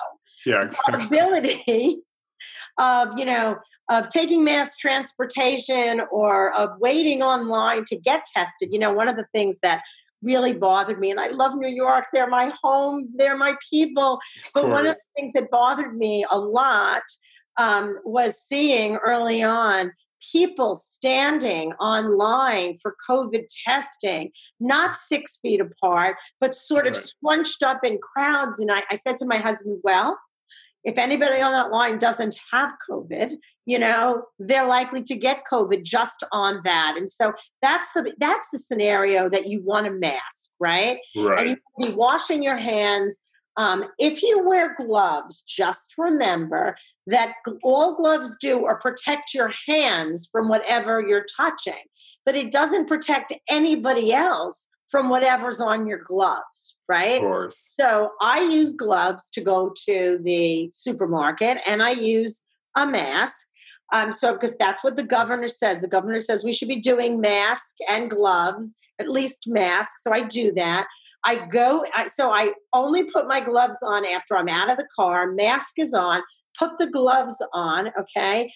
Yeah, 0.46 0.64
exactly. 0.64 1.08
Probability 1.08 2.02
of, 2.78 3.18
you 3.18 3.26
know, 3.26 3.58
of 3.90 4.10
taking 4.10 4.44
mass 4.44 4.76
transportation 4.76 6.02
or 6.12 6.54
of 6.54 6.70
waiting 6.80 7.22
online 7.22 7.86
to 7.86 8.00
get 8.00 8.26
tested. 8.34 8.70
You 8.72 8.80
know, 8.80 8.94
one 8.94 9.08
of 9.08 9.18
the 9.18 9.26
things 9.34 9.60
that 9.62 9.82
really 10.22 10.54
bothered 10.54 11.00
me. 11.00 11.12
And 11.12 11.20
I 11.20 11.28
love 11.30 11.56
New 11.56 11.70
York. 11.70 12.06
They're 12.14 12.28
my 12.28 12.52
home. 12.64 13.10
They're 13.16 13.38
my 13.38 13.56
people. 13.70 14.20
But 14.54 14.70
one 14.70 14.86
of 14.86 14.96
the 14.96 15.02
things 15.16 15.34
that 15.34 15.50
bothered 15.50 15.98
me 15.98 16.26
a 16.30 16.40
lot 16.40 17.04
um, 17.58 17.98
was 18.04 18.40
seeing 18.40 18.96
early 18.98 19.44
on 19.44 19.92
people 20.34 20.76
standing 20.76 21.72
online 21.74 22.76
for 22.78 22.96
COVID 23.10 23.46
testing, 23.66 24.32
not 24.60 24.96
six 24.96 25.38
feet 25.38 25.62
apart, 25.62 26.18
but 26.42 26.54
sort 26.54 26.88
of 26.88 26.94
right. 26.94 27.02
scrunched 27.02 27.64
up 27.64 27.84
in 27.84 27.98
crowds. 28.00 28.60
And 28.60 28.72
I, 28.72 28.84
I 28.92 28.96
said 28.96 29.18
to 29.18 29.26
my 29.26 29.38
husband, 29.38 29.80
well, 29.84 30.18
if 30.84 30.98
anybody 30.98 31.42
on 31.42 31.52
that 31.52 31.72
line 31.72 31.98
doesn't 31.98 32.38
have 32.52 32.72
COVID, 32.90 33.38
you 33.66 33.78
know, 33.78 34.24
they're 34.40 34.68
likely 34.68 35.04
to 35.04 35.16
get 35.16 35.44
COVID 35.52 35.84
just 35.84 36.24
on 36.32 36.62
that. 36.64 36.96
And 36.98 37.10
so 37.10 37.34
that's 37.62 37.92
the 37.94 38.14
that's 38.18 38.48
the 38.52 38.60
scenario 38.60 39.30
that 39.30 39.48
you 39.48 39.62
want 39.62 39.86
to 39.88 39.92
mask, 39.92 40.52
right? 40.60 41.00
Right. 41.16 41.40
And 41.40 41.50
you 41.50 41.90
be 41.90 41.94
washing 41.94 42.44
your 42.44 42.58
hands. 42.58 43.22
Um, 43.58 43.86
if 43.98 44.24
you 44.24 44.48
wear 44.48 44.74
gloves, 44.76 45.42
just 45.42 45.96
remember 45.98 46.78
that 47.08 47.34
all 47.62 47.96
gloves 47.96 48.38
do 48.40 48.66
are 48.66 48.80
protect 48.80 49.34
your 49.34 49.52
hands 49.68 50.30
from 50.32 50.48
whatever 50.48 51.02
you're 51.06 51.26
touching, 51.36 51.84
but 52.26 52.36
it 52.36 52.54
doesn't 52.54 52.88
protect 52.88 53.34
anybody 53.50 54.14
else 54.14 54.70
from 54.90 55.10
whatever's 55.10 55.62
on 55.62 55.88
your 55.88 56.00
gloves, 56.00 56.78
right? 56.88 57.18
Of 57.18 57.22
course. 57.22 57.72
So 57.80 58.12
I 58.22 58.42
use 58.42 58.74
gloves 58.74 59.30
to 59.32 59.42
go 59.42 59.72
to 59.86 60.20
the 60.24 60.70
supermarket 60.74 61.58
and 61.66 61.84
I 61.84 61.92
use 61.92 62.42
a 62.76 62.88
mask. 62.88 63.48
Um, 63.94 64.12
so 64.12 64.34
because 64.34 64.58
that's 64.58 64.84
what 64.84 64.96
the 64.96 65.04
governor 65.04 65.48
says. 65.48 65.82
The 65.82 65.88
governor 65.88 66.20
says 66.20 66.44
we 66.44 66.54
should 66.54 66.68
be 66.68 66.80
doing 66.80 67.22
mask 67.22 67.76
and 67.88 68.10
gloves, 68.10 68.76
at 69.00 69.10
least 69.10 69.46
masks. 69.48 70.04
So 70.04 70.12
I 70.12 70.24
do 70.24 70.52
that. 70.54 70.88
I 71.26 71.48
go, 71.48 71.86
I, 71.96 72.08
so 72.08 72.32
I 72.32 72.54
only 72.74 73.04
put 73.12 73.28
my 73.28 73.42
gloves 73.42 73.80
on 73.84 74.06
after 74.06 74.38
I'm 74.38 74.50
out 74.50 74.72
of 74.72 74.78
the 74.78 74.88
car. 74.96 75.32
Mask 75.32 75.78
is 75.78 75.94
on. 75.94 76.22
Put 76.58 76.78
the 76.78 76.90
gloves 76.90 77.44
on, 77.54 77.90
okay? 78.00 78.52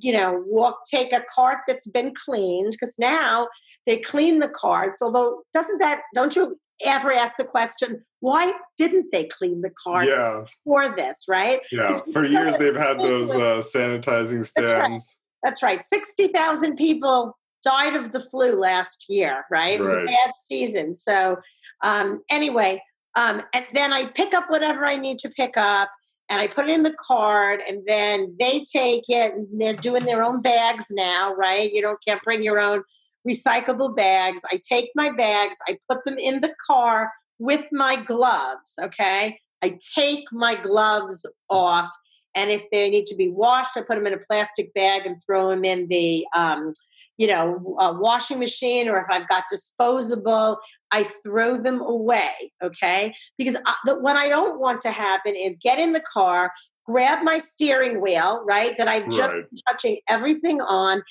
You 0.00 0.12
know, 0.12 0.42
walk, 0.46 0.80
take 0.90 1.12
a 1.12 1.24
cart 1.34 1.58
that's 1.66 1.86
been 1.86 2.12
cleaned 2.14 2.72
because 2.72 2.96
now 2.98 3.48
they 3.86 3.98
clean 3.98 4.38
the 4.38 4.48
carts. 4.48 5.00
Although, 5.00 5.42
doesn't 5.52 5.78
that, 5.78 6.00
don't 6.14 6.36
you 6.36 6.58
ever 6.84 7.12
ask 7.12 7.36
the 7.36 7.44
question, 7.44 8.04
why 8.20 8.52
didn't 8.76 9.10
they 9.12 9.24
clean 9.24 9.62
the 9.62 9.72
carts 9.82 10.10
yeah. 10.10 10.44
for 10.64 10.94
this, 10.94 11.24
right? 11.28 11.60
Yeah, 11.70 11.98
for 12.12 12.26
years 12.26 12.56
they've 12.58 12.76
had 12.76 12.98
those 12.98 13.30
uh, 13.30 13.62
sanitizing 13.62 14.44
stands. 14.44 14.52
That's 14.54 14.72
right. 14.72 15.00
That's 15.42 15.62
right. 15.62 15.82
60,000 15.82 16.76
people 16.76 17.36
died 17.62 17.96
of 17.96 18.12
the 18.12 18.20
flu 18.20 18.58
last 18.58 19.06
year, 19.08 19.44
right? 19.50 19.74
It 19.74 19.80
was 19.80 19.94
right. 19.94 20.04
a 20.04 20.06
bad 20.06 20.32
season. 20.46 20.94
So, 20.94 21.36
um, 21.82 22.22
anyway, 22.30 22.82
um, 23.16 23.42
and 23.52 23.64
then 23.72 23.92
I 23.92 24.06
pick 24.06 24.34
up 24.34 24.50
whatever 24.50 24.84
I 24.84 24.96
need 24.96 25.18
to 25.20 25.28
pick 25.30 25.56
up 25.56 25.90
and 26.34 26.42
I 26.42 26.48
put 26.48 26.68
it 26.68 26.74
in 26.74 26.82
the 26.82 26.96
card, 26.98 27.60
and 27.68 27.82
then 27.86 28.34
they 28.40 28.60
take 28.60 29.04
it, 29.08 29.34
and 29.34 29.46
they're 29.56 29.72
doing 29.72 30.04
their 30.04 30.24
own 30.24 30.42
bags 30.42 30.86
now, 30.90 31.32
right? 31.32 31.72
You 31.72 31.80
don't 31.80 32.04
can't 32.04 32.20
bring 32.24 32.42
your 32.42 32.58
own 32.58 32.82
recyclable 33.28 33.94
bags. 33.94 34.42
I 34.50 34.60
take 34.68 34.90
my 34.96 35.10
bags, 35.10 35.56
I 35.68 35.78
put 35.88 36.04
them 36.04 36.18
in 36.18 36.40
the 36.40 36.52
car 36.66 37.12
with 37.38 37.64
my 37.70 37.94
gloves. 37.94 38.74
Okay, 38.82 39.38
I 39.62 39.78
take 39.96 40.24
my 40.32 40.56
gloves 40.56 41.24
off, 41.48 41.88
and 42.34 42.50
if 42.50 42.64
they 42.72 42.90
need 42.90 43.06
to 43.06 43.14
be 43.14 43.28
washed, 43.28 43.76
I 43.76 43.82
put 43.82 43.94
them 43.94 44.08
in 44.08 44.14
a 44.14 44.24
plastic 44.28 44.74
bag 44.74 45.06
and 45.06 45.22
throw 45.24 45.50
them 45.50 45.64
in 45.64 45.86
the 45.86 46.26
um, 46.34 46.72
you 47.16 47.26
know, 47.26 47.76
a 47.78 47.94
washing 47.94 48.38
machine 48.38 48.88
or 48.88 48.98
if 48.98 49.06
I've 49.10 49.28
got 49.28 49.44
disposable, 49.50 50.58
I 50.90 51.04
throw 51.22 51.56
them 51.56 51.80
away. 51.80 52.52
Okay. 52.62 53.14
Because 53.38 53.56
I, 53.64 53.74
the, 53.84 54.00
what 54.00 54.16
I 54.16 54.28
don't 54.28 54.60
want 54.60 54.80
to 54.82 54.90
happen 54.90 55.34
is 55.36 55.58
get 55.62 55.78
in 55.78 55.92
the 55.92 56.02
car, 56.12 56.52
grab 56.86 57.22
my 57.22 57.38
steering 57.38 58.00
wheel, 58.00 58.44
right? 58.46 58.76
That 58.78 58.88
I've 58.88 59.08
just 59.10 59.36
right. 59.36 59.44
touching 59.68 59.98
everything 60.08 60.60
on. 60.60 61.02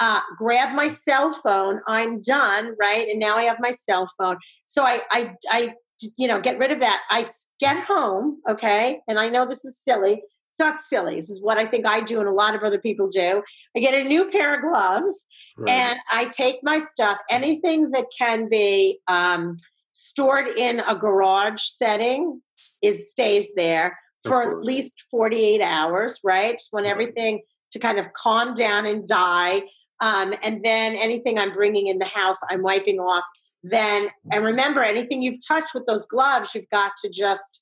Uh, 0.00 0.20
grab 0.36 0.74
my 0.74 0.88
cell 0.88 1.32
phone. 1.32 1.80
I'm 1.86 2.20
done, 2.22 2.74
right? 2.80 3.06
And 3.06 3.20
now 3.20 3.36
I 3.36 3.44
have 3.44 3.58
my 3.60 3.70
cell 3.70 4.10
phone. 4.18 4.36
So 4.64 4.82
I, 4.82 5.02
I, 5.12 5.34
I, 5.48 5.74
you 6.16 6.26
know, 6.26 6.40
get 6.40 6.58
rid 6.58 6.72
of 6.72 6.80
that. 6.80 7.02
I 7.10 7.24
get 7.60 7.84
home, 7.84 8.40
okay, 8.50 9.00
and 9.06 9.20
I 9.20 9.28
know 9.28 9.46
this 9.46 9.64
is 9.64 9.78
silly, 9.78 10.22
it's 10.52 10.58
not 10.58 10.78
silly. 10.78 11.14
This 11.14 11.30
is 11.30 11.42
what 11.42 11.56
I 11.56 11.64
think 11.64 11.86
I 11.86 12.02
do 12.02 12.20
and 12.20 12.28
a 12.28 12.32
lot 12.32 12.54
of 12.54 12.62
other 12.62 12.78
people 12.78 13.08
do. 13.08 13.42
I 13.74 13.80
get 13.80 13.94
a 13.94 14.06
new 14.06 14.30
pair 14.30 14.54
of 14.54 14.60
gloves 14.60 15.26
right. 15.56 15.70
and 15.70 15.98
I 16.10 16.26
take 16.26 16.58
my 16.62 16.76
stuff, 16.76 17.16
anything 17.30 17.90
that 17.92 18.04
can 18.16 18.50
be 18.50 19.00
um, 19.08 19.56
stored 19.94 20.48
in 20.48 20.80
a 20.80 20.94
garage 20.94 21.62
setting 21.62 22.42
is 22.82 23.10
stays 23.10 23.54
there 23.54 23.98
for 24.24 24.42
at 24.42 24.62
least 24.62 25.06
48 25.10 25.62
hours, 25.62 26.20
right? 26.22 26.58
Just 26.58 26.70
want 26.70 26.84
everything 26.84 27.40
to 27.72 27.78
kind 27.78 27.98
of 27.98 28.12
calm 28.12 28.52
down 28.52 28.84
and 28.84 29.08
die. 29.08 29.62
Um, 30.00 30.34
and 30.42 30.62
then 30.62 30.94
anything 30.96 31.38
I'm 31.38 31.54
bringing 31.54 31.86
in 31.86 31.98
the 31.98 32.04
house, 32.04 32.36
I'm 32.50 32.62
wiping 32.62 32.98
off. 32.98 33.24
Then, 33.62 34.08
and 34.30 34.44
remember, 34.44 34.82
anything 34.82 35.22
you've 35.22 35.44
touched 35.48 35.72
with 35.72 35.86
those 35.86 36.04
gloves, 36.04 36.54
you've 36.54 36.68
got 36.70 36.92
to 37.02 37.10
just 37.10 37.61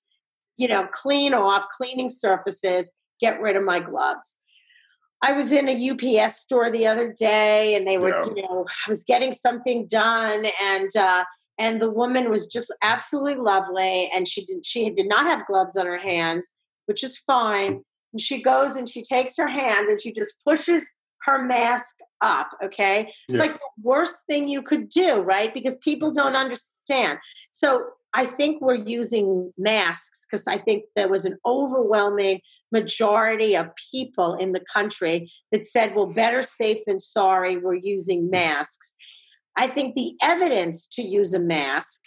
you 0.60 0.68
know, 0.68 0.86
clean 0.92 1.32
off, 1.32 1.64
cleaning 1.74 2.10
surfaces, 2.10 2.92
get 3.18 3.40
rid 3.40 3.56
of 3.56 3.64
my 3.64 3.80
gloves. 3.80 4.38
I 5.22 5.32
was 5.32 5.52
in 5.52 5.68
a 5.68 5.90
UPS 6.20 6.40
store 6.40 6.70
the 6.70 6.86
other 6.86 7.14
day 7.18 7.74
and 7.74 7.86
they 7.86 7.96
were, 7.96 8.10
yeah. 8.10 8.26
you 8.26 8.42
know, 8.42 8.66
I 8.68 8.88
was 8.88 9.02
getting 9.02 9.32
something 9.32 9.86
done 9.86 10.46
and 10.62 10.94
uh 10.96 11.24
and 11.58 11.80
the 11.80 11.90
woman 11.90 12.30
was 12.30 12.46
just 12.46 12.72
absolutely 12.82 13.36
lovely 13.36 14.10
and 14.14 14.28
she 14.28 14.44
did 14.44 14.64
she 14.64 14.90
did 14.90 15.08
not 15.08 15.24
have 15.24 15.46
gloves 15.46 15.76
on 15.76 15.86
her 15.86 15.98
hands, 15.98 16.50
which 16.84 17.02
is 17.02 17.16
fine. 17.16 17.82
And 18.12 18.20
she 18.20 18.42
goes 18.42 18.76
and 18.76 18.88
she 18.88 19.02
takes 19.02 19.36
her 19.38 19.48
hand 19.48 19.88
and 19.88 20.00
she 20.00 20.12
just 20.12 20.44
pushes 20.44 20.86
her 21.22 21.42
mask 21.42 21.96
up, 22.20 22.50
okay? 22.62 23.12
It's 23.28 23.38
yeah. 23.38 23.38
like 23.38 23.54
the 23.54 23.68
worst 23.82 24.26
thing 24.26 24.48
you 24.48 24.62
could 24.62 24.90
do, 24.90 25.20
right? 25.20 25.52
Because 25.52 25.76
people 25.78 26.10
don't 26.10 26.36
understand. 26.36 27.18
So 27.50 27.84
I 28.12 28.26
think 28.26 28.60
we're 28.60 28.74
using 28.74 29.52
masks 29.56 30.26
because 30.26 30.46
I 30.46 30.58
think 30.58 30.84
there 30.96 31.08
was 31.08 31.24
an 31.24 31.38
overwhelming 31.46 32.40
majority 32.72 33.56
of 33.56 33.68
people 33.92 34.34
in 34.34 34.52
the 34.52 34.60
country 34.72 35.30
that 35.52 35.64
said, 35.64 35.94
well, 35.94 36.06
better 36.06 36.42
safe 36.42 36.78
than 36.86 36.98
sorry, 36.98 37.56
we're 37.56 37.74
using 37.74 38.26
mm. 38.26 38.32
masks. 38.32 38.94
I 39.56 39.68
think 39.68 39.94
the 39.94 40.12
evidence 40.22 40.86
to 40.88 41.02
use 41.02 41.34
a 41.34 41.40
mask 41.40 42.00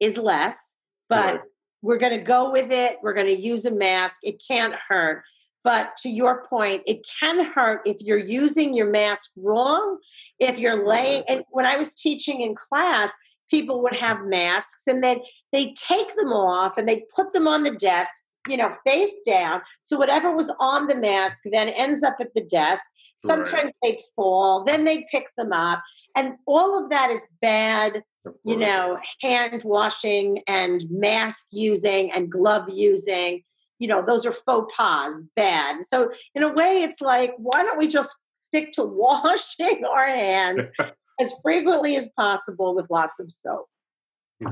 is 0.00 0.16
less, 0.16 0.76
but 1.08 1.34
right. 1.34 1.40
we're 1.82 1.98
going 1.98 2.18
to 2.18 2.24
go 2.24 2.50
with 2.50 2.70
it. 2.70 2.96
We're 3.02 3.14
going 3.14 3.34
to 3.34 3.40
use 3.40 3.64
a 3.64 3.74
mask. 3.74 4.20
It 4.22 4.42
can't 4.46 4.74
hurt. 4.88 5.22
But 5.62 5.96
to 6.02 6.10
your 6.10 6.44
point, 6.46 6.82
it 6.86 7.06
can 7.20 7.52
hurt 7.52 7.80
if 7.86 8.02
you're 8.02 8.18
using 8.18 8.74
your 8.74 8.90
mask 8.90 9.30
wrong, 9.36 9.98
if 10.38 10.58
you're 10.58 10.86
laying. 10.86 11.24
And 11.26 11.42
when 11.50 11.64
I 11.64 11.76
was 11.76 11.94
teaching 11.94 12.42
in 12.42 12.54
class, 12.54 13.10
people 13.50 13.82
would 13.82 13.94
have 13.94 14.24
masks 14.24 14.86
and 14.86 15.02
then 15.02 15.20
they 15.52 15.74
take 15.74 16.14
them 16.16 16.32
off 16.32 16.76
and 16.76 16.88
they 16.88 17.04
put 17.14 17.32
them 17.32 17.46
on 17.46 17.62
the 17.62 17.72
desk 17.72 18.24
you 18.48 18.56
know 18.56 18.70
face 18.84 19.20
down. 19.26 19.62
So 19.82 19.98
whatever 19.98 20.34
was 20.34 20.52
on 20.60 20.86
the 20.86 20.96
mask 20.96 21.42
then 21.44 21.68
ends 21.68 22.02
up 22.02 22.16
at 22.20 22.34
the 22.34 22.44
desk. 22.44 22.82
Sometimes 23.24 23.72
right. 23.82 23.96
they'd 23.96 24.00
fall 24.14 24.64
then 24.64 24.84
they'd 24.84 25.06
pick 25.10 25.28
them 25.36 25.52
up. 25.52 25.82
And 26.14 26.34
all 26.46 26.82
of 26.82 26.90
that 26.90 27.10
is 27.10 27.26
bad 27.40 28.02
you 28.44 28.56
know 28.56 28.98
hand 29.20 29.62
washing 29.64 30.42
and 30.46 30.84
mask 30.90 31.46
using 31.50 32.12
and 32.12 32.30
glove 32.30 32.68
using. 32.68 33.42
You 33.78 33.88
know 33.88 34.04
those 34.04 34.26
are 34.26 34.32
faux 34.32 34.72
pas 34.76 35.20
bad. 35.36 35.84
So 35.84 36.10
in 36.34 36.42
a 36.42 36.52
way 36.52 36.82
it's 36.82 37.00
like 37.00 37.34
why 37.38 37.62
don't 37.62 37.78
we 37.78 37.88
just 37.88 38.14
stick 38.34 38.72
to 38.72 38.84
washing 38.84 39.84
our 39.84 40.06
hands 40.06 40.68
as 41.20 41.34
frequently 41.42 41.96
as 41.96 42.10
possible 42.16 42.74
with 42.74 42.86
lots 42.90 43.20
of 43.20 43.30
soap. 43.30 43.66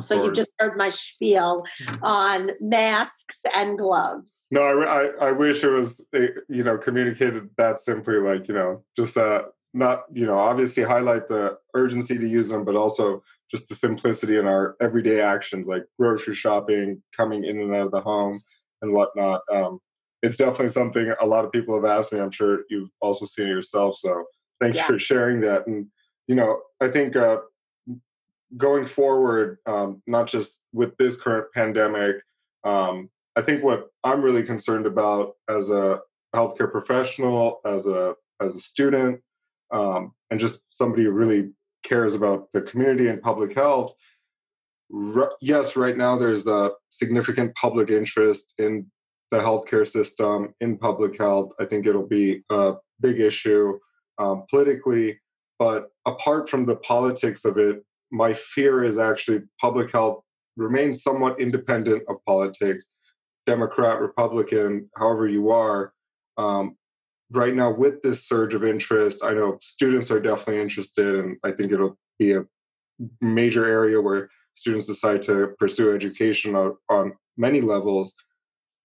so 0.00 0.24
you 0.24 0.32
just 0.32 0.50
heard 0.58 0.76
my 0.76 0.88
spiel 0.88 1.64
on 2.02 2.50
masks 2.60 3.40
and 3.54 3.76
gloves. 3.76 4.46
No, 4.50 4.62
I, 4.62 4.84
I, 4.84 5.28
I, 5.28 5.32
wish 5.32 5.64
it 5.64 5.70
was, 5.70 6.06
eh, 6.14 6.28
you 6.48 6.62
know, 6.62 6.78
communicated 6.78 7.50
that 7.58 7.78
simply, 7.78 8.18
like, 8.18 8.46
you 8.48 8.54
know, 8.54 8.84
just 8.96 9.16
uh, 9.16 9.42
not, 9.74 10.04
you 10.12 10.24
know, 10.24 10.38
obviously 10.38 10.84
highlight 10.84 11.28
the 11.28 11.58
urgency 11.74 12.16
to 12.16 12.26
use 12.26 12.48
them, 12.48 12.64
but 12.64 12.76
also 12.76 13.22
just 13.50 13.68
the 13.68 13.74
simplicity 13.74 14.36
in 14.38 14.46
our 14.46 14.76
everyday 14.80 15.20
actions, 15.20 15.66
like 15.66 15.84
grocery 15.98 16.34
shopping, 16.34 17.02
coming 17.14 17.44
in 17.44 17.60
and 17.60 17.74
out 17.74 17.86
of 17.86 17.92
the 17.92 18.00
home, 18.00 18.40
and 18.82 18.92
whatnot. 18.92 19.42
Um, 19.50 19.78
it's 20.22 20.36
definitely 20.36 20.68
something 20.68 21.12
a 21.20 21.26
lot 21.26 21.44
of 21.44 21.52
people 21.52 21.74
have 21.74 21.84
asked 21.84 22.12
me. 22.12 22.20
I'm 22.20 22.30
sure 22.30 22.60
you've 22.70 22.90
also 23.00 23.26
seen 23.26 23.46
it 23.46 23.50
yourself. 23.50 23.96
So 23.96 24.24
thanks 24.60 24.76
yeah. 24.76 24.86
for 24.86 24.98
sharing 24.98 25.40
that. 25.40 25.66
And 25.66 25.88
you 26.26 26.34
know, 26.34 26.60
I 26.80 26.88
think 26.88 27.16
uh, 27.16 27.38
going 28.56 28.84
forward, 28.84 29.58
um, 29.66 30.02
not 30.06 30.26
just 30.26 30.60
with 30.72 30.96
this 30.96 31.20
current 31.20 31.46
pandemic, 31.54 32.16
um, 32.64 33.10
I 33.36 33.42
think 33.42 33.64
what 33.64 33.88
I'm 34.04 34.22
really 34.22 34.42
concerned 34.42 34.86
about 34.86 35.34
as 35.48 35.70
a 35.70 36.00
healthcare 36.34 36.70
professional, 36.70 37.60
as 37.64 37.86
a 37.86 38.14
as 38.40 38.54
a 38.54 38.60
student, 38.60 39.20
um, 39.72 40.12
and 40.30 40.38
just 40.38 40.64
somebody 40.70 41.04
who 41.04 41.12
really 41.12 41.50
cares 41.82 42.14
about 42.14 42.48
the 42.52 42.62
community 42.62 43.08
and 43.08 43.22
public 43.22 43.54
health. 43.54 43.94
R- 44.94 45.32
yes, 45.40 45.76
right 45.76 45.96
now 45.96 46.16
there's 46.16 46.46
a 46.46 46.72
significant 46.90 47.54
public 47.54 47.90
interest 47.90 48.54
in 48.58 48.90
the 49.30 49.38
healthcare 49.38 49.86
system, 49.86 50.54
in 50.60 50.76
public 50.76 51.18
health. 51.18 51.52
I 51.58 51.64
think 51.64 51.86
it'll 51.86 52.06
be 52.06 52.42
a 52.50 52.74
big 53.00 53.18
issue 53.18 53.78
um, 54.18 54.44
politically. 54.50 55.18
But 55.62 55.92
apart 56.06 56.48
from 56.48 56.66
the 56.66 56.74
politics 56.74 57.44
of 57.44 57.56
it, 57.56 57.84
my 58.10 58.34
fear 58.34 58.82
is 58.82 58.98
actually 58.98 59.42
public 59.60 59.92
health 59.92 60.24
remains 60.56 61.04
somewhat 61.04 61.40
independent 61.40 62.02
of 62.08 62.16
politics. 62.26 62.88
Democrat, 63.46 64.00
Republican, 64.00 64.90
however 64.96 65.28
you 65.28 65.52
are, 65.52 65.92
um, 66.36 66.76
right 67.30 67.54
now 67.54 67.70
with 67.70 68.02
this 68.02 68.26
surge 68.26 68.54
of 68.54 68.64
interest, 68.64 69.22
I 69.22 69.34
know 69.34 69.58
students 69.62 70.10
are 70.10 70.18
definitely 70.18 70.60
interested, 70.60 71.14
and 71.14 71.36
I 71.44 71.52
think 71.52 71.70
it'll 71.70 71.96
be 72.18 72.32
a 72.32 72.42
major 73.20 73.64
area 73.64 74.00
where 74.00 74.30
students 74.54 74.88
decide 74.88 75.22
to 75.22 75.54
pursue 75.60 75.94
education 75.94 76.56
on, 76.56 76.76
on 76.88 77.12
many 77.36 77.60
levels. 77.60 78.14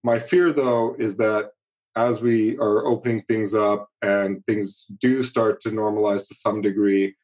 My 0.03 0.19
fear, 0.19 0.53
though, 0.53 0.95
is 0.99 1.17
that 1.17 1.53
as 1.97 2.21
we 2.21 2.55
are 2.57 2.85
opening 2.85 3.23
things 3.23 3.55
up 3.55 3.89
and 4.03 4.45
things 4.45 4.85
do 5.01 5.23
start 5.23 5.59
to 5.59 5.69
normalize 5.69 6.27
to 6.27 6.35
some 6.35 6.61
degree, 6.61 7.15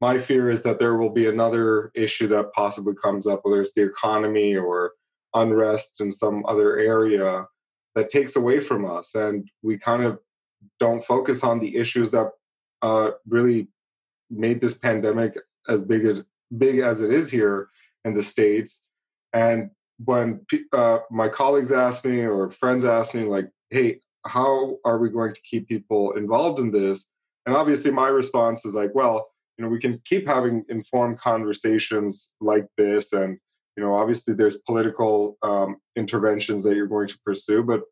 my 0.00 0.18
fear 0.18 0.50
is 0.50 0.62
that 0.62 0.78
there 0.78 0.96
will 0.96 1.10
be 1.10 1.26
another 1.26 1.90
issue 1.94 2.26
that 2.28 2.52
possibly 2.54 2.94
comes 2.94 3.26
up, 3.26 3.40
whether 3.42 3.60
it's 3.60 3.74
the 3.74 3.84
economy 3.84 4.56
or 4.56 4.92
unrest 5.34 6.00
in 6.00 6.10
some 6.10 6.44
other 6.48 6.78
area 6.78 7.46
that 7.94 8.08
takes 8.08 8.36
away 8.36 8.60
from 8.60 8.90
us. 8.90 9.14
And 9.14 9.50
we 9.62 9.76
kind 9.76 10.02
of 10.02 10.18
don't 10.80 11.04
focus 11.04 11.44
on 11.44 11.60
the 11.60 11.76
issues 11.76 12.10
that 12.12 12.30
uh, 12.80 13.10
really 13.28 13.68
made 14.30 14.62
this 14.62 14.78
pandemic 14.78 15.38
as 15.68 15.82
big 15.82 16.06
as 16.06 16.24
big 16.56 16.78
as 16.78 17.02
it 17.02 17.12
is 17.12 17.30
here 17.30 17.68
in 18.06 18.14
the 18.14 18.22
states. 18.22 18.84
And 19.34 19.70
when 20.02 20.40
uh, 20.72 20.98
my 21.10 21.28
colleagues 21.28 21.72
ask 21.72 22.04
me 22.04 22.20
or 22.22 22.50
friends 22.50 22.84
ask 22.84 23.14
me, 23.14 23.24
like, 23.24 23.48
"Hey, 23.70 24.00
how 24.26 24.78
are 24.84 24.98
we 24.98 25.10
going 25.10 25.34
to 25.34 25.40
keep 25.42 25.68
people 25.68 26.12
involved 26.12 26.58
in 26.58 26.70
this?" 26.70 27.08
And 27.46 27.56
obviously, 27.56 27.90
my 27.90 28.08
response 28.08 28.64
is 28.64 28.74
like, 28.74 28.94
"Well, 28.94 29.28
you 29.58 29.64
know, 29.64 29.70
we 29.70 29.78
can 29.78 30.00
keep 30.04 30.26
having 30.26 30.64
informed 30.68 31.18
conversations 31.18 32.32
like 32.40 32.66
this, 32.76 33.12
and 33.12 33.38
you 33.76 33.84
know, 33.84 33.94
obviously, 33.94 34.34
there's 34.34 34.58
political 34.62 35.36
um, 35.42 35.76
interventions 35.96 36.64
that 36.64 36.76
you're 36.76 36.86
going 36.86 37.08
to 37.08 37.18
pursue, 37.24 37.62
but 37.62 37.82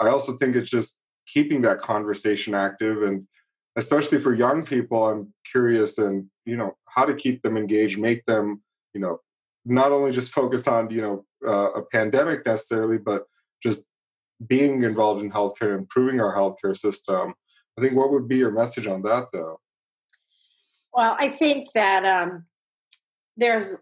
I 0.00 0.08
also 0.08 0.36
think 0.36 0.56
it's 0.56 0.70
just 0.70 0.98
keeping 1.32 1.62
that 1.62 1.78
conversation 1.78 2.54
active 2.54 3.02
and 3.02 3.26
especially 3.76 4.18
for 4.18 4.34
young 4.34 4.64
people 4.64 5.06
i'm 5.06 5.32
curious 5.50 5.98
and 5.98 6.26
you 6.44 6.56
know 6.56 6.74
how 6.88 7.04
to 7.04 7.14
keep 7.14 7.42
them 7.42 7.56
engaged 7.56 7.98
make 7.98 8.24
them 8.26 8.62
you 8.94 9.00
know 9.00 9.18
not 9.64 9.92
only 9.92 10.10
just 10.10 10.32
focus 10.32 10.66
on 10.66 10.90
you 10.90 11.00
know 11.00 11.24
uh, 11.46 11.70
a 11.72 11.82
pandemic 11.82 12.44
necessarily 12.46 12.98
but 12.98 13.24
just 13.62 13.84
being 14.46 14.82
involved 14.82 15.22
in 15.22 15.30
healthcare 15.30 15.76
improving 15.76 16.20
our 16.20 16.34
healthcare 16.34 16.76
system 16.76 17.34
i 17.78 17.80
think 17.80 17.94
what 17.94 18.10
would 18.10 18.28
be 18.28 18.36
your 18.36 18.50
message 18.50 18.86
on 18.86 19.02
that 19.02 19.26
though 19.32 19.58
well 20.92 21.16
i 21.18 21.28
think 21.28 21.68
that 21.74 22.04
um, 22.04 22.44
there's 23.36 23.76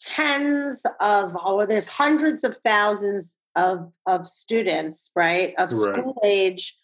tens 0.00 0.84
of 1.00 1.36
oh 1.42 1.64
there's 1.66 1.88
hundreds 1.88 2.44
of 2.44 2.56
thousands 2.64 3.38
of 3.56 3.92
of 4.06 4.26
students, 4.26 5.10
right, 5.14 5.54
of 5.58 5.72
right. 5.72 5.92
school 5.94 6.20
age 6.24 6.78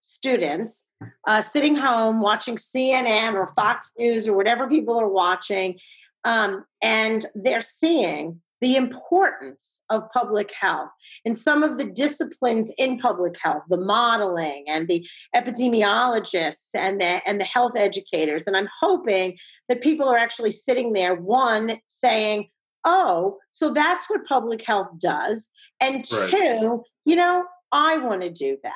students 0.00 0.86
uh, 1.26 1.40
sitting 1.40 1.76
home 1.76 2.20
watching 2.20 2.56
CNN 2.56 3.34
or 3.34 3.52
Fox 3.54 3.92
News 3.98 4.28
or 4.28 4.36
whatever 4.36 4.68
people 4.68 4.98
are 4.98 5.08
watching, 5.08 5.78
um, 6.24 6.64
and 6.82 7.26
they're 7.34 7.60
seeing 7.60 8.40
the 8.60 8.76
importance 8.76 9.82
of 9.90 10.10
public 10.12 10.50
health 10.58 10.90
and 11.24 11.36
some 11.36 11.62
of 11.62 11.78
the 11.78 11.84
disciplines 11.84 12.72
in 12.78 12.98
public 12.98 13.34
health, 13.40 13.62
the 13.68 13.78
modeling 13.78 14.64
and 14.68 14.88
the 14.88 15.06
epidemiologists 15.34 16.74
and 16.74 17.00
the, 17.00 17.20
and 17.26 17.40
the 17.40 17.44
health 17.44 17.72
educators. 17.76 18.46
And 18.46 18.56
I'm 18.56 18.68
hoping 18.80 19.38
that 19.68 19.82
people 19.82 20.08
are 20.08 20.18
actually 20.18 20.50
sitting 20.50 20.92
there, 20.92 21.14
one, 21.14 21.78
saying, 21.86 22.48
oh, 22.84 23.38
so 23.50 23.72
that's 23.72 24.08
what 24.08 24.26
public 24.26 24.64
health 24.64 24.88
does. 25.00 25.50
And 25.80 26.04
right. 26.12 26.30
two, 26.30 26.82
you 27.04 27.16
know, 27.16 27.44
I 27.70 27.98
want 27.98 28.22
to 28.22 28.30
do 28.30 28.56
that. 28.62 28.72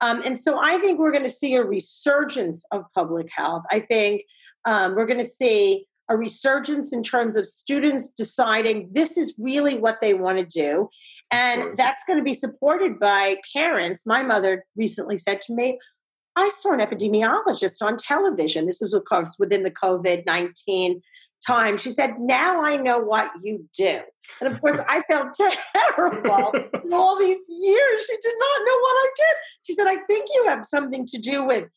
Um, 0.00 0.22
and 0.24 0.38
so 0.38 0.60
I 0.62 0.78
think 0.78 0.98
we're 0.98 1.10
going 1.10 1.24
to 1.24 1.28
see 1.28 1.54
a 1.54 1.64
resurgence 1.64 2.64
of 2.70 2.84
public 2.94 3.26
health. 3.34 3.64
I 3.70 3.80
think 3.80 4.22
um, 4.64 4.94
we're 4.94 5.06
going 5.06 5.18
to 5.18 5.24
see 5.24 5.86
a 6.08 6.16
resurgence 6.16 6.92
in 6.92 7.02
terms 7.02 7.36
of 7.36 7.46
students 7.46 8.10
deciding 8.10 8.88
this 8.92 9.16
is 9.16 9.34
really 9.38 9.78
what 9.78 10.00
they 10.00 10.14
want 10.14 10.38
to 10.38 10.44
do. 10.44 10.88
And 11.30 11.76
that's 11.76 12.02
going 12.06 12.18
to 12.18 12.24
be 12.24 12.34
supported 12.34 12.98
by 12.98 13.36
parents. 13.54 14.06
My 14.06 14.22
mother 14.22 14.64
recently 14.76 15.16
said 15.16 15.42
to 15.42 15.54
me, 15.54 15.78
I 16.36 16.48
saw 16.50 16.72
an 16.72 16.80
epidemiologist 16.80 17.82
on 17.82 17.96
television. 17.96 18.66
This 18.66 18.80
was, 18.80 18.94
of 18.94 19.04
course, 19.04 19.36
within 19.38 19.64
the 19.64 19.70
COVID 19.70 20.24
19 20.24 21.02
time. 21.44 21.76
She 21.76 21.90
said, 21.90 22.14
Now 22.18 22.64
I 22.64 22.76
know 22.76 22.98
what 22.98 23.30
you 23.42 23.68
do. 23.76 24.00
And 24.40 24.52
of 24.52 24.60
course, 24.60 24.80
I 24.88 25.02
felt 25.10 25.36
terrible 25.74 26.52
all 26.92 27.18
these 27.18 27.44
years. 27.48 28.06
She 28.06 28.16
did 28.22 28.34
not 28.38 28.60
know 28.64 28.78
what 28.78 28.92
I 28.92 29.08
did. 29.16 29.36
She 29.64 29.72
said, 29.74 29.86
I 29.88 29.96
think 30.06 30.28
you 30.32 30.44
have 30.46 30.64
something 30.64 31.06
to 31.06 31.18
do 31.18 31.44
with 31.44 31.68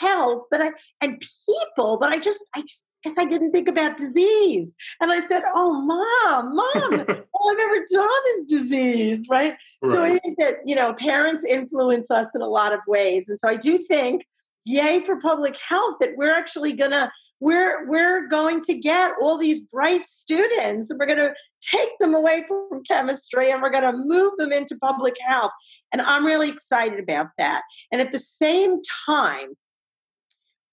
health 0.00 0.42
but 0.50 0.60
I, 0.60 0.70
and 1.00 1.22
people, 1.46 1.98
but 2.00 2.10
I 2.10 2.18
just, 2.18 2.44
I 2.54 2.62
just 2.62 2.88
guess 3.02 3.18
I 3.18 3.24
didn't 3.24 3.52
think 3.52 3.68
about 3.68 3.96
disease. 3.96 4.74
And 5.00 5.10
I 5.10 5.20
said, 5.20 5.42
Oh, 5.54 5.80
mom, 5.82 6.56
mom, 6.56 7.06
all 7.32 7.50
I've 7.50 7.58
ever 7.58 7.84
done 7.90 8.22
is 8.36 8.46
disease, 8.46 9.26
right? 9.30 9.54
right? 9.82 9.92
So 9.92 10.04
I 10.04 10.18
think 10.18 10.38
that, 10.38 10.56
you 10.64 10.74
know, 10.74 10.94
parents 10.94 11.44
influence 11.44 12.10
us 12.10 12.34
in 12.34 12.42
a 12.42 12.48
lot 12.48 12.72
of 12.72 12.80
ways. 12.86 13.28
And 13.28 13.38
so 13.38 13.48
I 13.48 13.56
do 13.56 13.78
think 13.78 14.26
yay 14.64 15.02
for 15.04 15.18
public 15.20 15.58
health 15.58 15.94
that 16.00 16.10
we're 16.16 16.34
actually 16.34 16.72
gonna 16.72 17.10
we're 17.40 17.88
we're 17.88 18.26
going 18.26 18.60
to 18.60 18.74
get 18.74 19.12
all 19.20 19.38
these 19.38 19.64
bright 19.64 20.06
students 20.06 20.90
and 20.90 20.98
we're 20.98 21.06
going 21.06 21.18
to 21.18 21.34
take 21.62 21.96
them 21.98 22.14
away 22.14 22.44
from 22.46 22.82
chemistry 22.84 23.50
and 23.50 23.62
we're 23.62 23.70
going 23.70 23.90
to 23.90 23.96
move 23.96 24.32
them 24.38 24.52
into 24.52 24.76
public 24.78 25.16
health 25.26 25.52
and 25.92 26.02
i'm 26.02 26.26
really 26.26 26.48
excited 26.48 26.98
about 26.98 27.28
that 27.38 27.62
and 27.92 28.00
at 28.00 28.12
the 28.12 28.18
same 28.18 28.80
time 29.06 29.54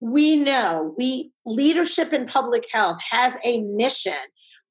we 0.05 0.35
know 0.35 0.93
we 0.99 1.31
leadership 1.47 2.13
in 2.13 2.27
public 2.27 2.67
health 2.71 2.99
has 3.11 3.37
a 3.43 3.61
mission 3.61 4.13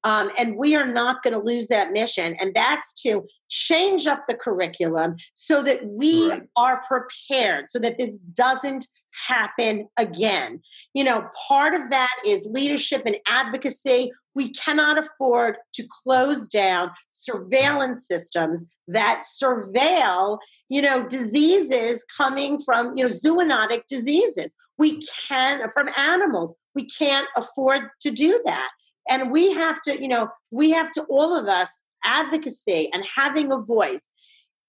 um, 0.05 0.29
and 0.37 0.55
we 0.55 0.75
are 0.75 0.85
not 0.85 1.23
going 1.23 1.33
to 1.33 1.39
lose 1.39 1.67
that 1.67 1.91
mission. 1.91 2.37
And 2.39 2.53
that's 2.53 2.93
to 3.01 3.25
change 3.49 4.07
up 4.07 4.25
the 4.27 4.35
curriculum 4.35 5.15
so 5.33 5.63
that 5.63 5.85
we 5.85 6.29
right. 6.29 6.43
are 6.55 6.83
prepared, 6.87 7.69
so 7.69 7.79
that 7.79 7.97
this 7.97 8.19
doesn't 8.19 8.85
happen 9.27 9.87
again. 9.97 10.61
You 10.93 11.03
know, 11.03 11.27
part 11.47 11.73
of 11.73 11.89
that 11.89 12.13
is 12.25 12.47
leadership 12.51 13.03
and 13.05 13.17
advocacy. 13.27 14.11
We 14.33 14.51
cannot 14.51 14.99
afford 14.99 15.57
to 15.75 15.87
close 16.03 16.47
down 16.47 16.91
surveillance 17.11 18.07
systems 18.07 18.67
that 18.87 19.23
surveil, 19.41 20.39
you 20.69 20.81
know, 20.81 21.07
diseases 21.07 22.05
coming 22.15 22.61
from, 22.61 22.97
you 22.97 23.03
know, 23.03 23.09
zoonotic 23.09 23.83
diseases. 23.87 24.53
We 24.77 25.01
can 25.27 25.69
from 25.71 25.89
animals. 25.97 26.55
We 26.73 26.85
can't 26.85 27.27
afford 27.37 27.83
to 28.01 28.11
do 28.11 28.41
that. 28.45 28.69
And 29.09 29.31
we 29.31 29.53
have 29.53 29.81
to, 29.83 30.01
you 30.01 30.07
know, 30.07 30.29
we 30.51 30.71
have 30.71 30.91
to 30.93 31.03
all 31.03 31.37
of 31.37 31.47
us 31.47 31.83
advocacy 32.03 32.89
and 32.93 33.03
having 33.15 33.51
a 33.51 33.61
voice. 33.61 34.09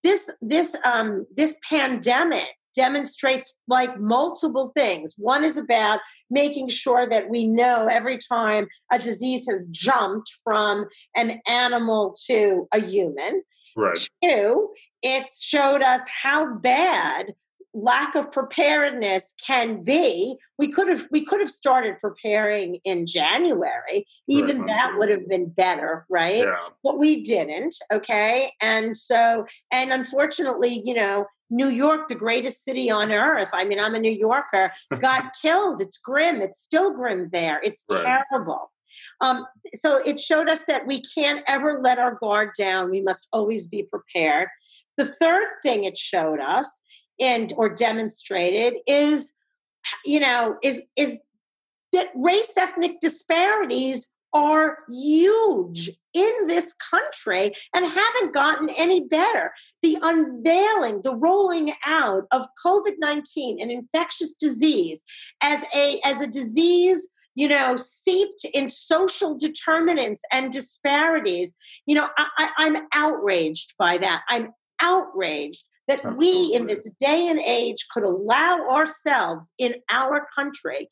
This 0.02 0.30
this 0.40 0.76
um 0.84 1.26
this 1.36 1.58
pandemic 1.68 2.48
demonstrates 2.76 3.56
like 3.66 3.98
multiple 3.98 4.72
things. 4.76 5.14
One 5.16 5.42
is 5.44 5.56
about 5.56 6.00
making 6.30 6.68
sure 6.68 7.08
that 7.08 7.28
we 7.28 7.46
know 7.46 7.88
every 7.88 8.18
time 8.18 8.68
a 8.92 8.98
disease 8.98 9.46
has 9.48 9.66
jumped 9.66 10.32
from 10.44 10.86
an 11.16 11.40
animal 11.48 12.14
to 12.26 12.68
a 12.72 12.80
human. 12.80 13.42
Right. 13.76 14.08
Two, 14.22 14.70
it's 15.02 15.42
showed 15.42 15.82
us 15.82 16.02
how 16.22 16.54
bad 16.54 17.34
lack 17.76 18.14
of 18.14 18.32
preparedness 18.32 19.34
can 19.44 19.84
be. 19.84 20.36
We 20.58 20.68
could 20.68 20.88
have 20.88 21.06
we 21.10 21.24
could 21.24 21.40
have 21.40 21.50
started 21.50 22.00
preparing 22.00 22.76
in 22.84 23.06
january. 23.06 24.06
Even 24.28 24.60
right, 24.60 24.66
that 24.68 24.94
would 24.96 25.10
have 25.10 25.28
been 25.28 25.50
better 25.50 26.06
right? 26.08 26.38
Yeah. 26.38 26.56
but 26.82 26.98
we 26.98 27.22
didn't 27.22 27.74
okay? 27.92 28.52
And 28.60 28.96
so 28.96 29.46
and 29.70 29.92
unfortunately 29.92 30.82
you 30.84 30.94
know 30.94 31.26
new 31.48 31.68
york 31.68 32.08
the 32.08 32.14
greatest 32.14 32.64
city 32.64 32.90
on 32.90 33.12
earth 33.12 33.48
i 33.52 33.64
mean 33.64 33.78
i'm 33.78 33.94
a 33.94 34.00
new 34.00 34.10
yorker 34.10 34.72
got 35.00 35.32
killed. 35.40 35.80
It's 35.80 35.98
grim. 35.98 36.40
It's 36.40 36.60
still 36.60 36.92
grim 36.92 37.28
there. 37.32 37.60
It's 37.62 37.84
right. 37.90 38.22
terrible. 38.30 38.72
Um, 39.20 39.46
so 39.74 40.00
it 40.04 40.18
showed 40.18 40.48
us 40.48 40.64
that 40.64 40.86
we 40.86 41.02
can't 41.02 41.42
ever 41.46 41.80
let 41.82 41.98
our 41.98 42.14
guard 42.14 42.50
down. 42.58 42.90
We 42.90 43.02
must 43.02 43.28
always 43.32 43.66
be 43.66 43.82
prepared. 43.82 44.48
The 44.96 45.06
third 45.06 45.48
thing 45.62 45.84
it 45.84 45.98
showed 45.98 46.40
us 46.40 46.82
and 47.20 47.52
or 47.56 47.68
demonstrated 47.68 48.74
is 48.86 49.32
you 50.04 50.20
know 50.20 50.56
is 50.62 50.84
is 50.96 51.18
that 51.92 52.08
race 52.14 52.52
ethnic 52.56 53.00
disparities 53.00 54.08
are 54.32 54.78
huge 54.90 55.90
in 56.12 56.46
this 56.46 56.74
country 56.74 57.54
and 57.74 57.86
haven't 57.86 58.34
gotten 58.34 58.68
any 58.70 59.04
better. 59.04 59.52
The 59.82 59.96
unveiling, 60.02 61.00
the 61.02 61.14
rolling 61.14 61.72
out 61.86 62.24
of 62.32 62.46
COVID-19, 62.64 63.62
an 63.62 63.70
infectious 63.70 64.36
disease, 64.36 65.02
as 65.42 65.64
a 65.74 66.00
as 66.04 66.20
a 66.20 66.26
disease 66.26 67.08
you 67.38 67.48
know, 67.48 67.76
seeped 67.76 68.46
in 68.54 68.66
social 68.66 69.36
determinants 69.36 70.22
and 70.32 70.50
disparities. 70.50 71.54
You 71.84 71.96
know, 71.96 72.08
I, 72.16 72.50
am 72.58 72.88
outraged 72.94 73.74
by 73.78 73.98
that. 73.98 74.22
I'm 74.30 74.54
outraged 74.80 75.66
that 75.88 75.98
Absolutely. 76.04 76.18
we 76.18 76.54
in 76.54 76.66
this 76.66 76.90
day 77.00 77.28
and 77.28 77.40
age 77.40 77.86
could 77.92 78.02
allow 78.02 78.66
ourselves 78.68 79.52
in 79.58 79.76
our 79.90 80.26
country 80.34 80.90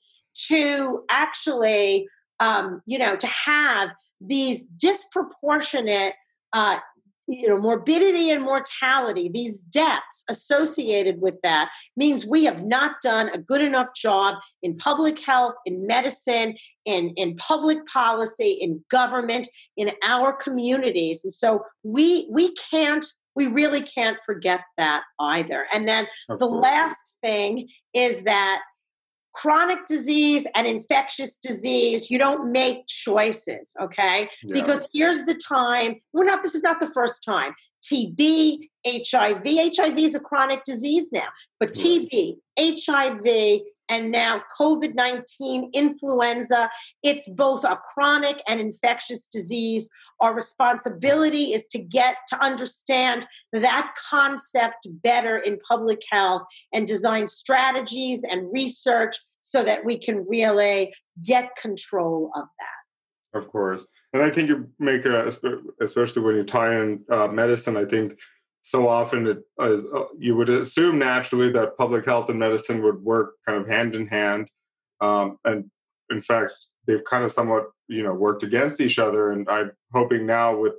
to 0.49 1.05
actually 1.11 2.09
um, 2.40 2.82
you 2.86 2.99
know 2.99 3.16
to 3.16 3.26
have 3.26 3.90
these 4.20 4.66
disproportionate 4.66 6.14
uh, 6.53 6.78
you 7.26 7.49
know 7.49 7.59
morbidity 7.59 8.30
and 8.30 8.42
mortality 8.42 9.30
these 9.32 9.62
deaths 9.62 10.24
associated 10.28 11.20
with 11.20 11.40
that 11.42 11.70
means 11.97 12.26
we 12.26 12.45
have 12.45 12.64
not 12.64 12.97
done 13.03 13.28
a 13.30 13.38
good 13.38 13.62
enough 13.62 13.88
job 13.97 14.36
in 14.62 14.76
public 14.76 15.18
health 15.20 15.55
in 15.64 15.86
medicine 15.86 16.55
in 16.84 17.11
in 17.16 17.36
public 17.36 17.78
policy 17.86 18.59
in 18.61 18.84
government 18.90 19.49
in 19.76 19.90
our 20.05 20.32
communities 20.32 21.24
and 21.24 21.32
so 21.32 21.64
we 21.82 22.28
we 22.30 22.53
can't 22.70 23.07
we 23.35 23.47
really 23.47 23.82
can't 23.82 24.18
forget 24.24 24.61
that 24.76 25.03
either. 25.20 25.66
And 25.72 25.89
then 25.89 26.07
of 26.28 26.39
the 26.39 26.49
course. 26.49 26.62
last 26.62 27.14
thing 27.22 27.68
is 27.93 28.22
that 28.22 28.61
chronic 29.35 29.87
disease 29.87 30.47
and 30.55 30.66
infectious 30.66 31.39
disease 31.39 32.09
you 32.09 32.18
don't 32.18 32.53
make 32.53 32.87
choices 32.87 33.74
okay 33.80 34.28
yeah. 34.45 34.55
because 34.55 34.89
here's 34.93 35.24
the 35.24 35.35
time 35.35 35.97
we're 36.12 36.24
not 36.24 36.43
this 36.45 36.55
is 36.55 36.62
not 36.62 36.78
the 36.78 36.87
first 36.87 37.24
time 37.24 37.53
tb 37.85 38.59
hiv 38.87 39.43
hiv 39.45 39.99
is 39.99 40.14
a 40.14 40.20
chronic 40.20 40.62
disease 40.64 41.11
now 41.12 41.26
but 41.59 41.72
tb 41.72 42.37
hiv 42.57 43.61
and 43.89 44.11
now 44.11 44.43
COVID 44.59 44.95
19, 44.95 45.70
influenza. 45.72 46.70
It's 47.03 47.28
both 47.28 47.64
a 47.64 47.78
chronic 47.93 48.43
and 48.49 48.61
infectious 48.61 49.26
disease. 49.26 49.89
Our 50.20 50.35
responsibility 50.35 51.53
is 51.53 51.66
to 51.68 51.78
get 51.78 52.16
to 52.28 52.43
understand 52.43 53.26
that 53.53 53.95
concept 54.11 54.87
better 54.87 55.39
in 55.39 55.59
public 55.68 56.03
health 56.11 56.43
and 56.72 56.87
design 56.87 57.26
strategies 57.26 58.24
and 58.24 58.53
research 58.53 59.16
so 59.41 59.62
that 59.64 59.85
we 59.85 59.99
can 59.99 60.26
really 60.28 60.95
get 61.22 61.55
control 61.57 62.30
of 62.35 62.45
that. 62.59 63.39
Of 63.39 63.49
course. 63.49 63.87
And 64.12 64.22
I 64.22 64.30
think 64.30 64.49
you 64.49 64.70
make 64.78 65.05
a, 65.05 65.30
especially 65.80 66.22
when 66.22 66.37
you 66.37 66.45
tie 66.45 66.80
in 66.80 67.05
uh, 67.11 67.26
medicine, 67.26 67.76
I 67.76 67.85
think 67.85 68.16
so 68.66 68.88
often 68.88 69.26
it 69.26 69.42
is, 69.60 69.84
uh, 69.94 70.04
you 70.18 70.34
would 70.34 70.48
assume 70.48 70.98
naturally 70.98 71.50
that 71.50 71.76
public 71.76 72.06
health 72.06 72.30
and 72.30 72.38
medicine 72.38 72.82
would 72.82 73.04
work 73.04 73.34
kind 73.46 73.60
of 73.60 73.68
hand 73.68 73.94
in 73.94 74.06
hand. 74.06 74.50
Um, 75.02 75.38
and 75.44 75.70
in 76.08 76.22
fact 76.22 76.54
they've 76.86 77.04
kind 77.04 77.24
of 77.24 77.30
somewhat 77.30 77.66
you 77.88 78.02
know 78.02 78.14
worked 78.14 78.42
against 78.42 78.80
each 78.80 78.98
other. 78.98 79.32
And 79.32 79.46
i'm 79.50 79.72
hoping 79.92 80.24
now 80.24 80.56
with 80.56 80.72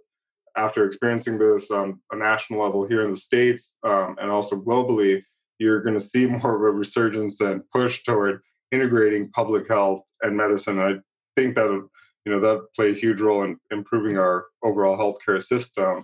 after 0.57 0.83
experiencing 0.83 1.37
this 1.37 1.69
on 1.69 1.99
a 2.11 2.15
national 2.15 2.63
level 2.63 2.87
here 2.87 3.01
in 3.01 3.11
the 3.11 3.17
states 3.17 3.75
um, 3.83 4.15
and 4.19 4.31
also 4.31 4.59
globally 4.59 5.21
you're 5.59 5.83
going 5.83 5.93
to 5.93 6.01
see 6.01 6.25
more 6.25 6.55
of 6.55 6.61
a 6.61 6.77
resurgence 6.77 7.39
and 7.39 7.61
push 7.69 8.01
toward 8.01 8.41
integrating 8.71 9.29
public 9.29 9.67
health 9.67 10.01
and 10.23 10.35
medicine. 10.35 10.79
I 10.79 10.95
think 11.35 11.53
that 11.53 11.69
you 12.25 12.31
know 12.31 12.39
that 12.39 12.65
play 12.75 12.89
a 12.89 12.95
huge 12.95 13.21
role 13.21 13.43
in 13.43 13.57
improving 13.69 14.17
our 14.17 14.45
overall 14.63 14.97
healthcare 14.97 15.43
system. 15.43 15.99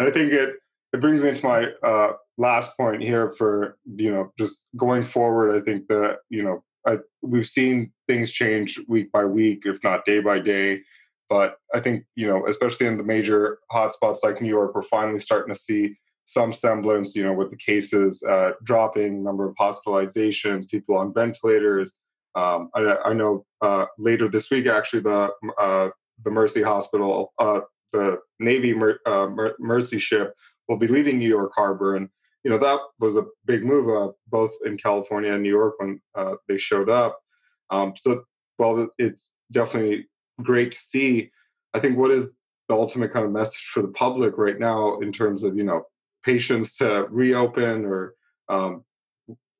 And 0.00 0.08
i 0.08 0.10
think 0.10 0.32
it 0.32 0.56
it 0.92 1.00
brings 1.00 1.22
me 1.22 1.34
to 1.34 1.46
my 1.46 1.66
uh, 1.88 2.12
last 2.38 2.76
point 2.76 3.02
here 3.02 3.30
for 3.30 3.78
you 3.96 4.12
know 4.12 4.32
just 4.38 4.66
going 4.76 5.02
forward. 5.02 5.54
I 5.54 5.64
think 5.64 5.88
that 5.88 6.18
you 6.28 6.42
know 6.42 6.62
I, 6.86 6.98
we've 7.22 7.46
seen 7.46 7.92
things 8.06 8.32
change 8.32 8.78
week 8.88 9.10
by 9.12 9.24
week, 9.24 9.62
if 9.64 9.82
not 9.82 10.04
day 10.04 10.20
by 10.20 10.38
day. 10.38 10.82
But 11.28 11.56
I 11.74 11.80
think 11.80 12.04
you 12.14 12.26
know, 12.26 12.46
especially 12.46 12.86
in 12.86 12.98
the 12.98 13.04
major 13.04 13.58
hotspots 13.72 14.18
like 14.22 14.40
New 14.40 14.48
York, 14.48 14.74
we're 14.74 14.82
finally 14.82 15.20
starting 15.20 15.54
to 15.54 15.58
see 15.60 15.96
some 16.26 16.52
semblance. 16.52 17.16
You 17.16 17.24
know, 17.24 17.32
with 17.32 17.50
the 17.50 17.56
cases 17.56 18.22
uh, 18.28 18.52
dropping, 18.62 19.24
number 19.24 19.48
of 19.48 19.56
hospitalizations, 19.56 20.68
people 20.68 20.96
on 20.96 21.14
ventilators. 21.14 21.94
Um, 22.34 22.70
I, 22.74 22.96
I, 23.04 23.12
know 23.12 23.44
uh, 23.60 23.84
later 23.98 24.26
this 24.26 24.50
week, 24.50 24.66
actually, 24.66 25.00
the 25.00 25.30
uh, 25.58 25.90
the 26.24 26.30
Mercy 26.30 26.62
Hospital, 26.62 27.32
uh, 27.38 27.60
the 27.92 28.18
Navy 28.40 28.72
Mer- 28.72 29.00
uh, 29.04 29.26
Mer- 29.26 29.56
Mercy 29.58 29.98
ship 29.98 30.34
will 30.68 30.76
be 30.76 30.88
leaving 30.88 31.18
New 31.18 31.28
York 31.28 31.52
Harbor, 31.54 31.96
and 31.96 32.08
you 32.44 32.50
know 32.50 32.58
that 32.58 32.80
was 32.98 33.16
a 33.16 33.26
big 33.44 33.64
move, 33.64 33.88
uh, 33.88 34.12
both 34.28 34.52
in 34.64 34.76
California 34.76 35.32
and 35.32 35.42
New 35.42 35.50
York 35.50 35.74
when 35.78 36.00
uh, 36.14 36.34
they 36.48 36.58
showed 36.58 36.90
up. 36.90 37.18
Um, 37.70 37.94
so, 37.96 38.24
while 38.56 38.88
it's 38.98 39.30
definitely 39.50 40.08
great 40.42 40.72
to 40.72 40.78
see, 40.78 41.30
I 41.74 41.80
think 41.80 41.98
what 41.98 42.10
is 42.10 42.32
the 42.68 42.74
ultimate 42.74 43.12
kind 43.12 43.24
of 43.24 43.32
message 43.32 43.70
for 43.72 43.82
the 43.82 43.88
public 43.88 44.38
right 44.38 44.58
now 44.58 44.98
in 45.00 45.12
terms 45.12 45.44
of 45.44 45.56
you 45.56 45.64
know 45.64 45.84
patients 46.24 46.76
to 46.78 47.06
reopen 47.10 47.84
or 47.84 48.14
um, 48.48 48.84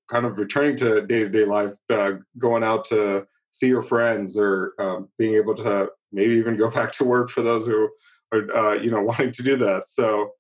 kind 0.09 0.27
of 0.27 0.39
returning 0.39 0.77
to 0.77 1.07
day 1.07 1.21
to 1.21 1.29
day 1.29 1.45
life, 1.45 1.75
uh, 1.91 2.13
going 2.39 2.63
out 2.63 2.85
to 2.87 3.27
see 3.51 3.69
your 3.69 3.83
friends 3.83 4.37
or 4.37 4.73
um, 4.79 5.09
being 5.19 5.35
able 5.35 5.55
to 5.55 5.91
maybe 6.13 6.35
even 6.35 6.57
go 6.57 6.71
back 6.79 6.93
to 6.93 7.05
work 7.05 7.31
for 7.31 7.43
those 7.43 7.67
who 7.67 7.89
are 8.33 8.57
uh, 8.57 8.75
you 8.75 8.91
know 8.91 9.03
wanting 9.03 9.33
to 9.33 9.43
do 9.43 9.57
that. 9.57 9.89
So 9.89 10.33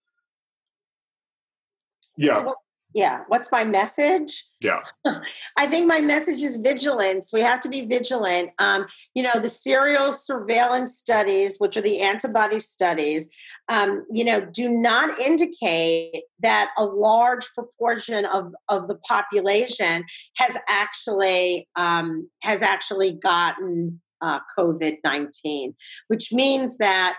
yeah. 2.16 2.34
So 2.34 2.42
what, 2.44 2.56
yeah. 2.94 3.22
What's 3.28 3.50
my 3.50 3.64
message? 3.64 4.44
Yeah. 4.62 4.80
I 5.56 5.66
think 5.66 5.86
my 5.86 6.00
message 6.00 6.42
is 6.42 6.58
vigilance. 6.58 7.30
We 7.32 7.40
have 7.40 7.60
to 7.60 7.68
be 7.68 7.86
vigilant. 7.86 8.50
Um, 8.58 8.86
you 9.14 9.22
know, 9.22 9.32
the 9.34 9.48
serosurveillance 9.48 10.88
studies, 10.88 11.56
which 11.58 11.76
are 11.76 11.80
the 11.80 12.00
antibody 12.00 12.58
studies, 12.58 13.30
um, 13.68 14.04
you 14.12 14.24
know, 14.24 14.44
do 14.44 14.68
not 14.68 15.18
indicate 15.18 16.24
that 16.40 16.70
a 16.76 16.84
large 16.84 17.46
proportion 17.54 18.26
of, 18.26 18.52
of 18.68 18.88
the 18.88 18.96
population 18.96 20.04
has 20.36 20.58
actually 20.68 21.68
um, 21.76 22.28
has 22.42 22.62
actually 22.62 23.12
gotten 23.12 24.00
uh, 24.20 24.40
COVID 24.58 24.98
nineteen, 25.02 25.74
which 26.08 26.32
means 26.32 26.76
that 26.76 27.14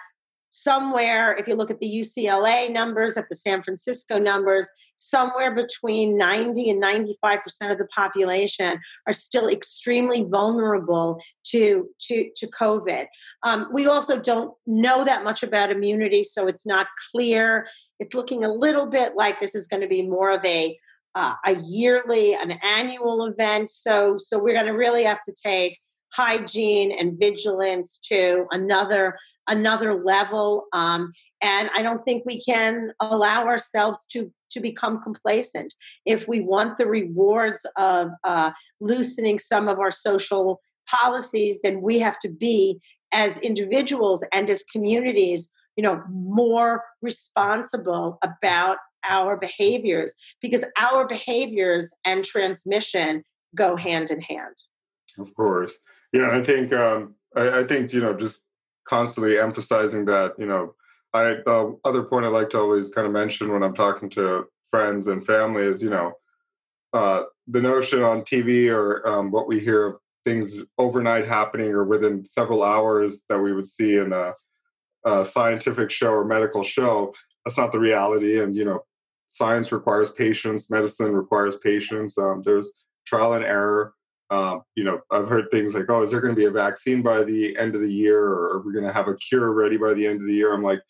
somewhere, 0.56 1.36
if 1.36 1.48
you 1.48 1.56
look 1.56 1.72
at 1.72 1.80
the 1.80 1.92
UCLA 1.92 2.72
numbers, 2.72 3.18
at 3.18 3.28
the 3.28 3.36
San 3.36 3.64
Francisco 3.64 4.20
numbers, 4.20 4.70
somewhere 4.98 5.56
between 5.56 6.16
90 6.16 6.70
and 6.70 6.82
95% 6.82 7.40
of 7.72 7.80
the 7.80 7.88
population 7.88 8.80
are 9.08 9.14
still 9.14 9.50
extremely 9.50 10.24
vulnerable 10.30 11.20
to, 11.48 11.90
to, 12.02 12.30
to 12.36 12.48
COVID. 12.48 13.08
Um, 13.42 13.68
we 13.74 13.88
also 13.88 14.20
don't 14.20 14.54
know 14.68 15.04
that 15.04 15.24
much 15.24 15.42
about 15.42 15.72
immunity, 15.72 16.22
so 16.22 16.46
it's 16.46 16.68
not 16.68 16.86
clear. 17.12 17.68
It's 18.00 18.14
looking 18.14 18.44
a 18.46 18.54
little 18.54 18.86
bit 18.86 19.14
like 19.16 19.40
this 19.40 19.56
is 19.56 19.66
going 19.66 19.82
to 19.82 19.88
be 19.88 20.08
more 20.08 20.32
of 20.32 20.46
a 20.46 20.78
uh, 21.16 21.36
a 21.46 21.56
yearly, 21.58 22.34
an 22.34 22.54
annual 22.64 23.24
event. 23.26 23.70
So, 23.70 24.18
so 24.18 24.42
we're 24.42 24.56
going 24.56 24.66
to 24.66 24.72
really 24.72 25.04
have 25.04 25.22
to 25.28 25.34
take 25.46 25.78
hygiene 26.12 26.92
and 26.92 27.20
vigilance 27.20 28.00
to 28.08 28.46
another 28.52 29.18
another 29.48 30.04
level 30.04 30.66
um, 30.74 31.12
and 31.42 31.70
i 31.76 31.82
don't 31.82 32.04
think 32.04 32.24
we 32.26 32.42
can 32.42 32.92
allow 33.00 33.46
ourselves 33.46 34.06
to 34.06 34.32
to 34.50 34.60
become 34.60 35.02
complacent 35.02 35.74
if 36.06 36.28
we 36.28 36.42
want 36.42 36.78
the 36.78 36.86
rewards 36.86 37.66
of 37.78 38.10
uh, 38.24 38.52
loosening 38.80 39.40
some 39.40 39.68
of 39.68 39.80
our 39.80 39.92
social 39.92 40.62
policies 40.90 41.60
then 41.64 41.82
we 41.82 42.00
have 42.00 42.20
to 42.20 42.30
be 42.30 42.80
as 43.12 43.38
individuals 43.40 44.24
and 44.34 44.50
as 44.50 44.64
communities 44.72 45.52
you 45.76 45.84
know 45.84 46.02
more 46.10 46.84
responsible 47.02 48.18
about 48.24 48.78
our 49.08 49.38
behaviors 49.38 50.16
because 50.42 50.64
our 50.78 51.08
behaviors 51.08 51.94
and 52.06 52.24
transmission 52.24 53.24
go 53.56 53.76
hand 53.76 54.10
in 54.12 54.22
hand. 54.22 54.56
Of 55.20 55.34
course. 55.36 55.78
Yeah, 56.12 56.30
I 56.32 56.44
think 56.44 56.74
um, 56.74 57.16
I, 57.36 57.60
I 57.60 57.64
think 57.64 57.94
you 57.94 58.02
know 58.02 58.14
just 58.14 58.42
constantly 58.86 59.40
emphasizing 59.40 60.06
that 60.06 60.34
you 60.38 60.46
know 60.46 60.76
I 61.14 61.36
the 61.46 61.78
other 61.84 62.04
point 62.04 62.26
I 62.26 62.30
like 62.30 62.50
to 62.52 62.60
always 62.60 62.90
kind 62.90 63.08
of 63.08 63.14
mention 63.14 63.52
when 63.52 63.64
I'm 63.64 63.76
talking 63.76 64.10
to 64.12 64.46
friends 64.70 65.08
and 65.08 65.26
family 65.26 65.64
is 65.64 65.84
you 65.84 65.90
know 65.90 66.14
uh, 66.94 67.24
the 67.48 67.62
notion 67.62 68.04
on 68.04 68.22
TV 68.22 68.72
or 68.72 69.06
um, 69.08 69.32
what 69.32 69.48
we 69.48 69.60
hear 69.60 69.88
of 69.88 69.96
things 70.24 70.60
overnight 70.78 71.28
happening 71.28 71.72
or 71.72 71.84
within 71.84 72.24
several 72.24 72.64
hours 72.64 73.24
that 73.30 73.40
we 73.40 73.52
would 73.52 73.66
see 73.66 73.98
in 73.98 74.14
a, 74.14 74.34
a 75.06 75.26
scientific 75.26 75.92
show 75.92 76.12
or 76.12 76.24
medical 76.24 76.64
show. 76.64 77.14
That's 77.44 77.58
not 77.58 77.72
the 77.72 77.80
reality, 77.80 78.40
and 78.40 78.56
you 78.56 78.64
know 78.64 78.86
science 79.30 79.72
requires 79.72 80.12
patience, 80.12 80.70
medicine 80.70 81.14
requires 81.14 81.58
patience. 81.58 82.18
Um, 82.18 82.44
there's 82.46 82.72
trial 83.06 83.34
and 83.34 83.44
error. 83.44 83.94
Um, 84.30 84.62
you 84.76 84.84
know, 84.84 85.00
I've 85.12 85.28
heard 85.28 85.52
things 85.52 85.76
like, 85.76 85.86
"Oh, 85.90 86.02
is 86.02 86.12
there 86.12 86.22
going 86.22 86.34
to 86.34 86.40
be 86.40 86.46
a 86.46 86.52
vaccine 86.52 87.02
by 87.02 87.24
the 87.24 87.58
end 87.58 87.76
of 87.76 87.82
the 87.82 87.92
year, 87.92 88.20
or 88.20 88.56
are 88.56 88.64
we 88.66 88.74
going 88.74 88.86
to 88.86 88.94
have 88.94 89.08
a 89.08 89.16
cure 89.16 89.54
ready 89.54 89.78
by 89.78 89.94
the 89.94 90.08
end 90.08 90.22
of 90.22 90.28
the 90.28 90.34
year?" 90.34 90.54
I'm 90.54 90.64
like, 90.64 90.82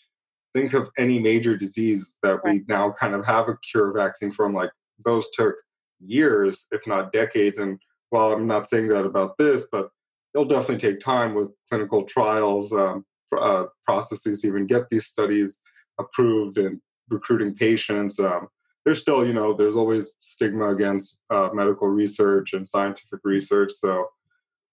think 0.54 0.74
of 0.74 0.90
any 0.98 1.20
major 1.20 1.58
disease 1.58 2.18
that 2.24 2.44
right. 2.44 2.56
we 2.56 2.64
now 2.68 2.92
kind 2.92 3.16
of 3.16 3.26
have 3.26 3.50
a 3.50 3.58
cure 3.58 3.92
vaccine 3.92 4.32
from. 4.32 4.54
Like 4.54 4.72
those 5.04 5.30
took 5.32 5.56
years, 6.00 6.68
if 6.72 6.86
not 6.88 7.12
decades. 7.12 7.58
And 7.58 7.80
while 8.10 8.32
I'm 8.32 8.48
not 8.48 8.68
saying 8.68 8.88
that 8.90 9.06
about 9.06 9.38
this, 9.38 9.68
but 9.72 9.90
it'll 10.34 10.46
definitely 10.46 10.78
take 10.78 11.00
time 11.00 11.34
with 11.34 11.50
clinical 11.70 12.04
trials 12.04 12.72
um, 12.74 13.06
uh, 13.38 13.66
processes 13.86 14.42
to 14.42 14.48
even 14.48 14.68
get 14.68 14.84
these 14.90 15.08
studies 15.08 15.60
approved 16.00 16.58
and 16.58 16.80
recruiting 17.10 17.54
patients. 17.56 18.20
Um, 18.20 18.48
there's 18.86 19.02
still, 19.02 19.26
you 19.26 19.34
know, 19.34 19.54
there's 19.54 19.76
always 19.76 20.16
stigma 20.20 20.68
against 20.70 21.22
uh, 21.30 21.50
medical 21.54 21.88
research 21.88 22.54
and 22.54 22.68
scientific 22.68 23.20
research. 23.24 23.72
So 23.72 24.08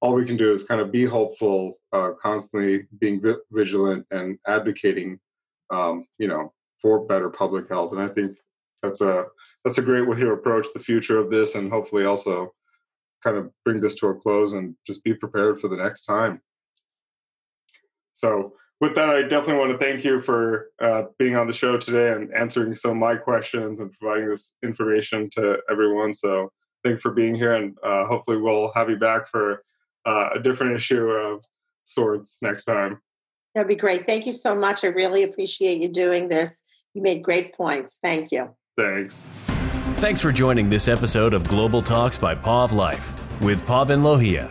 all 0.01 0.15
we 0.15 0.25
can 0.25 0.37
do 0.37 0.53
is 0.53 0.65
kind 0.65 0.81
of 0.81 0.91
be 0.91 1.05
hopeful, 1.05 1.75
uh, 1.93 2.13
constantly 2.21 2.87
being 2.99 3.21
vi- 3.21 3.37
vigilant 3.53 4.07
and 4.11 4.39
advocating, 4.47 5.21
um, 5.71 6.07
you 6.19 6.27
know, 6.27 6.53
for 6.81 7.07
better 7.07 7.29
public 7.29 7.69
health. 7.69 7.93
And 7.93 8.01
I 8.01 8.09
think 8.09 8.37
that's 8.83 9.01
a 9.01 9.27
that's 9.65 9.79
a 9.79 9.83
great 9.83 10.09
way 10.09 10.19
to 10.19 10.31
approach 10.31 10.67
the 10.73 10.81
future 10.81 11.19
of 11.19 11.31
this, 11.31 11.55
and 11.55 11.71
hopefully 11.71 12.07
also 12.07 12.55
kind 13.23 13.37
of 13.37 13.51
bring 13.65 13.81
this 13.81 13.95
to 13.97 14.07
a 14.07 14.15
close 14.15 14.55
and 14.55 14.75
just 14.87 15.05
be 15.05 15.13
prepared 15.13 15.61
for 15.61 15.69
the 15.69 15.77
next 15.77 16.05
time. 16.05 16.41
So 18.15 18.55
with 18.81 18.95
that, 18.95 19.11
I 19.11 19.22
definitely 19.22 19.61
want 19.61 19.72
to 19.72 19.78
thank 19.78 20.05
you 20.05 20.20
for 20.20 20.70
uh, 20.81 21.05
being 21.18 21.37
on 21.37 21.47
the 21.47 21.53
show 21.53 21.76
today 21.76 22.12
and 22.12 22.33
answering 22.35 22.74
some 22.74 22.93
of 22.93 22.97
my 22.97 23.16
questions 23.16 23.81
and 23.81 23.93
providing 23.93 24.28
this 24.28 24.57
information 24.62 25.28
to 25.31 25.59
everyone. 25.70 26.14
So, 26.14 26.51
thank 26.83 26.95
you 26.95 27.01
for 27.01 27.12
being 27.12 27.35
here, 27.35 27.55
and 27.55 27.76
uh, 27.83 28.07
hopefully, 28.07 28.39
we'll 28.39 28.72
have 28.74 28.89
you 28.89 28.97
back 28.97 29.28
for 29.28 29.62
uh, 30.07 30.31
a 30.35 30.41
different 30.41 30.74
issue 30.74 31.09
of 31.09 31.45
sorts 31.85 32.39
next 32.43 32.64
time. 32.64 33.01
That'd 33.55 33.68
be 33.68 33.76
great. 33.76 34.07
Thank 34.07 34.26
you 34.26 34.33
so 34.33 34.55
much. 34.55 34.85
I 34.85 34.89
really 34.89 35.22
appreciate 35.22 35.81
you 35.81 35.89
doing 35.89 36.28
this. 36.28 36.62
You 36.95 37.03
made 37.03 37.22
great 37.22 37.55
points. 37.55 37.99
Thank 38.03 38.33
you. 38.33 38.55
Thanks. 38.76 39.24
Thanks 39.97 40.20
for 40.20 40.33
joining 40.33 40.70
this 40.70 40.89
episode 40.89 41.35
of 41.35 41.47
Global 41.47 41.83
Talks 41.83 42.16
by 42.16 42.35
Pav 42.35 42.72
Life 42.72 43.12
with 43.41 43.66
Pav 43.66 43.91
and 43.91 44.03
Lohia. 44.03 44.51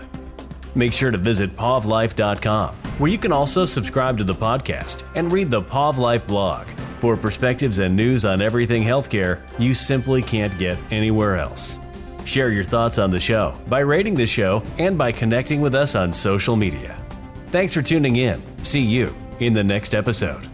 Make 0.75 0.93
sure 0.93 1.11
to 1.11 1.17
visit 1.17 1.55
pavlife.com, 1.55 2.75
where 2.99 3.09
you 3.09 3.17
can 3.17 3.31
also 3.31 3.65
subscribe 3.65 4.17
to 4.17 4.23
the 4.23 4.33
podcast 4.33 5.03
and 5.15 5.31
read 5.31 5.49
the 5.49 5.61
Pav 5.61 5.97
Life 5.97 6.27
blog 6.27 6.67
for 6.99 7.17
perspectives 7.17 7.79
and 7.79 7.95
news 7.95 8.25
on 8.25 8.41
everything 8.41 8.83
healthcare 8.83 9.41
you 9.57 9.73
simply 9.73 10.21
can't 10.21 10.55
get 10.59 10.77
anywhere 10.91 11.37
else. 11.37 11.79
Share 12.25 12.51
your 12.51 12.65
thoughts 12.65 12.97
on 12.99 13.09
the 13.09 13.19
show 13.19 13.57
by 13.67 13.79
rating 13.79 14.15
the 14.15 14.27
show 14.27 14.61
and 14.77 14.97
by 14.97 15.11
connecting 15.11 15.61
with 15.61 15.73
us 15.73 15.95
on 15.95 16.13
social 16.13 16.55
media. 16.55 17.01
Thanks 17.51 17.73
for 17.73 17.81
tuning 17.81 18.17
in. 18.17 18.41
See 18.63 18.81
you 18.81 19.15
in 19.39 19.53
the 19.53 19.63
next 19.63 19.95
episode. 19.95 20.47